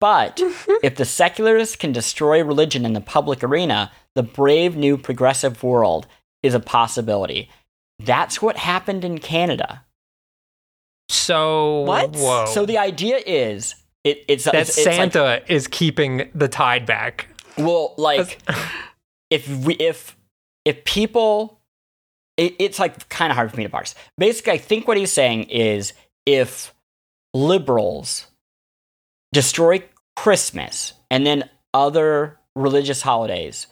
But 0.00 0.40
if 0.82 0.96
the 0.96 1.04
secularists 1.04 1.76
can 1.76 1.92
destroy 1.92 2.42
religion 2.42 2.84
in 2.84 2.92
the 2.92 3.00
public 3.00 3.42
arena, 3.42 3.90
the 4.14 4.22
brave 4.22 4.76
new 4.76 4.96
progressive 4.96 5.62
world 5.62 6.06
is 6.42 6.54
a 6.54 6.60
possibility. 6.60 7.50
That's 7.98 8.42
what 8.42 8.58
happened 8.58 9.04
in 9.04 9.18
Canada. 9.18 9.84
So 11.08 11.80
What? 11.82 12.14
Whoa. 12.16 12.46
So 12.46 12.66
the 12.66 12.78
idea 12.78 13.18
is 13.24 13.74
it, 14.04 14.24
it's 14.28 14.44
that 14.44 14.54
it's, 14.54 14.76
it's 14.76 14.86
like- 14.86 14.94
Santa 14.96 15.42
is 15.52 15.68
keeping 15.68 16.30
the 16.34 16.48
tide 16.48 16.86
back. 16.86 17.28
well, 17.58 17.94
like 17.96 18.40
if 19.30 19.48
we 19.48 19.74
if 19.74 20.16
if 20.64 20.84
people, 20.84 21.60
it, 22.36 22.54
it's 22.58 22.78
like 22.78 23.08
kind 23.08 23.30
of 23.30 23.36
hard 23.36 23.50
for 23.50 23.56
me 23.56 23.62
to 23.64 23.68
parse. 23.70 23.94
Basically, 24.18 24.52
I 24.52 24.58
think 24.58 24.88
what 24.88 24.96
he's 24.96 25.12
saying 25.12 25.44
is 25.44 25.92
if 26.26 26.74
liberals 27.34 28.26
destroy 29.32 29.82
Christmas 30.16 30.92
and 31.10 31.26
then 31.26 31.48
other 31.74 32.38
religious 32.56 33.02
holidays, 33.02 33.66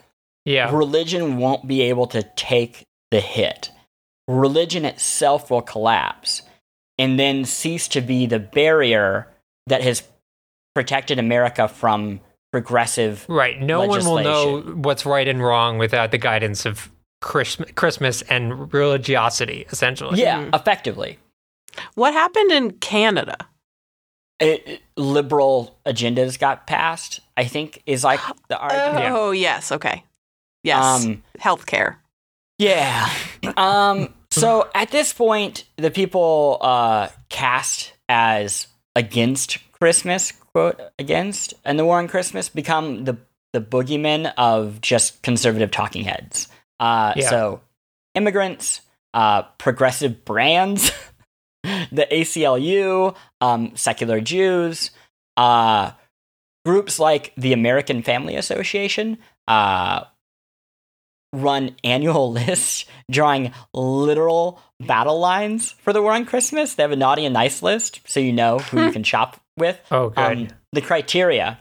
Yeah. 0.44 0.70
religion 0.74 1.38
won't 1.38 1.66
be 1.66 1.82
able 1.82 2.06
to 2.08 2.22
take 2.36 2.84
the 3.10 3.20
hit. 3.20 3.70
Religion 4.28 4.84
itself 4.84 5.50
will 5.50 5.62
collapse 5.62 6.42
and 6.98 7.18
then 7.18 7.44
cease 7.44 7.88
to 7.88 8.00
be 8.00 8.26
the 8.26 8.38
barrier 8.38 9.28
that 9.66 9.82
has 9.82 10.02
protected 10.74 11.18
America 11.18 11.68
from 11.68 12.20
progressive. 12.52 13.24
Right. 13.28 13.60
No 13.60 13.86
one 13.86 14.04
will 14.04 14.22
know 14.22 14.60
what's 14.60 15.04
right 15.06 15.26
and 15.26 15.42
wrong 15.42 15.78
without 15.78 16.10
the 16.10 16.18
guidance 16.18 16.66
of 16.66 16.90
Christmas, 17.20 17.70
Christmas 17.74 18.22
and 18.22 18.72
religiosity, 18.72 19.66
essentially. 19.70 20.20
Yeah, 20.20 20.48
effectively. 20.52 21.18
What 21.94 22.12
happened 22.12 22.52
in 22.52 22.70
Canada? 22.72 23.36
It, 24.40 24.62
it- 24.68 24.80
liberal 24.96 25.76
agendas 25.86 26.38
got 26.38 26.66
passed, 26.68 27.20
I 27.36 27.44
think, 27.44 27.82
is 27.86 28.04
like 28.04 28.20
the 28.48 28.58
argument. 28.58 29.12
Oh, 29.14 29.30
yes. 29.32 29.72
Okay. 29.72 30.04
Yes. 30.62 31.04
Um, 31.04 31.22
Healthcare. 31.38 31.96
Yeah. 32.58 33.08
Um, 33.58 34.14
so 34.40 34.68
at 34.74 34.90
this 34.90 35.12
point, 35.12 35.64
the 35.76 35.90
people 35.90 36.58
uh, 36.60 37.08
cast 37.28 37.92
as 38.08 38.66
against 38.96 39.58
Christmas, 39.72 40.32
quote, 40.32 40.80
against, 40.98 41.54
and 41.64 41.78
the 41.78 41.84
war 41.84 41.98
on 41.98 42.08
Christmas 42.08 42.48
become 42.48 43.04
the, 43.04 43.16
the 43.52 43.60
boogeymen 43.60 44.32
of 44.36 44.80
just 44.80 45.22
conservative 45.22 45.70
talking 45.70 46.04
heads. 46.04 46.48
Uh, 46.80 47.12
Yeah. 47.16 47.30
So 47.30 47.60
immigrants, 48.14 48.80
uh, 49.12 49.42
progressive 49.58 50.24
brands, 50.24 50.90
the 51.62 52.06
ACLU, 52.10 53.14
um, 53.40 53.72
secular 53.74 54.20
Jews, 54.20 54.90
uh, 55.36 55.92
groups 56.64 56.98
like 56.98 57.32
the 57.36 57.52
American 57.52 58.02
Family 58.02 58.36
Association, 58.36 59.18
uh, 59.48 60.04
run 61.34 61.76
annual 61.84 62.32
lists 62.32 62.84
drawing 63.10 63.52
literal 63.72 64.60
battle 64.80 65.18
lines 65.18 65.72
for 65.72 65.92
the 65.92 66.02
war 66.02 66.12
on 66.12 66.24
Christmas. 66.24 66.74
They 66.74 66.82
have 66.82 66.92
a 66.92 66.96
naughty 66.96 67.24
and 67.24 67.34
nice 67.34 67.62
list, 67.62 68.00
so 68.06 68.20
you 68.20 68.32
know 68.32 68.58
who 68.58 68.84
you 68.84 68.92
can 68.92 69.04
shop 69.04 69.40
with. 69.56 69.80
Oh, 69.90 70.10
good. 70.10 70.18
Um, 70.18 70.48
the 70.72 70.80
criteria. 70.80 71.58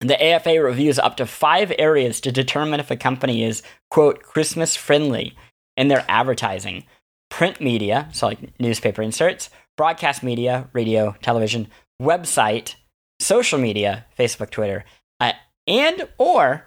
The 0.00 0.22
AFA 0.22 0.62
reviews 0.62 0.98
up 1.00 1.16
to 1.16 1.26
five 1.26 1.72
areas 1.76 2.20
to 2.20 2.30
determine 2.30 2.78
if 2.78 2.90
a 2.92 2.96
company 2.96 3.42
is, 3.42 3.64
quote, 3.90 4.22
Christmas 4.22 4.76
friendly 4.76 5.36
in 5.76 5.88
their 5.88 6.04
advertising. 6.08 6.84
Print 7.30 7.60
media, 7.60 8.08
so 8.12 8.28
like 8.28 8.60
newspaper 8.60 9.02
inserts, 9.02 9.50
broadcast 9.76 10.22
media, 10.22 10.68
radio, 10.72 11.16
television, 11.20 11.68
website, 12.00 12.76
social 13.20 13.58
media, 13.58 14.06
Facebook, 14.16 14.50
Twitter, 14.50 14.84
uh, 15.20 15.32
and 15.66 16.08
or, 16.16 16.64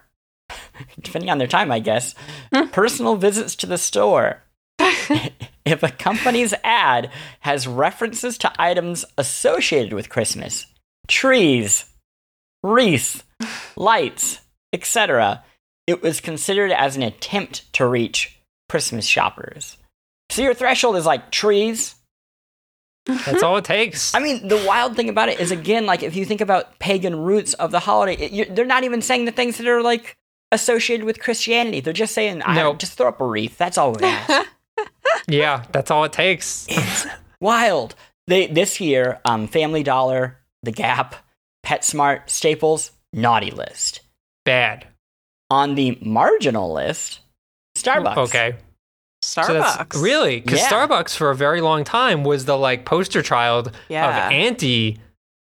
depending 1.00 1.30
on 1.30 1.38
their 1.38 1.46
time, 1.46 1.70
I 1.70 1.78
guess, 1.78 2.14
personal 2.72 3.16
visits 3.16 3.54
to 3.56 3.66
the 3.66 3.78
store. 3.78 4.42
if 5.64 5.82
a 5.82 5.90
company's 5.90 6.54
ad 6.64 7.10
has 7.40 7.66
references 7.66 8.38
to 8.38 8.52
items 8.58 9.04
associated 9.16 9.92
with 9.92 10.08
Christmas, 10.08 10.66
trees, 11.08 11.84
wreaths, 12.62 13.22
lights, 13.76 14.40
etc., 14.72 15.44
it 15.86 16.02
was 16.02 16.20
considered 16.20 16.70
as 16.70 16.96
an 16.96 17.02
attempt 17.02 17.72
to 17.74 17.86
reach 17.86 18.38
Christmas 18.68 19.06
shoppers. 19.06 19.76
So 20.30 20.42
your 20.42 20.54
threshold 20.54 20.96
is 20.96 21.06
like 21.06 21.30
trees. 21.30 21.94
That's 23.04 23.42
all 23.42 23.56
it 23.56 23.64
takes. 23.64 24.14
I 24.14 24.20
mean, 24.20 24.46
the 24.46 24.64
wild 24.66 24.94
thing 24.94 25.08
about 25.08 25.28
it 25.28 25.40
is, 25.40 25.50
again, 25.50 25.86
like 25.86 26.04
if 26.04 26.14
you 26.14 26.24
think 26.24 26.40
about 26.40 26.78
pagan 26.78 27.16
roots 27.16 27.52
of 27.54 27.72
the 27.72 27.80
holiday, 27.80 28.14
it, 28.14 28.32
you 28.32 28.44
they're 28.44 28.64
not 28.64 28.84
even 28.84 29.02
saying 29.02 29.24
the 29.24 29.32
things 29.32 29.58
that 29.58 29.66
are 29.66 29.82
like 29.82 30.16
associated 30.52 31.04
with 31.04 31.18
Christianity. 31.20 31.80
They're 31.80 31.92
just 31.92 32.14
saying, 32.14 32.42
I, 32.44 32.54
No. 32.54 32.74
just 32.74 32.92
throw 32.96 33.08
up 33.08 33.20
a 33.20 33.26
wreath. 33.26 33.58
That's 33.58 33.76
all 33.76 33.92
we 33.92 34.04
ask. 34.04 34.48
yeah, 35.28 35.64
that's 35.72 35.90
all 35.90 36.04
it 36.04 36.12
takes. 36.12 36.66
it's 36.68 37.06
wild. 37.40 37.94
They 38.28 38.46
this 38.46 38.80
year, 38.80 39.20
um, 39.24 39.48
Family 39.48 39.82
Dollar, 39.82 40.38
The 40.62 40.70
Gap, 40.72 41.16
PetSmart, 41.66 42.30
Staples, 42.30 42.92
naughty 43.12 43.50
list. 43.50 44.00
Bad. 44.44 44.86
On 45.50 45.74
the 45.74 45.98
marginal 46.00 46.72
list, 46.72 47.20
Starbucks. 47.76 48.16
Okay. 48.16 48.54
Starbucks. 49.24 49.76
that's 49.78 49.96
really 49.96 50.40
because 50.40 50.58
Yeah. 50.60 50.68
Starbucks 50.68 51.16
for 51.16 51.30
a 51.30 51.34
very 51.34 51.60
long 51.60 51.84
time 51.84 52.24
was 52.24 52.44
the 52.44 52.56
like 52.58 52.84
poster 52.84 53.22
child 53.22 53.70
Yeah. 53.88 54.26
of 54.26 54.32
anti 54.32 54.98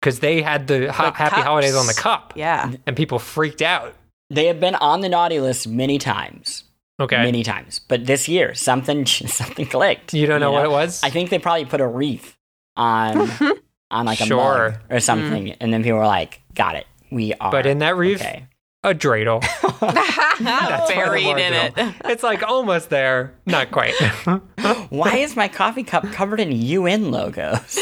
because 0.01 0.19
they 0.21 0.43
had 0.43 0.67
the, 0.67 0.93
ha- 0.93 1.11
The 1.11 1.17
happy 1.17 1.41
holidays 1.41 1.75
on 1.75 1.87
the 1.87 1.95
cup 1.95 2.33
Yeah. 2.37 2.73
and 2.87 2.97
people 2.97 3.19
freaked 3.19 3.63
out. 3.63 3.95
They 4.33 4.47
have 4.47 4.61
been 4.61 4.75
on 4.77 5.01
the 5.01 5.09
naughty 5.09 5.41
list 5.41 5.69
many 5.69 5.99
times. 5.99 6.65
Okay. 7.01 7.23
Many 7.23 7.43
times. 7.43 7.81
But 7.81 8.07
this 8.07 8.29
year, 8.29 8.55
something 8.55 9.07
something 9.07 9.67
clicked. 9.67 10.15
you 10.15 10.27
don't 10.27 10.41
know, 10.41 10.53
what 10.53 10.65
it 10.65 10.71
was? 10.71 11.03
I 11.03 11.11
think 11.11 11.31
they 11.31 11.39
probably 11.39 11.65
put 11.65 11.81
a 11.81 11.87
wreath 11.87 12.37
on 12.77 13.31
on 13.91 14.07
like 14.07 14.21
a 14.21 14.27
Sure. 14.27 14.71
mug 14.71 14.81
or 14.91 14.97
mm. 14.97 15.03
something, 15.03 15.53
and 15.53 15.73
then 15.73 15.83
people 15.83 15.99
were 15.99 16.07
like, 16.07 16.41
"Got 16.55 16.77
it. 16.77 16.87
We 17.11 17.35
are." 17.35 17.51
but 17.51 17.67
in 17.67 17.79
that 17.79 17.97
wreath, 17.97 18.21
okay. 18.21 18.47
A 18.85 18.95
dreidel. 18.95 19.41
That's 20.41 20.91
Buried 20.91 21.27
in 21.39 21.53
it. 21.55 21.75
It's 22.05 22.23
like 22.23 22.43
almost 22.43 22.91
there, 22.91 23.33
not 23.47 23.71
quite. 23.71 23.95
Why 24.91 25.17
is 25.19 25.37
my 25.37 25.49
coffee 25.49 25.85
cup 25.85 26.05
covered 26.13 26.41
in 26.41 26.51
UN 26.53 27.11
logos? 27.11 27.79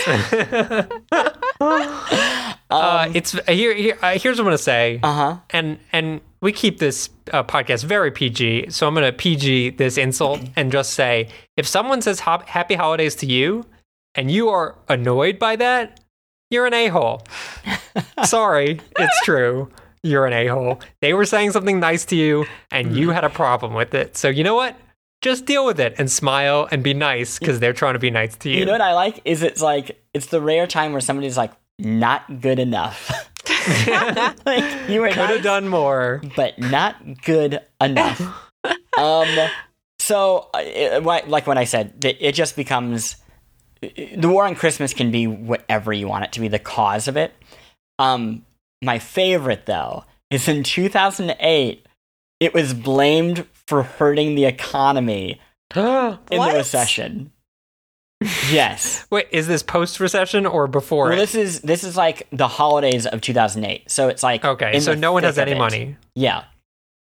uh, 2.71 3.11
it's 3.15 3.33
here. 3.49 3.75
here 3.75 3.99
uh, 4.03 4.19
here's 4.19 4.37
what 4.39 4.41
I'm 4.41 4.47
gonna 4.47 4.59
say, 4.59 5.01
Uh 5.03 5.13
huh. 5.13 5.37
and 5.51 5.79
and 5.93 6.21
we 6.41 6.53
keep 6.53 6.79
this 6.79 7.11
uh, 7.33 7.43
podcast 7.43 7.85
very 7.85 8.11
PG. 8.11 8.71
So 8.71 8.87
I'm 8.87 8.95
gonna 8.95 9.13
PG 9.13 9.71
this 9.71 9.97
insult 9.99 10.41
and 10.57 10.71
just 10.73 10.93
say, 10.95 11.29
if 11.57 11.67
someone 11.67 12.03
says 12.03 12.21
hop- 12.21 12.49
Happy 12.49 12.75
Holidays 12.75 13.15
to 13.17 13.27
you, 13.27 13.65
and 14.15 14.31
you 14.31 14.49
are 14.49 14.77
annoyed 14.89 15.39
by 15.39 15.57
that, 15.57 16.01
you're 16.51 16.67
an 16.67 16.75
a 16.75 16.89
hole. 16.89 17.23
Sorry, 18.25 18.81
it's 18.99 19.21
true. 19.25 19.71
You're 20.03 20.27
an 20.27 20.33
a 20.33 20.47
hole. 20.47 20.81
They 21.01 21.13
were 21.13 21.27
saying 21.27 21.51
something 21.53 21.79
nice 21.79 22.05
to 22.07 22.17
you, 22.17 22.47
and 22.71 22.97
you 22.97 23.11
had 23.11 23.25
a 23.25 23.29
problem 23.31 23.75
with 23.75 23.95
it. 23.95 24.17
So 24.17 24.29
you 24.29 24.43
know 24.45 24.55
what? 24.55 24.77
Just 25.21 25.45
deal 25.45 25.67
with 25.67 25.79
it 25.79 25.95
and 25.99 26.11
smile 26.11 26.67
and 26.71 26.83
be 26.83 26.95
nice 26.95 27.39
because 27.39 27.61
they're 27.61 27.75
trying 27.75 27.93
to 27.93 27.99
be 27.99 28.11
nice 28.11 28.35
to 28.37 28.49
you. 28.51 28.61
You 28.61 28.65
know 28.65 28.73
what 28.73 28.81
I 28.81 28.95
like 28.95 29.21
is 29.27 29.43
it's 29.43 29.61
like 29.61 30.03
it's 30.15 30.27
the 30.27 30.41
rare 30.41 30.67
time 30.67 30.93
where 30.93 31.03
somebody's 31.03 31.37
like 31.37 31.53
not 31.79 32.41
good 32.41 32.59
enough. 32.59 33.11
like 34.47 34.89
you 34.89 35.03
were 35.03 35.09
Could 35.09 35.31
have 35.31 35.43
done 35.43 35.69
more. 35.69 36.23
but 36.37 36.59
not 36.59 36.97
good 37.23 37.61
enough. 37.81 38.21
um. 38.99 39.29
So, 39.99 40.49
uh, 40.55 40.61
it, 40.63 41.05
like 41.05 41.47
when 41.47 41.59
I 41.59 41.65
said, 41.65 42.03
it 42.03 42.33
just 42.33 42.57
becomes 42.57 43.17
the 43.83 44.29
war 44.29 44.47
on 44.47 44.55
Christmas 44.55 44.95
can 44.95 45.11
be 45.11 45.27
whatever 45.27 45.93
you 45.93 46.09
want 46.09 46.25
it 46.25 46.33
to 46.33 46.41
be. 46.41 46.49
The 46.49 46.59
cause 46.59 47.07
of 47.09 47.19
it. 47.19 47.35
Um. 47.99 48.47
My 48.83 48.99
favorite 48.99 49.67
though 49.67 50.05
is 50.31 50.49
in 50.49 50.63
2008. 50.63 51.87
It 52.41 52.55
was 52.55 52.73
blamed 52.73 53.47
for 53.67 53.83
hurting 53.83 54.35
the 54.35 54.47
economy 54.47 55.41
in 55.77 56.19
the 56.31 56.53
recession. 56.57 57.33
Yes. 58.51 59.07
Wait, 59.11 59.29
is 59.31 59.47
this 59.47 59.63
post 59.63 60.01
recession 60.01 60.47
or 60.47 60.67
before 60.67 61.07
Well, 61.07 61.15
it? 61.15 61.17
this 61.17 61.35
is 61.35 61.61
this 61.61 61.85
is 61.85 61.97
like 61.97 62.27
the 62.31 62.49
holidays 62.49 63.07
of 63.07 63.21
2008. 63.21 63.91
So 63.91 64.09
it's 64.09 64.23
like 64.23 64.45
Okay, 64.45 64.81
so 64.81 64.95
no 64.95 65.13
one 65.13 65.23
has 65.25 65.39
any 65.39 65.55
money. 65.55 65.97
Yeah. 66.15 66.45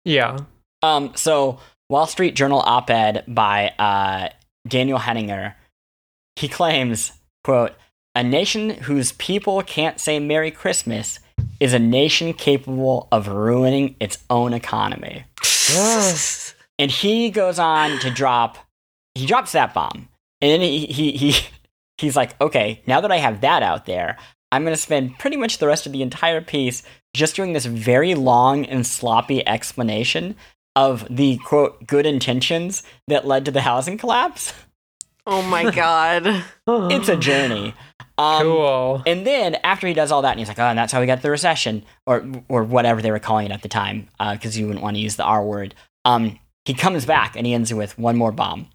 Yeah. 0.05 0.39
Um. 0.83 1.13
So 1.15 1.59
Wall 1.91 2.07
Street 2.07 2.35
Journal 2.35 2.61
op-ed 2.61 3.25
by 3.29 3.69
uh, 3.79 4.29
Daniel 4.69 4.99
Henninger, 4.99 5.55
he 6.37 6.49
claims, 6.49 7.13
"quote 7.43 7.73
A 8.15 8.23
nation 8.23 8.71
whose 8.71 9.13
people 9.13 9.63
can't 9.63 9.99
say 10.01 10.19
Merry 10.19 10.51
Christmas 10.51 11.19
is 11.61 11.73
a 11.73 11.79
nation 11.79 12.33
capable 12.33 13.09
of 13.13 13.29
ruining 13.29 13.97
its 14.01 14.19
own 14.31 14.53
economy." 14.53 15.25
And 16.79 16.91
he 16.91 17.31
goes 17.31 17.59
on 17.59 17.99
to 18.01 18.11
drop, 18.11 18.59
he 19.15 19.27
drops 19.27 19.53
that 19.53 19.73
bomb, 19.75 20.09
and 20.41 20.51
then 20.51 20.61
he 20.61 20.87
he, 20.87 21.13
he 21.13 21.37
he's 21.99 22.17
like, 22.17 22.39
okay, 22.41 22.83
now 22.87 23.01
that 23.01 23.13
I 23.13 23.19
have 23.19 23.41
that 23.43 23.63
out 23.63 23.87
there, 23.87 24.17
I'm 24.51 24.65
gonna 24.65 24.77
spend 24.77 25.19
pretty 25.19 25.37
much 25.37 25.59
the 25.59 25.67
rest 25.69 25.87
of 25.87 25.93
the 25.93 26.03
entire 26.03 26.41
piece 26.41 26.83
just 27.15 27.37
doing 27.37 27.53
this 27.53 27.67
very 27.67 28.15
long 28.15 28.65
and 28.67 28.85
sloppy 28.85 29.47
explanation 29.47 30.35
of 30.75 31.07
the 31.09 31.37
quote 31.39 31.87
good 31.87 32.07
intentions 32.07 32.83
that 33.07 33.27
led 33.27 33.45
to 33.45 33.53
the 33.53 33.61
housing 33.61 33.97
collapse. 33.97 34.53
oh 35.27 35.43
my 35.43 35.71
god. 35.83 36.45
It's 36.67 37.09
a 37.09 37.17
journey. 37.17 37.75
Um, 38.17 38.43
cool. 38.43 39.03
and 39.07 39.27
then 39.27 39.57
after 39.65 39.89
he 39.89 39.95
does 39.95 40.13
all 40.13 40.23
that, 40.23 40.31
and 40.31 40.39
he's 40.39 40.49
like, 40.49 40.59
"Oh, 40.59 40.67
and 40.67 40.79
that's 40.79 40.93
how 40.93 41.01
we 41.01 41.07
got 41.07 41.23
the 41.23 41.31
recession, 41.31 41.85
or 42.07 42.25
or 42.49 42.63
whatever 42.63 43.03
they 43.03 43.11
were 43.11 43.19
calling 43.19 43.47
it 43.47 43.53
at 43.53 43.63
the 43.63 43.69
time, 43.69 44.09
because 44.19 44.57
you 44.57 44.67
wouldn't 44.67 44.83
want 44.83 44.97
to 44.97 45.03
use 45.03 45.17
the 45.17 45.25
R 45.25 45.45
word." 45.45 45.75
Um, 46.05 46.39
he 46.65 46.75
comes 46.75 47.05
back 47.05 47.37
and 47.37 47.47
he 47.47 47.55
ends 47.55 47.73
with 47.75 47.99
one 47.99 48.17
more 48.17 48.33
bomb. 48.33 48.69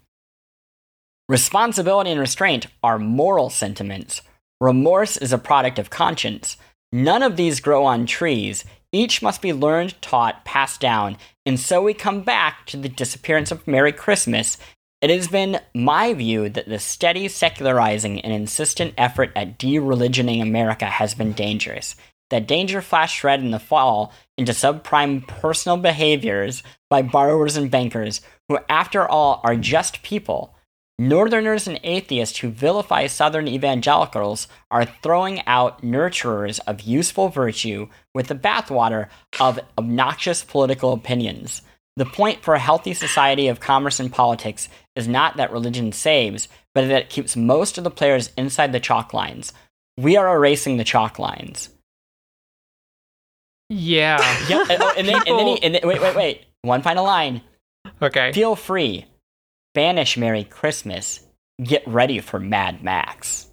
Responsibility 1.28 2.10
and 2.10 2.20
restraint 2.20 2.66
are 2.82 2.98
moral 2.98 3.50
sentiments. 3.50 4.22
Remorse 4.60 5.16
is 5.16 5.32
a 5.32 5.38
product 5.38 5.78
of 5.78 5.90
conscience. 5.90 6.56
None 6.92 7.22
of 7.22 7.36
these 7.36 7.60
grow 7.60 7.84
on 7.84 8.04
trees. 8.04 8.64
Each 8.92 9.22
must 9.22 9.40
be 9.40 9.52
learned, 9.52 10.00
taught, 10.02 10.44
passed 10.44 10.80
down. 10.80 11.16
And 11.46 11.58
so 11.58 11.82
we 11.82 11.94
come 11.94 12.22
back 12.22 12.66
to 12.66 12.76
the 12.76 12.88
disappearance 12.88 13.52
of 13.52 13.66
Merry 13.66 13.92
Christmas. 13.92 14.58
It 15.00 15.08
has 15.08 15.28
been 15.28 15.60
my 15.74 16.12
view 16.12 16.50
that 16.50 16.68
the 16.68 16.78
steady 16.78 17.28
secularizing 17.28 18.20
and 18.20 18.34
insistent 18.34 18.92
effort 18.98 19.32
at 19.34 19.58
de 19.58 19.78
religioning 19.78 20.42
America 20.42 20.84
has 20.84 21.14
been 21.14 21.32
dangerous. 21.32 21.96
That 22.28 22.46
danger 22.46 22.82
flashed 22.82 23.24
red 23.24 23.40
in 23.40 23.50
the 23.50 23.58
fall 23.58 24.12
into 24.36 24.52
subprime 24.52 25.26
personal 25.26 25.78
behaviors 25.78 26.62
by 26.90 27.00
borrowers 27.00 27.56
and 27.56 27.70
bankers, 27.70 28.20
who, 28.48 28.58
after 28.68 29.08
all, 29.08 29.40
are 29.42 29.56
just 29.56 30.02
people. 30.02 30.54
Northerners 30.98 31.66
and 31.66 31.80
atheists 31.82 32.38
who 32.38 32.50
vilify 32.50 33.06
Southern 33.06 33.48
evangelicals 33.48 34.48
are 34.70 34.84
throwing 34.84 35.40
out 35.46 35.80
nurturers 35.80 36.60
of 36.66 36.82
useful 36.82 37.30
virtue 37.30 37.88
with 38.14 38.26
the 38.26 38.34
bathwater 38.34 39.08
of 39.40 39.58
obnoxious 39.78 40.44
political 40.44 40.92
opinions. 40.92 41.62
The 41.96 42.04
point 42.04 42.42
for 42.42 42.54
a 42.54 42.58
healthy 42.58 42.94
society 42.94 43.48
of 43.48 43.60
commerce 43.60 43.98
and 43.98 44.12
politics 44.12 44.68
is 45.00 45.08
not 45.08 45.36
that 45.36 45.52
religion 45.52 45.92
saves, 45.92 46.48
but 46.74 46.86
that 46.88 47.02
it 47.02 47.10
keeps 47.10 47.36
most 47.36 47.78
of 47.78 47.84
the 47.84 47.90
players 47.90 48.30
inside 48.36 48.72
the 48.72 48.80
chalk 48.80 49.12
lines. 49.12 49.52
We 49.98 50.16
are 50.16 50.34
erasing 50.36 50.76
the 50.76 50.84
chalk 50.84 51.18
lines. 51.18 51.70
Yeah. 53.68 54.18
Yeah, 54.48 54.64
and, 54.68 54.82
oh, 54.82 54.94
and 54.96 55.08
then, 55.08 55.16
and 55.26 55.38
then 55.38 55.46
he, 55.46 55.62
and 55.62 55.74
then, 55.74 55.82
wait, 55.84 56.00
wait, 56.00 56.16
wait. 56.16 56.44
One 56.62 56.82
final 56.82 57.04
line. 57.04 57.42
Okay. 58.02 58.32
Feel 58.32 58.56
free. 58.56 59.06
Banish 59.74 60.16
Merry 60.16 60.44
Christmas. 60.44 61.20
Get 61.62 61.86
ready 61.86 62.20
for 62.20 62.40
Mad 62.40 62.82
Max. 62.82 63.46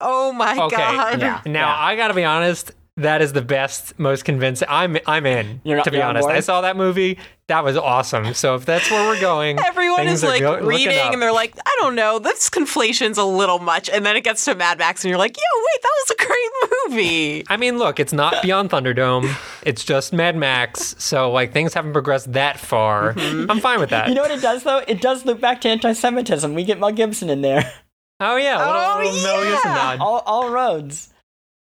Oh 0.00 0.32
my 0.32 0.52
Okay, 0.64 0.76
god. 0.76 1.20
yeah. 1.20 1.40
Now 1.46 1.74
I 1.78 1.96
gotta 1.96 2.12
be 2.12 2.24
honest. 2.24 2.72
That 2.98 3.22
is 3.22 3.32
the 3.32 3.40
best, 3.42 3.98
most 3.98 4.24
convincing. 4.24 4.68
I'm 4.70 4.98
I'm 5.06 5.24
in. 5.26 5.60
You're 5.64 5.76
not- 5.78 5.84
to 5.84 5.90
be 5.90 5.98
you're 5.98 6.06
honest. 6.06 6.28
I 6.28 6.40
saw 6.40 6.60
that 6.62 6.76
movie. 6.76 7.18
That 7.48 7.62
was 7.62 7.76
awesome. 7.76 8.34
So 8.34 8.56
if 8.56 8.66
that's 8.66 8.90
where 8.90 9.06
we're 9.08 9.20
going, 9.20 9.60
Everyone 9.60 10.08
is 10.08 10.24
like 10.24 10.40
go- 10.40 10.58
reading 10.66 10.98
and 10.98 11.22
they're 11.22 11.30
like, 11.32 11.56
I 11.64 11.76
don't 11.78 11.94
know, 11.94 12.18
this 12.18 12.50
conflation's 12.50 13.18
a 13.18 13.24
little 13.24 13.60
much. 13.60 13.88
And 13.88 14.04
then 14.04 14.16
it 14.16 14.24
gets 14.24 14.44
to 14.46 14.56
Mad 14.56 14.78
Max 14.78 15.04
and 15.04 15.10
you're 15.10 15.18
like, 15.18 15.36
yo, 15.36 15.42
wait, 15.56 15.82
that 15.82 15.92
was 16.00 16.10
a 16.10 16.26
great 16.26 16.90
movie. 16.90 17.44
I 17.48 17.56
mean, 17.56 17.78
look, 17.78 18.00
it's 18.00 18.12
not 18.12 18.42
Beyond 18.42 18.70
Thunderdome. 18.70 19.32
it's 19.62 19.84
just 19.84 20.12
Mad 20.12 20.36
Max. 20.36 20.96
So 20.98 21.30
like 21.30 21.52
things 21.52 21.72
haven't 21.72 21.92
progressed 21.92 22.32
that 22.32 22.58
far. 22.58 23.14
I'm 23.16 23.60
fine 23.60 23.78
with 23.78 23.90
that. 23.90 24.02
Mm-hmm. 24.06 24.08
You 24.08 24.14
know 24.16 24.22
what 24.22 24.32
it 24.32 24.42
does, 24.42 24.64
though? 24.64 24.78
It 24.88 25.00
does 25.00 25.24
loop 25.24 25.40
back 25.40 25.60
to 25.60 25.68
anti 25.68 25.92
Semitism. 25.92 26.52
We 26.52 26.64
get 26.64 26.80
Mel 26.80 26.90
Gibson 26.90 27.30
in 27.30 27.42
there. 27.42 27.72
oh 28.18 28.34
yeah, 28.34 28.56
a 28.56 28.66
little, 28.66 28.72
Oh, 28.74 29.00
little 29.04 29.22
Mel 29.22 29.42
Gibson 29.44 29.70
yeah. 29.70 29.74
nod. 29.76 30.00
All, 30.00 30.22
all 30.26 30.50
roads. 30.50 31.14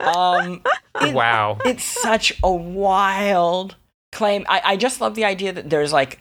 Um, 0.01 0.63
it- 1.03 1.13
Wow. 1.13 1.59
It's 1.67 1.85
such 1.85 2.33
a 2.43 2.51
wild 2.51 3.77
claim. 4.17 4.45
I, 4.49 4.61
I 4.65 4.77
just 4.77 5.01
love 5.01 5.15
the 5.15 5.25
idea 5.25 5.53
that 5.53 5.71
there's 5.71 5.93
like 5.93 6.21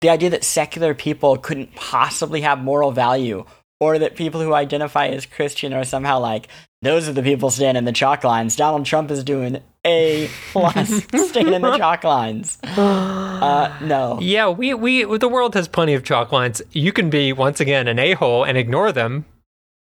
the 0.00 0.08
idea 0.08 0.30
that 0.30 0.44
secular 0.44 0.94
people 0.94 1.36
couldn't 1.36 1.74
possibly 1.74 2.42
have 2.42 2.58
moral 2.58 2.92
value, 2.92 3.44
or 3.80 3.98
that 3.98 4.16
people 4.16 4.40
who 4.40 4.54
identify 4.54 5.08
as 5.08 5.26
Christian 5.26 5.72
are 5.72 5.84
somehow 5.84 6.20
like 6.20 6.48
those 6.82 7.08
are 7.08 7.12
the 7.12 7.22
people 7.22 7.50
standing 7.50 7.80
in 7.80 7.84
the 7.84 7.92
chalk 7.92 8.24
lines. 8.24 8.56
Donald 8.56 8.84
Trump 8.84 9.10
is 9.10 9.24
doing 9.24 9.60
a 9.86 10.28
plus 10.52 11.02
staying 11.28 11.52
in 11.52 11.62
the 11.62 11.78
chalk 11.78 12.04
lines. 12.04 12.58
Uh, 12.62 13.76
no. 13.82 14.18
Yeah, 14.20 14.50
we, 14.50 14.74
we 14.74 15.04
the 15.18 15.28
world 15.28 15.54
has 15.54 15.66
plenty 15.66 15.94
of 15.94 16.04
chalk 16.04 16.30
lines. 16.30 16.62
You 16.72 16.92
can 16.92 17.10
be 17.10 17.32
once 17.32 17.60
again 17.60 17.88
an 17.88 17.98
a 17.98 18.12
hole 18.12 18.44
and 18.44 18.56
ignore 18.56 18.92
them, 18.92 19.24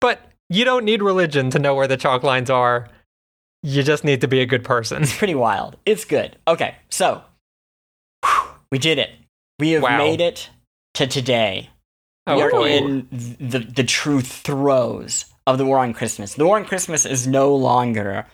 but 0.01 0.21
you 0.49 0.65
don't 0.65 0.85
need 0.85 1.03
religion 1.03 1.51
to 1.51 1.59
know 1.59 1.75
where 1.75 1.89
the 1.89 1.97
chalk 1.97 2.23
lines 2.23 2.51
are. 2.51 2.89
You 3.67 3.83
just 3.83 4.05
need 4.05 4.21
to 4.21 4.29
be 4.29 4.41
a 4.41 4.47
good 4.47 4.63
person. 4.63 5.03
It's 5.03 5.17
pretty 5.17 5.35
wild. 5.35 5.77
It's 5.87 6.05
good. 6.05 6.37
Okay, 6.47 6.75
so 6.91 7.23
whew, 8.23 8.43
we 8.71 8.79
did 8.79 8.99
it. 8.99 9.11
We 9.59 9.71
have 9.71 9.83
Wow. 9.83 9.97
made 9.97 10.21
it 10.21 10.51
to 10.95 11.07
today. 11.07 11.71
Oh 12.27 12.37
we 12.37 12.43
are 12.43 12.51
boy. 12.51 12.69
in 12.69 13.09
the 13.11 13.61
the 13.61 13.85
true 13.85 14.21
throes 14.21 15.25
of 15.47 15.57
the 15.57 15.65
war 15.65 15.79
on 15.79 15.95
Christmas. 15.95 16.35
The 16.35 16.45
war 16.45 16.57
on 16.57 16.67
Christmas 16.67 17.07
is 17.07 17.27
no 17.27 17.55
longer 17.57 18.27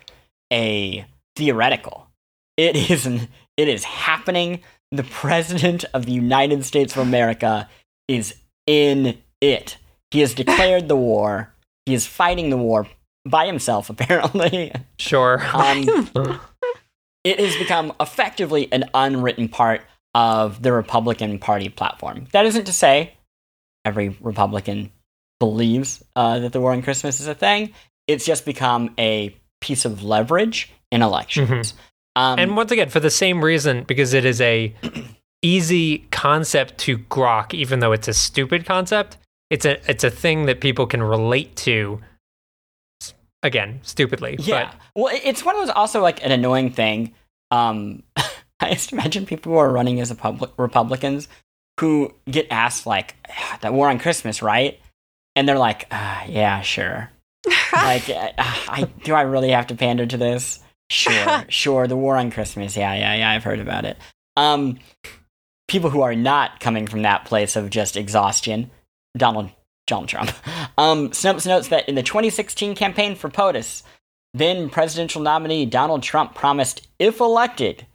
a 0.53 1.07
theoretical. 1.37 2.09
It 2.57 2.91
is 2.91 3.07
an, 3.07 3.29
it 3.57 3.69
is 3.69 3.85
happening. 3.85 4.61
The 4.93 5.05
president 5.05 5.85
of 5.95 6.07
the 6.07 6.13
United 6.13 6.65
States 6.65 6.95
of 6.97 7.03
America 7.07 7.69
is 8.09 8.35
in 8.67 9.19
it. 9.41 9.77
He 10.11 10.21
has 10.21 10.35
declared 10.35 10.89
the 10.89 10.97
war. 10.97 11.55
He 11.87 11.95
is 11.95 12.07
fighting 12.07 12.51
the 12.51 12.57
war 12.57 12.89
by 13.25 13.47
himself, 13.47 13.91
apparently. 13.91 14.73
Sure. 14.99 15.43
Um, 15.55 16.11
it 17.25 17.39
has 17.41 17.57
become 17.57 17.93
effectively 18.01 18.73
an 18.73 18.85
unwritten 18.95 19.49
part 19.49 19.83
of 20.15 20.63
the 20.63 20.73
Republican 20.73 21.39
Party 21.39 21.69
platform. 21.69 22.27
That 22.33 22.47
isn't 22.47 22.65
to 22.65 22.73
say 22.73 23.15
every 23.85 24.17
Republican 24.21 24.91
believes 25.39 26.05
uh, 26.17 26.41
that 26.41 26.53
the 26.53 26.61
war 26.61 26.73
on 26.73 26.83
Christmas 26.83 27.21
is 27.21 27.27
a 27.27 27.35
thing. 27.35 27.73
It's 28.07 28.25
just 28.25 28.45
become 28.45 28.95
a 28.99 29.35
piece 29.61 29.85
of 29.85 30.03
leverage 30.03 30.71
in 30.91 31.03
elections. 31.03 31.75
Um, 32.17 32.39
and 32.39 32.57
once 32.57 32.73
again, 32.73 32.89
for 32.89 33.01
the 33.01 33.11
same 33.11 33.45
reason, 33.45 33.85
because 33.85 34.15
it 34.15 34.25
is 34.25 34.41
a 34.41 34.75
easy 35.43 35.99
concept 36.11 36.79
to 36.79 36.99
grok, 36.99 37.55
even 37.55 37.81
though 37.81 37.93
it's 37.93 38.09
a 38.09 38.15
stupid 38.15 38.67
concept. 38.67 39.17
It's 39.49 39.65
a 39.65 39.79
it's 39.91 40.05
a 40.05 40.11
thing 40.11 40.47
that 40.47 40.61
people 40.61 40.87
can 40.87 41.03
relate 41.03 41.57
to. 41.57 42.01
S- 43.43 43.47
Again, 43.47 43.81
stupidly. 43.83 44.37
Yeah. 44.41 44.73
well, 44.95 45.15
it's 45.25 45.45
one 45.45 45.57
of 45.57 45.63
those 45.63 45.71
also 45.75 46.01
like 46.01 46.25
an 46.25 46.33
annoying 46.33 46.71
thing. 46.71 47.15
Um, 47.51 48.03
I 48.61 48.73
just 48.75 48.93
imagine 48.93 49.27
people 49.27 49.53
who 49.53 49.59
are 49.59 49.71
running 49.73 50.01
as 50.01 50.11
a 50.11 50.15
public 50.15 50.51
Republicans 50.59 51.29
who 51.81 52.15
get 52.31 52.47
asked 52.51 52.87
like 52.87 53.15
that 53.63 53.73
war 53.73 53.89
on 53.89 53.99
Christmas, 53.99 54.43
right? 54.43 54.79
And 55.35 55.49
they're 55.49 55.59
like, 55.59 55.87
uh, 55.91 56.25
yeah, 56.29 56.61
sure. 56.61 57.11
like, 57.73 58.11
uh, 58.11 58.33
I 58.37 58.87
do 59.05 59.15
I 59.15 59.23
really 59.23 59.51
have 59.53 59.69
to 59.69 59.75
pander 59.75 60.05
to 60.05 60.17
this? 60.19 60.61
Sure, 60.91 61.45
sure. 61.49 61.87
The 61.87 61.97
war 61.97 62.17
on 62.17 62.31
Christmas. 62.31 62.77
Yeah, 62.77 62.93
yeah, 62.95 63.15
yeah. 63.15 63.31
I've 63.31 63.45
heard 63.45 63.61
about 63.61 63.87
it. 63.87 63.97
Um, 64.37 64.79
people 65.69 65.89
who 65.89 66.03
are 66.03 66.15
not 66.17 66.61
coming 66.61 66.87
from 66.87 67.03
that 67.03 67.25
place 67.25 67.57
of 67.57 67.71
just 67.71 67.97
exhaustion. 67.97 68.71
Donald 69.17 69.51
Donald 69.91 70.09
Trump. 70.09 70.31
Um, 70.79 71.11
Snopes 71.11 71.47
notes 71.47 71.69
that 71.69 71.89
in 71.89 71.95
the 71.95 72.03
2016 72.03 72.75
campaign 72.75 73.15
for 73.15 73.29
POTUS, 73.29 73.83
then 74.33 74.71
presidential 74.71 75.21
nominee 75.21 75.67
Donald 75.67 76.03
Trump 76.03 76.35
promised, 76.35 76.89
if 76.99 77.21
elected, 77.21 77.87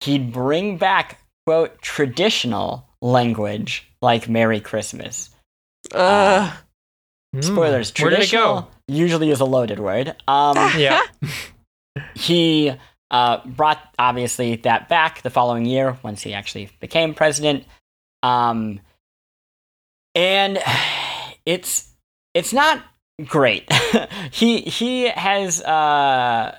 he'd 0.00 0.32
bring 0.32 0.76
back 0.78 1.18
quote 1.46 1.80
traditional 1.82 2.86
language 3.02 3.90
like 4.00 4.28
"Merry 4.28 4.60
Christmas." 4.60 5.30
Uh, 5.92 6.54
but 7.32 7.44
Spoilers. 7.44 7.90
Hmm. 7.90 8.02
Where 8.02 8.10
did 8.10 8.20
it 8.20 8.28
traditional 8.28 8.62
go? 8.62 8.68
Usually 8.86 9.30
is 9.30 9.40
a 9.40 9.44
loaded 9.44 9.80
word. 9.80 10.14
Um, 10.28 10.56
Yeah. 10.76 11.02
he 12.14 12.72
uh, 13.10 13.38
brought 13.46 13.80
obviously 13.98 14.56
that 14.56 14.88
back 14.88 15.22
the 15.22 15.30
following 15.30 15.66
year 15.66 15.98
once 16.02 16.22
he 16.22 16.34
actually 16.34 16.70
became 16.80 17.14
president 17.14 17.64
um, 18.22 18.80
and 20.14 20.58
it's 21.48 21.88
it's 22.34 22.52
not 22.52 22.82
great 23.26 23.70
he 24.30 24.60
he 24.60 25.08
has 25.08 25.60
uh, 25.62 26.56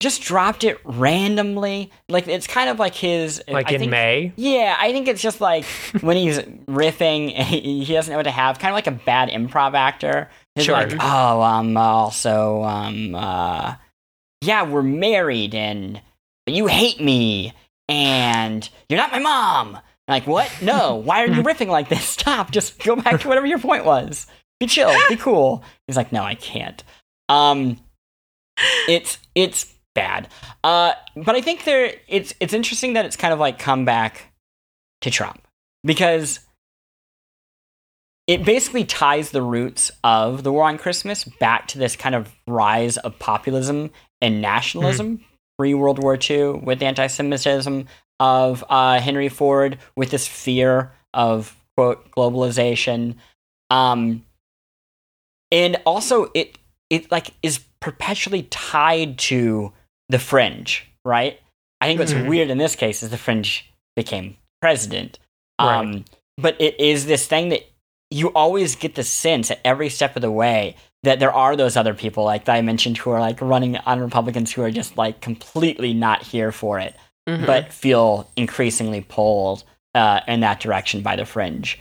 just 0.00 0.22
dropped 0.22 0.64
it 0.64 0.78
randomly 0.84 1.90
like 2.08 2.26
it's 2.26 2.46
kind 2.46 2.68
of 2.68 2.78
like 2.78 2.94
his 2.94 3.40
like 3.48 3.70
I 3.70 3.74
in 3.74 3.78
think- 3.80 3.90
May. 3.90 4.32
yeah, 4.36 4.76
I 4.78 4.92
think 4.92 5.08
it's 5.08 5.22
just 5.22 5.40
like 5.40 5.64
when 6.00 6.16
he's 6.16 6.38
riffing, 6.66 7.30
he, 7.30 7.84
he 7.84 7.92
doesn't 7.94 8.10
know 8.10 8.16
what 8.18 8.24
to 8.24 8.30
have. 8.30 8.58
Kind 8.58 8.70
of 8.72 8.74
like 8.74 8.86
a 8.88 9.04
bad 9.04 9.28
improv 9.30 9.74
actor. 9.74 10.28
He's 10.56 10.64
Sure. 10.66 10.74
like, 10.74 10.92
oh, 11.00 11.42
um, 11.42 11.76
also, 11.76 12.62
um, 12.64 13.14
uh, 13.14 13.74
yeah, 14.42 14.62
we're 14.64 14.82
married, 14.82 15.54
and 15.54 16.00
you 16.46 16.66
hate 16.66 17.00
me, 17.00 17.52
and 17.88 18.68
you're 18.88 18.98
not 18.98 19.10
my 19.12 19.18
mom. 19.20 19.78
Like, 20.06 20.26
what? 20.26 20.50
No. 20.60 20.96
Why 20.96 21.22
are 21.22 21.26
you 21.26 21.42
riffing 21.44 21.68
like 21.68 21.88
this? 21.88 22.04
Stop. 22.04 22.50
Just 22.50 22.82
go 22.82 22.96
back 22.96 23.20
to 23.20 23.28
whatever 23.28 23.46
your 23.46 23.58
point 23.58 23.84
was. 23.84 24.26
Be 24.60 24.66
chill. 24.66 24.92
Be 25.08 25.16
cool. 25.16 25.64
He's 25.86 25.96
like, 25.96 26.12
no, 26.12 26.22
I 26.22 26.34
can't. 26.34 26.82
Um, 27.28 27.78
it's 28.88 29.18
it's 29.34 29.74
bad. 29.94 30.28
Uh, 30.62 30.92
but 31.16 31.34
I 31.34 31.40
think 31.40 31.64
there 31.64 31.94
it's 32.08 32.34
it's 32.40 32.52
interesting 32.52 32.92
that 32.94 33.04
it's 33.04 33.16
kind 33.16 33.32
of 33.32 33.40
like 33.40 33.58
come 33.58 33.84
back 33.84 34.32
to 35.00 35.10
Trump 35.10 35.40
because 35.82 36.40
it 38.26 38.44
basically 38.44 38.84
ties 38.84 39.30
the 39.30 39.42
roots 39.42 39.90
of 40.02 40.44
the 40.44 40.52
war 40.52 40.64
on 40.64 40.78
Christmas 40.78 41.24
back 41.24 41.68
to 41.68 41.78
this 41.78 41.96
kind 41.96 42.14
of 42.14 42.30
rise 42.46 42.96
of 42.98 43.18
populism 43.18 43.90
and 44.22 44.40
nationalism 44.40 45.22
pre 45.58 45.74
World 45.74 46.02
War 46.02 46.18
II 46.18 46.60
with 46.62 46.82
anti-Semitism 46.82 47.86
of 48.20 48.64
uh, 48.68 49.00
Henry 49.00 49.28
Ford 49.28 49.78
with 49.96 50.10
this 50.10 50.26
fear 50.26 50.92
of 51.12 51.56
quote 51.76 52.10
globalization, 52.12 53.16
um, 53.70 54.24
and 55.50 55.76
also 55.84 56.30
it 56.34 56.58
it 56.90 57.10
like 57.10 57.30
is 57.42 57.60
perpetually 57.80 58.44
tied 58.44 59.18
to 59.18 59.72
the 60.08 60.18
fringe, 60.18 60.86
right? 61.04 61.40
I 61.80 61.86
think 61.86 61.98
what's 61.98 62.12
Mhm. 62.12 62.28
weird 62.28 62.50
in 62.50 62.58
this 62.58 62.76
case 62.76 63.02
is 63.02 63.10
the 63.10 63.18
fringe 63.18 63.70
became 63.96 64.36
president. 64.60 65.18
Right. 65.60 65.76
Um, 65.78 66.04
but 66.38 66.60
it 66.60 66.78
is 66.80 67.06
this 67.06 67.26
thing 67.26 67.48
that 67.50 67.62
you 68.10 68.28
always 68.28 68.76
get 68.76 68.94
the 68.94 69.02
sense 69.04 69.50
at 69.50 69.60
every 69.64 69.88
step 69.88 70.14
of 70.16 70.22
the 70.22 70.30
way 70.30 70.76
that 71.02 71.20
there 71.20 71.32
are 71.32 71.56
those 71.56 71.76
other 71.76 71.94
people, 71.94 72.24
like 72.24 72.44
that 72.46 72.56
I 72.56 72.62
mentioned, 72.62 72.98
who 72.98 73.10
are 73.10 73.20
like 73.20 73.40
running 73.40 73.76
on 73.78 74.00
Republicans 74.00 74.52
who 74.52 74.62
are 74.62 74.70
just 74.70 74.96
like 74.96 75.20
completely 75.20 75.92
not 75.94 76.22
here 76.22 76.52
for 76.52 76.78
it, 76.78 76.94
mhm. 77.28 77.46
but 77.46 77.72
feel 77.72 78.30
increasingly 78.36 79.00
pulled 79.00 79.64
uh, 79.94 80.20
in 80.26 80.40
that 80.40 80.60
direction 80.60 81.02
by 81.02 81.16
the 81.16 81.24
fringe. 81.24 81.78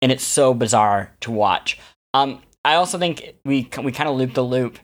And 0.00 0.10
it's 0.10 0.24
so 0.24 0.52
bizarre 0.52 1.12
to 1.20 1.30
watch. 1.30 1.78
Um, 2.14 2.42
I 2.64 2.74
also 2.74 2.98
think 2.98 3.34
we 3.44 3.68
we 3.82 3.92
kind 3.92 4.08
of 4.08 4.16
loop 4.16 4.34
the 4.34 4.42
loop 4.42 4.78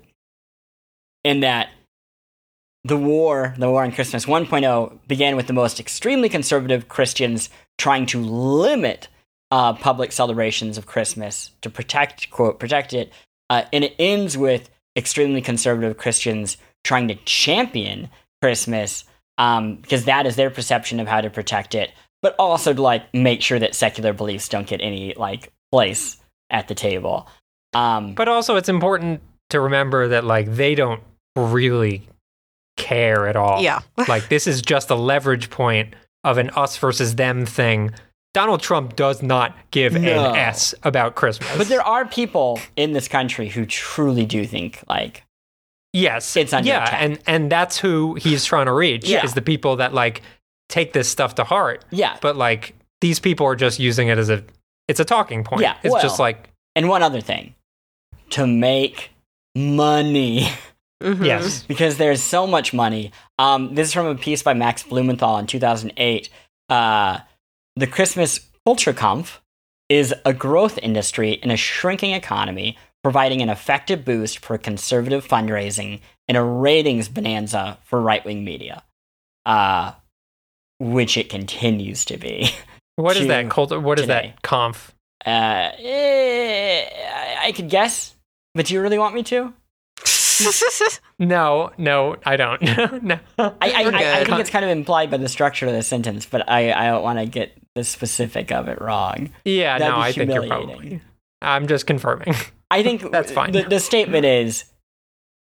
in 1.25 1.41
that 1.41 1.71
the 2.85 2.97
war, 2.97 3.55
the 3.59 3.69
war 3.69 3.85
on 3.85 3.93
Christmas 3.93 4.25
1.0, 4.25 4.99
began 5.07 5.37
with 5.37 5.47
the 5.47 5.53
most 5.53 5.79
extremely 5.79 6.29
conservative 6.29 6.89
Christians 6.89 7.51
trying 7.77 8.07
to 8.07 8.21
limit 8.21 9.09
uh, 9.51 9.75
public 9.75 10.13
celebrations 10.13 10.79
of 10.79 10.87
Christmas 10.87 11.51
to 11.61 11.71
protect, 11.71 12.31
quote, 12.31 12.59
protect 12.59 12.93
it. 12.93 13.13
Uh, 13.51 13.65
and 13.73 13.85
it 13.85 13.95
ends 13.99 14.37
with 14.37 14.71
extremely 14.97 15.41
conservative 15.41 15.97
Christians 15.97 16.57
trying 16.85 17.09
to 17.09 17.15
champion 17.15 18.09
Christmas 18.43 19.05
um, 19.39 19.77
because 19.77 20.05
that 20.05 20.27
is 20.27 20.37
their 20.37 20.51
perception 20.51 21.01
of 21.01 21.09
how 21.09 21.21
to 21.21 21.31
protect 21.31 21.75
it, 21.75 21.91
but 22.23 22.35
also 22.39 22.75
to 22.75 22.83
like 22.83 23.13
make 23.15 23.41
sure 23.41 23.59
that 23.59 23.75
secular 23.75 24.13
beliefs 24.13 24.49
don't 24.49 24.67
get 24.67 24.81
any 24.83 25.15
like 25.15 25.53
place 25.73 26.17
at 26.51 26.69
the 26.69 26.75
table. 26.75 27.27
Um, 27.75 28.15
But 28.15 28.29
also, 28.29 28.57
it's 28.57 28.69
important 28.69 29.21
to 29.51 29.61
remember 29.61 30.09
that 30.09 30.25
like 30.25 30.47
they 30.55 30.75
don't 30.75 31.03
really 31.37 32.09
care 32.77 33.27
at 33.29 33.37
all. 33.37 33.63
yeah. 33.63 33.81
like 34.09 34.29
this 34.29 34.47
is 34.47 34.63
just 34.63 34.91
a 34.91 34.95
leverage 34.95 35.51
point 35.51 35.95
of 36.25 36.39
an 36.39 36.51
us 36.51 36.77
versus 36.77 37.15
them 37.17 37.47
thing. 37.47 37.93
Donald 38.35 38.61
Trump 38.61 38.95
does 38.95 39.23
not 39.23 39.57
give 39.71 39.95
No. 39.95 40.31
an 40.31 40.37
S 40.37 40.75
about 40.83 41.15
Christmas. 41.15 41.57
but 41.57 41.69
there 41.69 41.83
are 41.83 42.05
people 42.07 42.61
in 42.77 42.93
this 42.93 43.09
country 43.09 43.49
who 43.49 43.65
truly 43.67 44.27
do 44.27 44.45
think 44.45 44.83
like 44.89 45.25
yes, 45.93 46.37
it's 46.37 46.53
under 46.53 46.69
yeah, 46.69 46.85
attack. 46.85 47.03
and 47.03 47.19
and 47.27 47.51
that's 47.53 47.79
who 47.79 48.15
he's 48.15 48.45
trying 48.45 48.67
to 48.67 48.73
reach 48.73 49.09
Yeah. 49.09 49.25
is 49.25 49.35
the 49.35 49.43
people 49.43 49.77
that 49.77 49.93
like 49.95 50.23
take 50.69 50.93
this 50.93 51.09
stuff 51.09 51.35
to 51.37 51.45
heart. 51.45 51.85
yeah. 51.91 52.17
But 52.21 52.37
like 52.37 52.75
these 53.01 53.21
people 53.21 53.47
are 53.47 53.57
just 53.57 53.79
using 53.79 54.09
it 54.09 54.19
as 54.19 54.29
a 54.31 54.43
it's 54.89 55.01
a 55.01 55.05
talking 55.05 55.45
point. 55.45 55.63
Yeah, 55.63 55.77
it's 55.83 56.01
just 56.03 56.19
like 56.19 56.51
And 56.77 56.89
one 56.89 57.03
other 57.03 57.21
thing, 57.21 57.55
to 58.31 58.47
make 58.47 59.11
money. 59.55 60.49
Mhm. 61.03 61.25
yes, 61.25 61.63
because 61.63 61.97
there's 61.97 62.21
so 62.23 62.45
much 62.47 62.75
money. 62.75 63.13
Um, 63.39 63.75
this 63.77 63.87
is 63.89 63.95
from 63.95 64.07
a 64.07 64.17
piece 64.17 64.43
by 64.43 64.53
Max 64.55 64.83
Blumenthal 64.83 65.39
in 65.39 65.47
2008. 65.47 66.29
Uh, 66.69 67.19
the 67.77 67.87
Christmas 67.87 68.41
Culture 68.67 68.93
Conf 68.93 69.41
is 69.89 70.13
a 70.25 70.33
growth 70.35 70.77
industry 70.79 71.33
in 71.33 71.53
a 71.53 71.57
shrinking 71.57 72.13
economy, 72.15 72.77
providing 73.03 73.43
an 73.43 73.49
effective 73.49 74.05
boost 74.05 74.39
for 74.39 74.59
conservative 74.59 75.27
fundraising 75.27 76.01
and 76.27 76.37
a 76.37 76.43
ratings 76.43 77.09
bonanza 77.09 77.79
for 77.85 78.01
right 78.01 78.25
wing 78.25 78.45
media, 78.45 78.83
uh, 79.47 79.93
which 80.79 81.17
it 81.17 81.29
continues 81.29 82.05
to 82.05 82.17
be. 82.17 82.51
what 82.97 83.17
is 83.17 83.23
to 83.23 83.29
that 83.29 83.51
cult? 83.51 83.71
What 83.81 83.99
is 83.99 84.05
today. 84.05 84.35
that 84.35 84.43
conf? 84.43 84.95
Uh, 85.25 85.71
eh, 85.79 86.85
I 86.85 87.47
I 87.49 87.53
could 87.53 87.69
guess, 87.69 88.15
but 88.55 88.67
do 88.67 88.75
you 88.75 88.81
really 88.81 88.99
want 88.99 89.15
me 89.15 89.23
to? 89.25 89.53
No, 91.21 91.73
no, 91.79 92.17
I 92.25 92.37
don't. 92.37 92.63
no. 93.03 93.19
I, 93.39 93.53
I, 93.61 93.83
I, 93.83 94.21
I 94.21 94.25
think 94.25 94.39
it's 94.39 94.51
kind 94.51 94.65
of 94.65 94.71
implied 94.71 95.11
by 95.11 95.17
the 95.17 95.29
structure 95.29 95.67
of 95.67 95.73
the 95.73 95.83
sentence, 95.83 96.27
but 96.27 96.49
I, 96.49 96.73
I 96.73 96.87
don't 96.87 97.03
want 97.03 97.19
to 97.19 97.27
get 97.27 97.59
the 97.75 97.83
specific 97.83 98.53
of 98.53 98.69
it 98.69 98.81
wrong. 98.81 99.31
Yeah, 99.45 99.79
That'd 99.79 99.93
no, 99.93 99.97
be 99.97 100.03
I 100.03 100.13
think 100.13 100.31
you're 100.33 100.43
humiliating. 100.43 100.77
probably. 100.77 101.01
I'm 101.43 101.67
just 101.67 101.87
confirming. 101.89 102.35
I 102.71 102.83
think 102.83 103.11
That's 103.13 103.33
fine. 103.33 103.53
The, 103.53 103.63
the 103.63 103.81
statement 103.81 104.25
is 104.25 104.65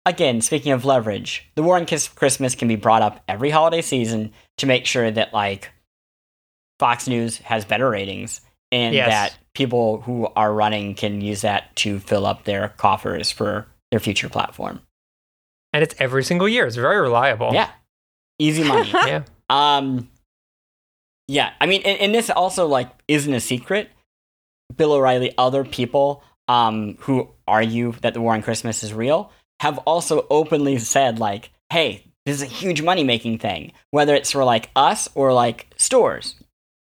again, 0.04 0.40
speaking 0.40 0.72
of 0.72 0.84
leverage, 0.84 1.44
the 1.56 1.62
war 1.62 1.76
on 1.76 1.86
Kiss 1.86 2.08
Christmas 2.08 2.54
can 2.54 2.68
be 2.68 2.76
brought 2.76 3.02
up 3.02 3.22
every 3.28 3.50
holiday 3.50 3.82
season 3.82 4.32
to 4.58 4.66
make 4.66 4.86
sure 4.86 5.10
that 5.10 5.32
like 5.34 5.70
Fox 6.78 7.08
News 7.08 7.38
has 7.38 7.64
better 7.64 7.88
ratings 7.90 8.40
and 8.70 8.94
Yes. 8.94 9.08
that 9.08 9.38
people 9.54 10.00
who 10.02 10.26
are 10.36 10.52
running 10.52 10.94
can 10.94 11.20
use 11.20 11.40
that 11.40 11.74
to 11.76 11.98
fill 12.00 12.26
up 12.26 12.44
their 12.44 12.68
coffers 12.76 13.30
for 13.30 13.66
their 13.90 14.00
future 14.00 14.28
platform. 14.28 14.80
and 15.72 15.82
it's 15.82 15.94
every 15.98 16.24
single 16.24 16.48
year. 16.48 16.66
It's 16.66 16.76
very 16.76 17.00
reliable. 17.00 17.50
Yeah. 17.52 17.70
Easy 18.38 18.64
money. 18.64 18.90
Yeah. 19.06 19.22
Um, 19.50 20.08
yeah, 21.28 21.52
I 21.60 21.66
mean, 21.66 21.82
and, 21.84 21.98
and 22.00 22.14
this 22.14 22.30
also 22.30 22.66
like 22.66 22.88
isn't 23.08 23.32
a 23.34 23.40
secret. 23.40 23.90
Bill 24.76 24.92
O'Reilly, 24.92 25.32
other 25.38 25.64
people 25.64 26.22
um, 26.48 26.96
who 27.00 27.28
argue 27.46 27.92
that 28.02 28.14
the 28.14 28.20
war 28.20 28.34
on 28.34 28.42
Christmas 28.42 28.82
is 28.82 28.92
real, 28.92 29.30
have 29.60 29.78
also 29.78 30.26
openly 30.30 30.78
said 30.78 31.18
like, 31.18 31.50
"Hey, 31.70 32.04
this 32.26 32.36
is 32.36 32.42
a 32.42 32.46
huge 32.46 32.82
money 32.82 33.04
making 33.04 33.38
thing, 33.38 33.72
whether 33.92 34.14
it's 34.14 34.32
for 34.32 34.44
like 34.44 34.68
us 34.74 35.08
or 35.14 35.32
like 35.32 35.68
stores. 35.76 36.34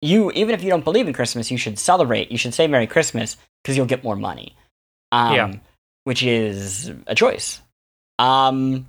You, 0.01 0.31
even 0.31 0.55
if 0.55 0.63
you 0.63 0.69
don't 0.69 0.83
believe 0.83 1.07
in 1.07 1.13
Christmas, 1.13 1.51
you 1.51 1.57
should 1.57 1.77
celebrate. 1.77 2.31
You 2.31 2.37
should 2.37 2.53
say 2.53 2.67
Merry 2.67 2.87
Christmas 2.87 3.35
because 3.61 3.75
you'll 3.75 3.85
get 3.85 4.03
more 4.03 4.15
money. 4.15 4.55
Um, 5.11 5.35
Yeah. 5.35 5.53
Which 6.05 6.23
is 6.23 6.91
a 7.07 7.15
choice. 7.15 7.59
Um, 8.19 8.85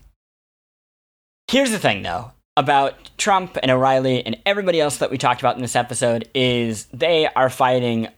here's 1.48 1.70
the 1.70 1.78
thing, 1.78 2.02
though, 2.02 2.30
about 2.56 3.10
Trump 3.16 3.56
and 3.60 3.70
O'Reilly 3.70 4.24
and 4.24 4.36
everybody 4.46 4.80
else 4.80 4.98
that 4.98 5.10
we 5.10 5.18
talked 5.18 5.40
about 5.40 5.56
in 5.56 5.62
this 5.62 5.74
episode 5.74 6.28
is 6.34 6.84
they 6.92 7.26
are 7.26 7.50
fighting 7.50 8.08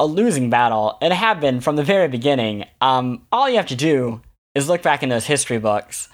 a 0.00 0.06
losing 0.06 0.50
battle 0.50 0.98
and 1.00 1.12
have 1.12 1.40
been 1.40 1.60
from 1.60 1.76
the 1.76 1.84
very 1.84 2.08
beginning. 2.08 2.64
Um, 2.80 3.26
all 3.30 3.48
you 3.48 3.56
have 3.56 3.66
to 3.66 3.76
do 3.76 4.22
is 4.54 4.68
look 4.68 4.82
back 4.82 5.02
in 5.02 5.08
those 5.08 5.26
history 5.26 5.58
books, 5.58 6.08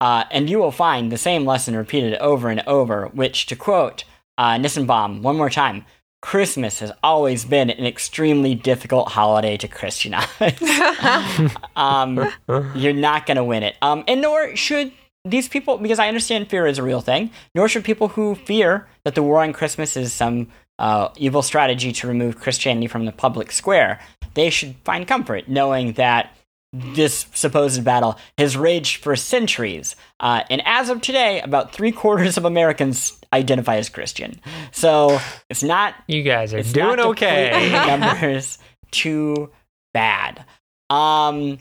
uh, 0.00 0.24
and 0.30 0.48
you 0.48 0.58
will 0.58 0.72
find 0.72 1.10
the 1.10 1.18
same 1.18 1.44
lesson 1.44 1.76
repeated 1.76 2.14
over 2.14 2.48
and 2.48 2.62
over. 2.66 3.06
Which, 3.08 3.46
to 3.46 3.56
quote 3.56 4.04
uh, 4.38 4.56
Nissenbaum 4.56 5.22
one 5.22 5.36
more 5.36 5.50
time, 5.50 5.84
Christmas 6.22 6.80
has 6.80 6.92
always 7.02 7.44
been 7.44 7.70
an 7.70 7.86
extremely 7.86 8.54
difficult 8.54 9.08
holiday 9.10 9.56
to 9.56 9.68
Christianize. 9.68 10.26
um, 11.76 12.32
you're 12.74 12.92
not 12.92 13.26
going 13.26 13.36
to 13.36 13.44
win 13.44 13.62
it. 13.62 13.76
Um, 13.82 14.04
and 14.08 14.22
nor 14.22 14.56
should 14.56 14.92
these 15.24 15.48
people, 15.48 15.78
because 15.78 15.98
I 15.98 16.08
understand 16.08 16.48
fear 16.48 16.66
is 16.66 16.78
a 16.78 16.82
real 16.82 17.00
thing, 17.00 17.30
nor 17.54 17.68
should 17.68 17.84
people 17.84 18.08
who 18.08 18.34
fear 18.34 18.86
that 19.04 19.14
the 19.14 19.22
war 19.22 19.42
on 19.42 19.52
Christmas 19.52 19.96
is 19.96 20.12
some 20.12 20.48
uh, 20.78 21.08
evil 21.16 21.42
strategy 21.42 21.92
to 21.92 22.06
remove 22.06 22.40
Christianity 22.40 22.86
from 22.86 23.06
the 23.06 23.12
public 23.12 23.52
square. 23.52 24.00
They 24.34 24.50
should 24.50 24.76
find 24.84 25.06
comfort 25.06 25.48
knowing 25.48 25.92
that 25.94 26.34
this 26.72 27.26
supposed 27.32 27.82
battle 27.84 28.18
has 28.38 28.56
raged 28.56 29.02
for 29.02 29.16
centuries. 29.16 29.96
Uh, 30.20 30.42
and 30.50 30.60
as 30.66 30.90
of 30.90 31.00
today, 31.00 31.40
about 31.40 31.72
three 31.72 31.92
quarters 31.92 32.36
of 32.36 32.44
Americans 32.44 33.18
identify 33.32 33.76
as 33.76 33.88
Christian. 33.88 34.40
So 34.72 35.18
it's 35.48 35.62
not 35.62 35.94
You 36.06 36.22
guys 36.22 36.52
are 36.52 36.62
doing 36.62 37.00
okay. 37.00 37.70
numbers 37.70 38.58
too 38.90 39.50
bad. 39.94 40.44
Um, 40.90 41.58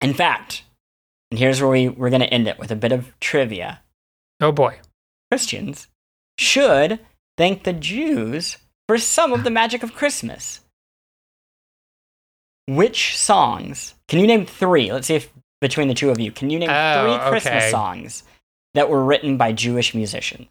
in 0.00 0.14
fact, 0.14 0.64
and 1.30 1.38
here's 1.38 1.60
where 1.60 1.70
we, 1.70 1.88
we're 1.88 2.10
going 2.10 2.22
to 2.22 2.32
end 2.32 2.48
it 2.48 2.58
with 2.58 2.70
a 2.70 2.76
bit 2.76 2.92
of 2.92 3.18
trivia. 3.20 3.80
oh 4.40 4.52
boy. 4.52 4.78
Christians 5.30 5.86
should 6.38 6.98
thank 7.40 7.64
the 7.64 7.72
Jews 7.72 8.58
for 8.86 8.98
some 8.98 9.32
of 9.32 9.44
the 9.44 9.50
magic 9.50 9.82
of 9.82 9.94
Christmas. 9.94 10.60
Which 12.68 13.16
songs? 13.16 13.94
Can 14.08 14.20
you 14.20 14.26
name 14.26 14.44
three? 14.44 14.92
Let's 14.92 15.06
see 15.06 15.14
if 15.14 15.32
between 15.62 15.88
the 15.88 15.94
two 15.94 16.10
of 16.10 16.20
you, 16.20 16.32
can 16.32 16.50
you 16.50 16.58
name 16.58 16.68
Oh, 16.70 17.02
three 17.02 17.30
Christmas 17.30 17.64
okay. 17.64 17.70
songs 17.70 18.24
that 18.74 18.90
were 18.90 19.02
written 19.02 19.38
by 19.38 19.52
Jewish 19.52 19.94
musicians? 19.94 20.48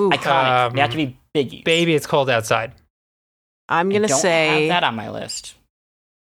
Ooh, 0.00 0.08
Iconic. 0.08 0.72
they 0.74 0.80
have 0.80 0.90
to 0.92 1.02
Um, 1.02 1.06
be 1.06 1.18
biggies. 1.34 1.64
Baby, 1.64 1.94
it's 1.94 2.06
cold 2.06 2.30
outside. 2.30 2.72
I'm 3.68 3.90
gonna 3.90 4.08
don't 4.08 4.18
say 4.18 4.68
have 4.68 4.80
that 4.80 4.84
on 4.84 4.96
my 4.96 5.10
list. 5.10 5.54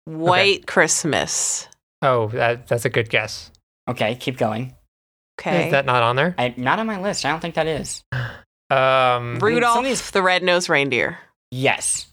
White 0.07 0.66
Christmas. 0.66 1.68
Oh, 2.03 2.26
that, 2.28 2.66
that's 2.66 2.84
a 2.84 2.90
good 2.90 3.09
guess. 3.11 3.53
Okay, 3.88 4.16
keep 4.16 4.38
going. 4.38 4.74
Okay. 5.40 5.66
Is 5.66 5.70
that 5.70 5.86
not 5.86 6.03
on 6.03 6.16
there? 6.16 6.34
I, 6.36 6.53
not 6.57 6.80
on 6.80 6.86
my 6.86 7.01
list. 7.01 7.24
I 7.24 7.30
don't 7.30 7.40
think 7.40 7.55
that 7.55 7.68
is. 7.68 8.03
Um, 8.70 9.38
Rudolph 9.38 9.74
some 9.76 9.84
these- 9.84 10.10
the 10.10 10.22
Red-Nosed 10.22 10.68
Reindeer. 10.68 11.18
Yes. 11.50 12.06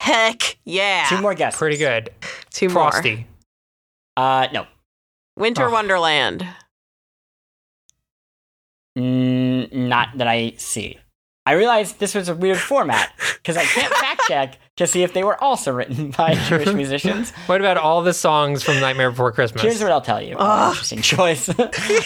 Heck 0.00 0.58
yeah. 0.64 1.06
Two 1.08 1.20
more 1.20 1.34
guesses. 1.34 1.58
pretty 1.58 1.78
good. 1.78 2.10
Two 2.50 2.68
more. 2.68 2.90
Frosty. 2.92 3.26
Uh, 4.16 4.46
no. 4.52 4.66
Winter 5.36 5.66
Oh. 5.66 5.70
Wonderland. 5.70 6.46
Mm, 8.98 9.72
not 9.72 10.16
that 10.18 10.26
I 10.28 10.52
see. 10.56 10.98
I 11.44 11.52
realized 11.52 11.98
this 12.00 12.14
was 12.14 12.28
a 12.28 12.34
weird 12.34 12.58
format 12.58 13.12
because 13.36 13.56
I 13.56 13.64
can't 13.64 13.92
fact 14.00 14.22
check 14.26 14.58
to 14.78 14.86
see 14.86 15.02
if 15.02 15.12
they 15.12 15.22
were 15.22 15.42
also 15.42 15.72
written 15.72 16.10
by 16.16 16.34
Jewish 16.34 16.72
musicians. 16.72 17.30
What 17.46 17.60
about 17.60 17.76
all 17.76 18.02
the 18.02 18.12
songs 18.14 18.62
from 18.62 18.80
Nightmare 18.80 19.10
Before 19.10 19.32
Christmas? 19.32 19.62
Here's 19.62 19.82
what 19.82 19.92
I'll 19.92 20.00
tell 20.00 20.20
you. 20.22 20.36
Oh, 20.38 20.70
interesting 20.70 21.02
choice. 21.02 21.48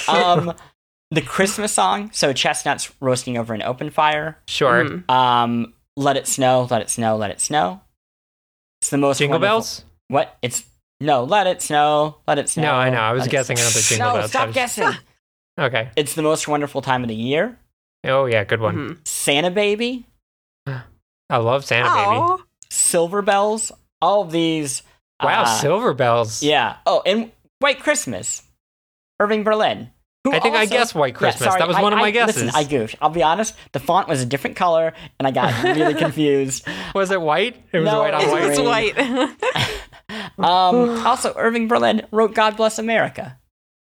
um, 0.09 0.55
the 1.11 1.21
Christmas 1.23 1.73
song, 1.73 2.11
so 2.13 2.33
chestnuts 2.33 2.93
roasting 3.01 3.37
over 3.39 3.53
an 3.55 3.63
open 3.63 3.91
fire. 3.91 4.39
sure. 4.49 4.85
Mhm. 4.85 5.11
Um, 5.11 5.75
let 5.97 6.17
it 6.17 6.27
snow, 6.27 6.67
let 6.71 6.83
it 6.83 6.91
snow, 6.91 7.17
let 7.17 7.31
it 7.31 7.41
snow. 7.41 7.81
It's 8.81 8.91
the 8.91 8.97
most 8.99 9.19
Jingle 9.19 9.35
wonderful- 9.35 9.57
bells? 9.59 9.85
What? 10.09 10.39
It's 10.43 10.65
no, 11.01 11.25
let 11.25 11.47
it 11.47 11.63
snow, 11.63 12.19
let 12.29 12.39
it 12.39 12.49
snow. 12.49 12.63
No, 12.65 12.75
I 12.75 12.91
know. 12.91 12.99
I 13.01 13.13
was 13.13 13.21
let 13.23 13.27
it 13.29 13.31
guessing 13.31 13.59
another 13.59 13.81
Jingle 13.81 14.07
no, 14.09 14.13
Bells. 14.15 14.25
I 14.25 14.29
stop 14.29 14.47
was- 14.49 14.55
guessing. 14.55 14.89
Okay. 15.59 15.91
it's 15.97 16.15
the 16.15 16.23
most 16.23 16.49
wonderful 16.49 16.81
time 16.81 17.03
of 17.03 17.09
the 17.09 17.15
year. 17.15 17.59
Oh, 18.05 18.25
yeah, 18.25 18.45
good 18.45 18.61
one. 18.61 18.77
Mhm. 18.77 19.07
Santa 19.09 19.51
Baby, 19.51 20.07
I 20.67 21.37
love 21.37 21.65
Santa 21.67 21.91
Baby. 21.91 22.17
Oh, 22.17 22.43
Silver 22.71 23.21
Bells, 23.21 23.71
all 24.01 24.23
of 24.23 24.31
these. 24.31 24.83
Wow, 25.23 25.43
uh, 25.43 25.47
Silver 25.61 25.93
Bells. 25.93 26.43
Yeah. 26.43 26.77
Oh, 26.87 27.03
and 27.05 27.31
White 27.59 27.81
Christmas, 27.81 28.43
Irving 29.19 29.43
Berlin. 29.45 29.91
Who 30.25 30.33
I 30.33 30.41
think 30.41 30.55
I 30.55 30.61
also- 30.61 30.71
guessed 30.75 30.95
White 30.95 31.15
Yeah, 31.15 31.19
Christmas. 31.19 31.49
sorry, 31.49 31.59
that 31.61 31.69
was 31.69 31.77
I- 31.77 31.83
one 31.83 31.93
of 31.93 31.99
I- 31.99 32.03
my 32.03 32.11
guesses. 32.11 32.43
Listen, 32.45 32.51
I 32.59 32.65
goofed. 32.65 32.97
I'll 33.01 33.11
be 33.11 33.23
honest. 33.23 33.55
The 33.73 33.81
font 33.81 34.07
was 34.09 34.21
a 34.23 34.27
different 34.27 34.57
color, 34.57 34.93
and 35.19 35.27
I 35.27 35.31
got 35.31 35.63
really 35.65 35.95
confused. 36.07 36.67
was 36.95 37.11
it 37.11 37.21
white? 37.21 37.57
It 37.73 37.79
was 37.79 37.87
No, 37.87 38.01
white 38.01 38.15
on 38.15 38.21
it 38.23 38.25
was 38.25 38.33
white. 38.61 38.85
it's 38.95 38.97
green. 38.99 39.29
white. 39.29 39.71
Um, 40.39 41.07
also, 41.07 41.33
Irving 41.37 41.69
Berlin 41.69 42.03
wrote 42.11 42.35
"God 42.35 42.57
Bless 42.57 42.79
America." 42.79 43.39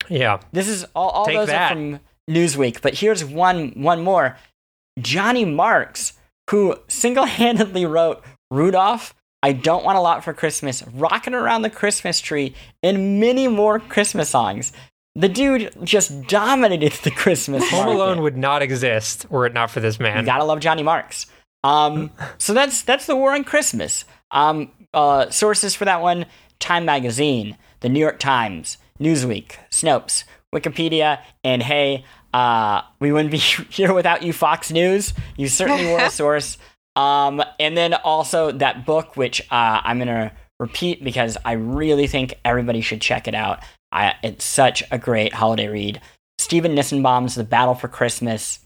Yeah. 0.08 0.40
This 0.52 0.68
is 0.68 0.84
all. 0.94 1.08
All 1.10 1.24
Take 1.26 1.36
those 1.36 1.46
that. 1.48 1.72
are 1.72 1.74
from 1.74 2.00
Newsweek. 2.30 2.82
But 2.82 2.94
here's 2.94 3.24
one. 3.24 3.70
One 3.82 4.02
more. 4.02 4.36
Johnny 5.00 5.44
Marks, 5.44 6.14
who 6.50 6.76
single-handedly 6.88 7.86
wrote 7.86 8.22
Rudolph. 8.50 9.14
I 9.42 9.52
don't 9.52 9.84
want 9.84 9.96
a 9.96 10.00
lot 10.00 10.24
for 10.24 10.34
Christmas, 10.34 10.82
rocking 10.92 11.32
around 11.34 11.62
the 11.62 11.70
Christmas 11.70 12.20
tree, 12.20 12.54
and 12.82 13.20
many 13.20 13.46
more 13.46 13.78
Christmas 13.78 14.28
songs. 14.28 14.72
The 15.18 15.28
dude 15.28 15.72
just 15.82 16.28
dominated 16.28 16.92
the 17.02 17.10
Christmas. 17.10 17.68
Home 17.70 17.86
market. 17.86 17.94
Alone 17.96 18.22
would 18.22 18.36
not 18.36 18.62
exist 18.62 19.28
were 19.28 19.46
it 19.46 19.52
not 19.52 19.68
for 19.68 19.80
this 19.80 19.98
You 19.98 20.04
man. 20.04 20.24
gotta 20.24 20.44
love 20.44 20.60
Johnny 20.60 20.84
Marks. 20.84 21.26
Um, 21.64 22.12
so 22.38 22.54
that's 22.54 22.82
that's 22.82 23.06
the 23.06 23.16
war 23.16 23.34
on 23.34 23.42
Christmas. 23.42 24.04
Um, 24.30 24.70
uh, 24.94 25.28
sources 25.30 25.74
for 25.74 25.84
that 25.86 26.02
one: 26.02 26.26
Time 26.60 26.84
Magazine, 26.84 27.56
the 27.80 27.88
New 27.88 27.98
York 27.98 28.20
Times, 28.20 28.78
Newsweek, 29.00 29.56
Snopes, 29.72 30.22
Wikipedia, 30.54 31.20
and 31.42 31.64
hey, 31.64 32.04
uh, 32.32 32.82
we 33.00 33.10
wouldn't 33.10 33.32
be 33.32 33.38
here 33.70 33.92
without 33.92 34.22
you, 34.22 34.32
Fox 34.32 34.70
News. 34.70 35.14
You 35.36 35.48
certainly 35.48 35.86
were 35.86 35.98
a 35.98 36.10
source. 36.12 36.58
Um, 36.94 37.42
and 37.58 37.76
then 37.76 37.92
also 37.92 38.52
that 38.52 38.86
book, 38.86 39.16
which 39.16 39.40
uh, 39.50 39.80
I'm 39.82 39.98
gonna 39.98 40.30
repeat 40.60 41.02
because 41.02 41.36
I 41.44 41.52
really 41.52 42.06
think 42.06 42.34
everybody 42.44 42.82
should 42.82 43.00
check 43.00 43.26
it 43.26 43.34
out. 43.34 43.64
I, 43.92 44.14
it's 44.22 44.44
such 44.44 44.82
a 44.90 44.98
great 44.98 45.32
holiday 45.34 45.68
read. 45.68 46.00
Stephen 46.38 46.74
Nissenbaum's 46.74 47.34
The 47.34 47.44
Battle 47.44 47.74
for 47.74 47.88
Christmas 47.88 48.60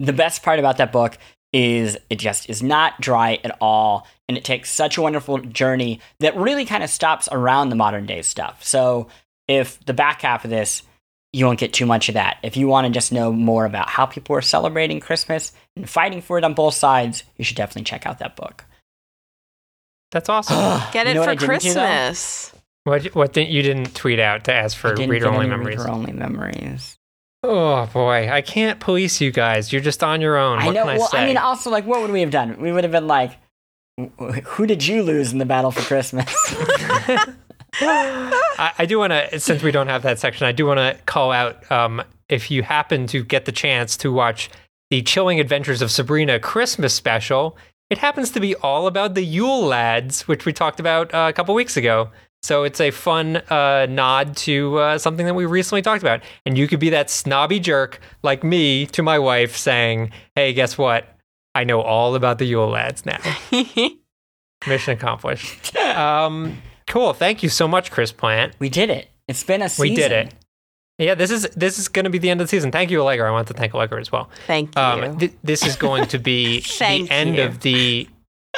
the 0.00 0.12
best 0.14 0.42
part 0.42 0.58
about 0.58 0.78
that 0.78 0.92
book 0.92 1.18
is 1.52 1.96
it 2.08 2.16
just 2.16 2.48
is 2.48 2.62
not 2.62 3.00
dry 3.00 3.38
at 3.44 3.56
all 3.60 4.06
and 4.28 4.38
it 4.38 4.44
takes 4.44 4.72
such 4.72 4.96
a 4.96 5.02
wonderful 5.02 5.38
journey 5.38 6.00
that 6.20 6.36
really 6.36 6.64
kind 6.64 6.82
of 6.82 6.90
stops 6.90 7.28
around 7.30 7.68
the 7.68 7.76
modern 7.76 8.06
day 8.06 8.22
stuff 8.22 8.64
so 8.64 9.08
if 9.46 9.84
the 9.84 9.92
back 9.92 10.22
half 10.22 10.44
of 10.44 10.50
this 10.50 10.82
you 11.32 11.44
won't 11.44 11.58
get 11.60 11.72
too 11.72 11.86
much 11.86 12.08
of 12.08 12.14
that 12.14 12.38
if 12.42 12.56
you 12.56 12.66
want 12.66 12.86
to 12.86 12.92
just 12.92 13.12
know 13.12 13.32
more 13.32 13.64
about 13.66 13.88
how 13.88 14.06
people 14.06 14.34
are 14.34 14.40
celebrating 14.40 15.00
christmas 15.00 15.52
and 15.76 15.88
fighting 15.90 16.22
for 16.22 16.38
it 16.38 16.44
on 16.44 16.54
both 16.54 16.74
sides 16.74 17.22
you 17.36 17.44
should 17.44 17.56
definitely 17.56 17.84
check 17.84 18.06
out 18.06 18.20
that 18.20 18.36
book 18.36 18.64
That's 20.12 20.28
awesome. 20.28 20.80
Get 20.92 21.06
You 21.06 21.12
it 21.12 21.14
know 21.14 21.24
for 21.24 21.30
I 21.30 21.34
do. 21.34 21.46
Christmas. 21.46 22.52
What 22.90 23.14
what 23.14 23.32
didn't 23.32 23.50
you 23.50 23.62
didn't 23.62 23.94
tweet 23.94 24.20
out 24.20 24.44
to 24.44 24.52
ask 24.52 24.76
for 24.76 24.94
reader 24.94 25.28
only 25.28 25.46
memories? 25.46 25.78
reader-only 25.78 26.12
memories 26.12 26.98
Oh 27.42 27.86
boy, 27.86 28.30
I 28.30 28.42
can't 28.42 28.80
police 28.80 29.20
you 29.20 29.30
guys. 29.30 29.72
You're 29.72 29.80
just 29.80 30.04
on 30.04 30.20
your 30.20 30.36
own. 30.36 30.58
I 30.58 30.66
know. 30.66 30.84
can 30.84 30.88
I 30.88 30.98
well, 30.98 31.08
say? 31.08 31.18
I 31.18 31.26
mean, 31.26 31.38
also, 31.38 31.70
like, 31.70 31.86
what 31.86 32.02
would 32.02 32.10
we 32.10 32.20
have 32.20 32.30
done? 32.30 32.60
We 32.60 32.70
would 32.70 32.84
have 32.84 32.92
been 32.92 33.06
like, 33.06 33.38
"Who 34.44 34.66
did 34.66 34.86
you 34.86 35.02
lose 35.02 35.32
in 35.32 35.38
the 35.38 35.46
battle 35.46 35.70
for 35.70 35.80
Christmas?" 35.80 36.34
I, 37.80 38.72
I 38.78 38.84
do 38.84 38.98
want 38.98 39.12
to, 39.12 39.40
since 39.40 39.62
we 39.62 39.70
don't 39.70 39.86
have 39.86 40.02
that 40.02 40.18
section, 40.18 40.46
I 40.46 40.52
do 40.52 40.66
want 40.66 40.78
to 40.78 41.02
call 41.06 41.32
out 41.32 41.70
um, 41.72 42.02
if 42.28 42.50
you 42.50 42.62
happen 42.62 43.06
to 43.06 43.24
get 43.24 43.46
the 43.46 43.52
chance 43.52 43.96
to 43.98 44.12
watch 44.12 44.50
the 44.90 45.00
Chilling 45.00 45.40
Adventures 45.40 45.80
of 45.80 45.90
Sabrina 45.90 46.38
Christmas 46.40 46.92
special. 46.92 47.56
It 47.88 47.98
happens 47.98 48.30
to 48.32 48.40
be 48.40 48.54
all 48.56 48.86
about 48.86 49.14
the 49.14 49.24
Yule 49.24 49.62
Lads, 49.62 50.28
which 50.28 50.44
we 50.44 50.52
talked 50.52 50.78
about 50.78 51.14
uh, 51.14 51.26
a 51.30 51.32
couple 51.32 51.54
weeks 51.54 51.76
ago. 51.76 52.10
So 52.42 52.64
it's 52.64 52.80
a 52.80 52.90
fun 52.90 53.36
uh, 53.50 53.86
nod 53.88 54.36
to 54.38 54.78
uh, 54.78 54.98
something 54.98 55.26
that 55.26 55.34
we 55.34 55.44
recently 55.44 55.82
talked 55.82 56.02
about. 56.02 56.22
And 56.46 56.56
you 56.56 56.66
could 56.68 56.80
be 56.80 56.90
that 56.90 57.10
snobby 57.10 57.60
jerk 57.60 58.00
like 58.22 58.42
me 58.42 58.86
to 58.86 59.02
my 59.02 59.18
wife 59.18 59.56
saying, 59.56 60.10
hey, 60.34 60.52
guess 60.52 60.78
what? 60.78 61.06
I 61.54 61.64
know 61.64 61.80
all 61.82 62.14
about 62.14 62.38
the 62.38 62.46
Yule 62.46 62.68
Lads 62.68 63.04
now. 63.04 63.18
Mission 64.66 64.94
accomplished. 64.94 65.76
Um, 65.76 66.62
cool. 66.86 67.12
Thank 67.12 67.42
you 67.42 67.48
so 67.48 67.66
much, 67.68 67.90
Chris 67.90 68.12
Plante. 68.12 68.54
we 68.58 68.68
did 68.68 68.88
it. 68.90 69.08
It's 69.28 69.42
been 69.44 69.62
a 69.62 69.68
season. 69.68 69.90
We 69.90 69.96
did 69.96 70.12
it. 70.12 70.34
Yeah, 70.98 71.14
this 71.14 71.30
is 71.30 71.48
this 71.56 71.78
is 71.78 71.88
going 71.88 72.04
to 72.04 72.10
be 72.10 72.18
the 72.18 72.28
end 72.28 72.42
of 72.42 72.46
the 72.46 72.50
season. 72.50 72.70
Thank 72.70 72.90
you, 72.90 73.00
Allegra. 73.00 73.26
I 73.26 73.30
want 73.30 73.48
to 73.48 73.54
thank 73.54 73.74
Allegra 73.74 74.00
as 74.00 74.12
well. 74.12 74.28
Thank 74.46 74.76
you. 74.76 74.82
Um, 74.82 75.18
th- 75.18 75.32
this 75.42 75.64
is 75.64 75.76
going 75.76 76.06
to 76.08 76.18
be 76.18 76.60
the 76.78 77.08
end 77.10 77.36
you. 77.36 77.42
of 77.44 77.60
the 77.60 78.06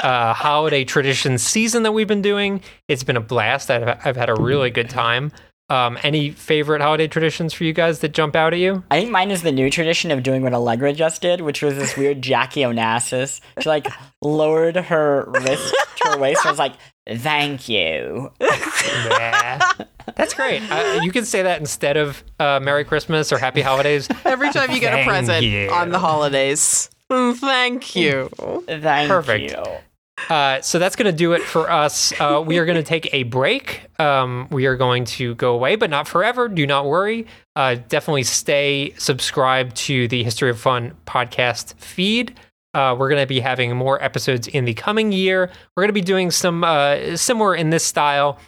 uh, 0.03 0.33
holiday 0.33 0.85
tradition 0.85 1.39
season 1.39 1.83
that 1.83 1.93
we've 1.93 2.09
been 2.09 2.23
doing. 2.23 2.63
It's 2.89 3.05
been 3.05 3.17
a 3.17 3.21
blast. 3.21 3.71
I've, 3.71 3.99
I've 4.05 4.17
had 4.17 4.29
a 4.29 4.35
really 4.35 4.71
good 4.71 4.89
time. 4.89 5.33
Um, 5.69 5.99
any 6.03 6.31
favorite 6.31 6.83
holiday 6.83 7.09
traditions 7.09 7.55
for 7.55 7.65
you 7.65 7.73
guys 7.73 8.01
that 8.01 8.13
jump 8.13 8.37
out 8.37 8.53
at 8.53 8.59
you? 8.59 8.85
I 8.91 9.01
think 9.01 9.11
mine 9.11 9.31
is 9.31 9.43
the 9.43 9.53
new 9.53 9.71
tradition 9.71 10.11
of 10.11 10.23
doing 10.23 10.43
what 10.43 10.53
Allegra 10.53 10.93
just 10.93 11.23
did, 11.23 11.41
which 11.41 11.63
was 11.63 11.77
this 11.77 11.97
weird 11.97 12.21
Jackie 12.21 12.61
Onassis. 12.61 13.41
She 13.61 13.69
like 13.69 13.87
lowered 14.21 14.77
her 14.77 15.25
wrist 15.29 15.75
to 15.97 16.09
her 16.11 16.19
waist 16.19 16.45
and 16.45 16.53
was 16.53 16.59
like, 16.59 16.75
"Thank 17.09 17.71
you." 17.71 18.31
Yeah. 18.41 19.73
That's 20.17 20.35
great. 20.35 20.61
Uh, 20.71 21.01
you 21.03 21.13
can 21.13 21.25
say 21.25 21.43
that 21.43 21.61
instead 21.61 21.97
of 21.97 22.23
uh, 22.39 22.61
Merry 22.61 22.85
Christmas 22.85 23.33
or 23.33 23.39
Happy 23.39 23.63
Holidays. 23.63 24.09
Every 24.25 24.53
time 24.53 24.73
you 24.73 24.81
get 24.81 24.99
a 24.99 25.05
present 25.05 25.45
you. 25.45 25.71
on 25.71 25.91
the 25.91 25.99
holidays. 25.99 26.91
Thank 27.37 27.95
you. 27.95 28.31
Thank 28.67 29.09
Perfect. 29.09 29.51
you. 29.51 29.65
Uh, 30.29 30.61
so 30.61 30.79
that's 30.79 30.95
going 30.97 31.11
to 31.11 31.17
do 31.17 31.33
it 31.33 31.43
for 31.43 31.71
us. 31.71 32.13
Uh, 32.21 32.43
we 32.45 32.59
are 32.59 32.65
going 32.65 32.77
to 32.77 32.83
take 32.83 33.13
a 33.13 33.25
break. 33.25 33.89
Um, 33.99 34.47
we 34.51 34.67
are 34.67 34.77
going 34.77 35.05
to 35.07 35.35
go 35.35 35.55
away, 35.55 35.77
but 35.77 35.91
not 35.91 36.07
forever. 36.07 36.49
Do 36.49 36.67
not 36.67 36.87
worry. 36.87 37.27
Uh, 37.57 37.77
definitely 37.89 38.23
stay 38.23 38.95
subscribed 38.99 39.77
to 39.77 40.09
the 40.09 40.23
History 40.23 40.51
of 40.51 40.61
Fun 40.61 40.93
podcast 41.07 41.75
feed. 41.75 42.39
Uh, 42.75 42.97
we're 42.99 43.09
going 43.09 43.21
to 43.21 43.27
be 43.27 43.41
having 43.41 43.77
more 43.77 44.03
episodes 44.03 44.49
in 44.49 44.65
the 44.65 44.75
coming 44.75 45.13
year. 45.13 45.51
We're 45.77 45.83
going 45.83 45.91
to 45.91 45.93
be 45.95 46.01
doing 46.01 46.31
some 46.31 46.65
uh, 46.65 47.17
similar 47.17 47.55
in 47.55 47.71
this 47.71 47.85
style. 47.85 48.39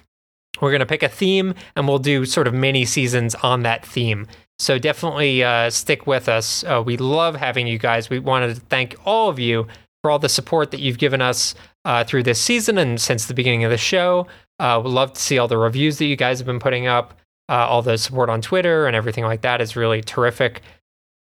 We're 0.61 0.71
going 0.71 0.81
to 0.81 0.87
pick 0.87 1.03
a 1.03 1.09
theme 1.09 1.55
and 1.77 1.89
we'll 1.89 1.99
do 1.99 2.25
sort 2.25 2.47
of 2.47 2.55
mini 2.55 2.85
seasons 2.85 3.35
on 3.37 3.65
that 3.65 3.85
theme. 3.85 4.27
So 4.59 4.79
definitely 4.79 5.43
uh, 5.43 5.71
stick 5.71 6.07
with 6.07 6.29
us. 6.29 6.65
Uh, 6.65 6.83
we 6.85 6.97
love 6.97 7.37
having 7.37 7.67
you 7.67 7.79
guys. 7.79 8.09
We 8.09 8.19
wanted 8.21 8.55
to 8.55 8.61
thank 8.63 8.95
all 9.05 9.29
of 9.29 9.39
you 9.39 9.67
for 10.03 10.11
all 10.11 10.19
the 10.19 10.29
support 10.29 10.71
that 10.71 10.81
you've 10.81 10.99
given 10.99 11.21
us 11.21 11.55
uh, 11.85 12.05
through 12.05 12.23
this 12.23 12.41
season 12.41 12.79
and 12.79 13.01
since 13.01 13.27
the 13.27 13.35
beginning 13.35 13.65
of 13.65 13.71
the 13.71 13.77
show. 13.79 14.27
Uh, 14.61 14.81
we'd 14.85 14.91
love 14.91 15.13
to 15.15 15.21
see 15.21 15.39
all 15.39 15.49
the 15.49 15.59
reviews 15.59 15.99
that 15.99 16.05
you 16.07 16.17
guys 16.17 16.39
have 16.39 16.47
been 16.47 16.61
putting 16.61 16.87
up. 16.87 17.19
Uh, 17.49 17.67
all 17.69 17.83
the 17.83 17.99
support 17.99 18.31
on 18.31 18.41
Twitter 18.41 18.87
and 18.87 18.97
everything 18.97 19.25
like 19.25 19.43
that 19.43 19.61
is 19.61 19.77
really 19.77 20.01
terrific. 20.01 20.63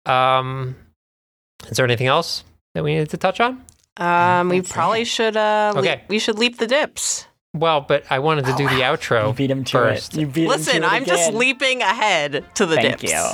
Um, 0.07 0.75
is 1.69 1.77
there 1.77 1.85
anything 1.85 2.07
else 2.07 2.43
that 2.73 2.83
we 2.83 2.93
needed 2.93 3.09
to 3.11 3.17
touch 3.17 3.39
on? 3.39 3.63
Um, 3.97 4.49
we 4.49 4.61
probably 4.61 5.03
should. 5.05 5.35
Uh, 5.37 5.73
le- 5.75 5.81
Okay. 5.81 6.03
we 6.07 6.17
should 6.17 6.39
leap 6.39 6.57
the 6.57 6.65
dips. 6.67 7.26
Well, 7.53 7.81
but 7.81 8.03
I 8.09 8.19
wanted 8.19 8.45
to 8.45 8.53
do 8.55 8.67
the 8.67 8.75
oh, 8.75 8.77
You 8.77 8.97
outro 8.97 9.35
beat 9.35 9.49
him 9.49 9.63
to 9.65 9.71
first. 9.71 10.13
it. 10.13 10.19
You 10.21 10.27
beat 10.27 10.43
him 10.43 10.49
Listen, 10.49 10.81
to 10.81 10.87
it 10.87 10.91
I'm 10.91 11.05
just 11.05 11.33
leaping 11.33 11.81
ahead 11.81 12.45
to 12.55 12.65
the 12.65 12.75
Thank 12.75 12.99
dips. 12.99 13.11
you. 13.11 13.25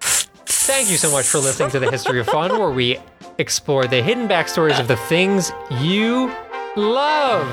Thank 0.00 0.90
you 0.90 0.96
so 0.96 1.10
much 1.10 1.26
for 1.26 1.38
listening 1.38 1.70
to 1.70 1.78
the 1.78 1.90
History 1.90 2.20
of 2.20 2.26
Fun, 2.26 2.58
where 2.58 2.70
we 2.70 2.98
explore 3.38 3.86
the 3.86 4.02
hidden 4.02 4.28
backstories 4.28 4.78
of 4.78 4.88
the 4.88 4.96
things 4.96 5.52
you 5.80 6.34
love. 6.76 7.46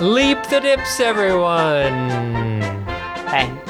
Leap 0.00 0.42
the 0.48 0.60
dips, 0.60 1.00
everyone. 1.00 2.10
Thank 3.28 3.65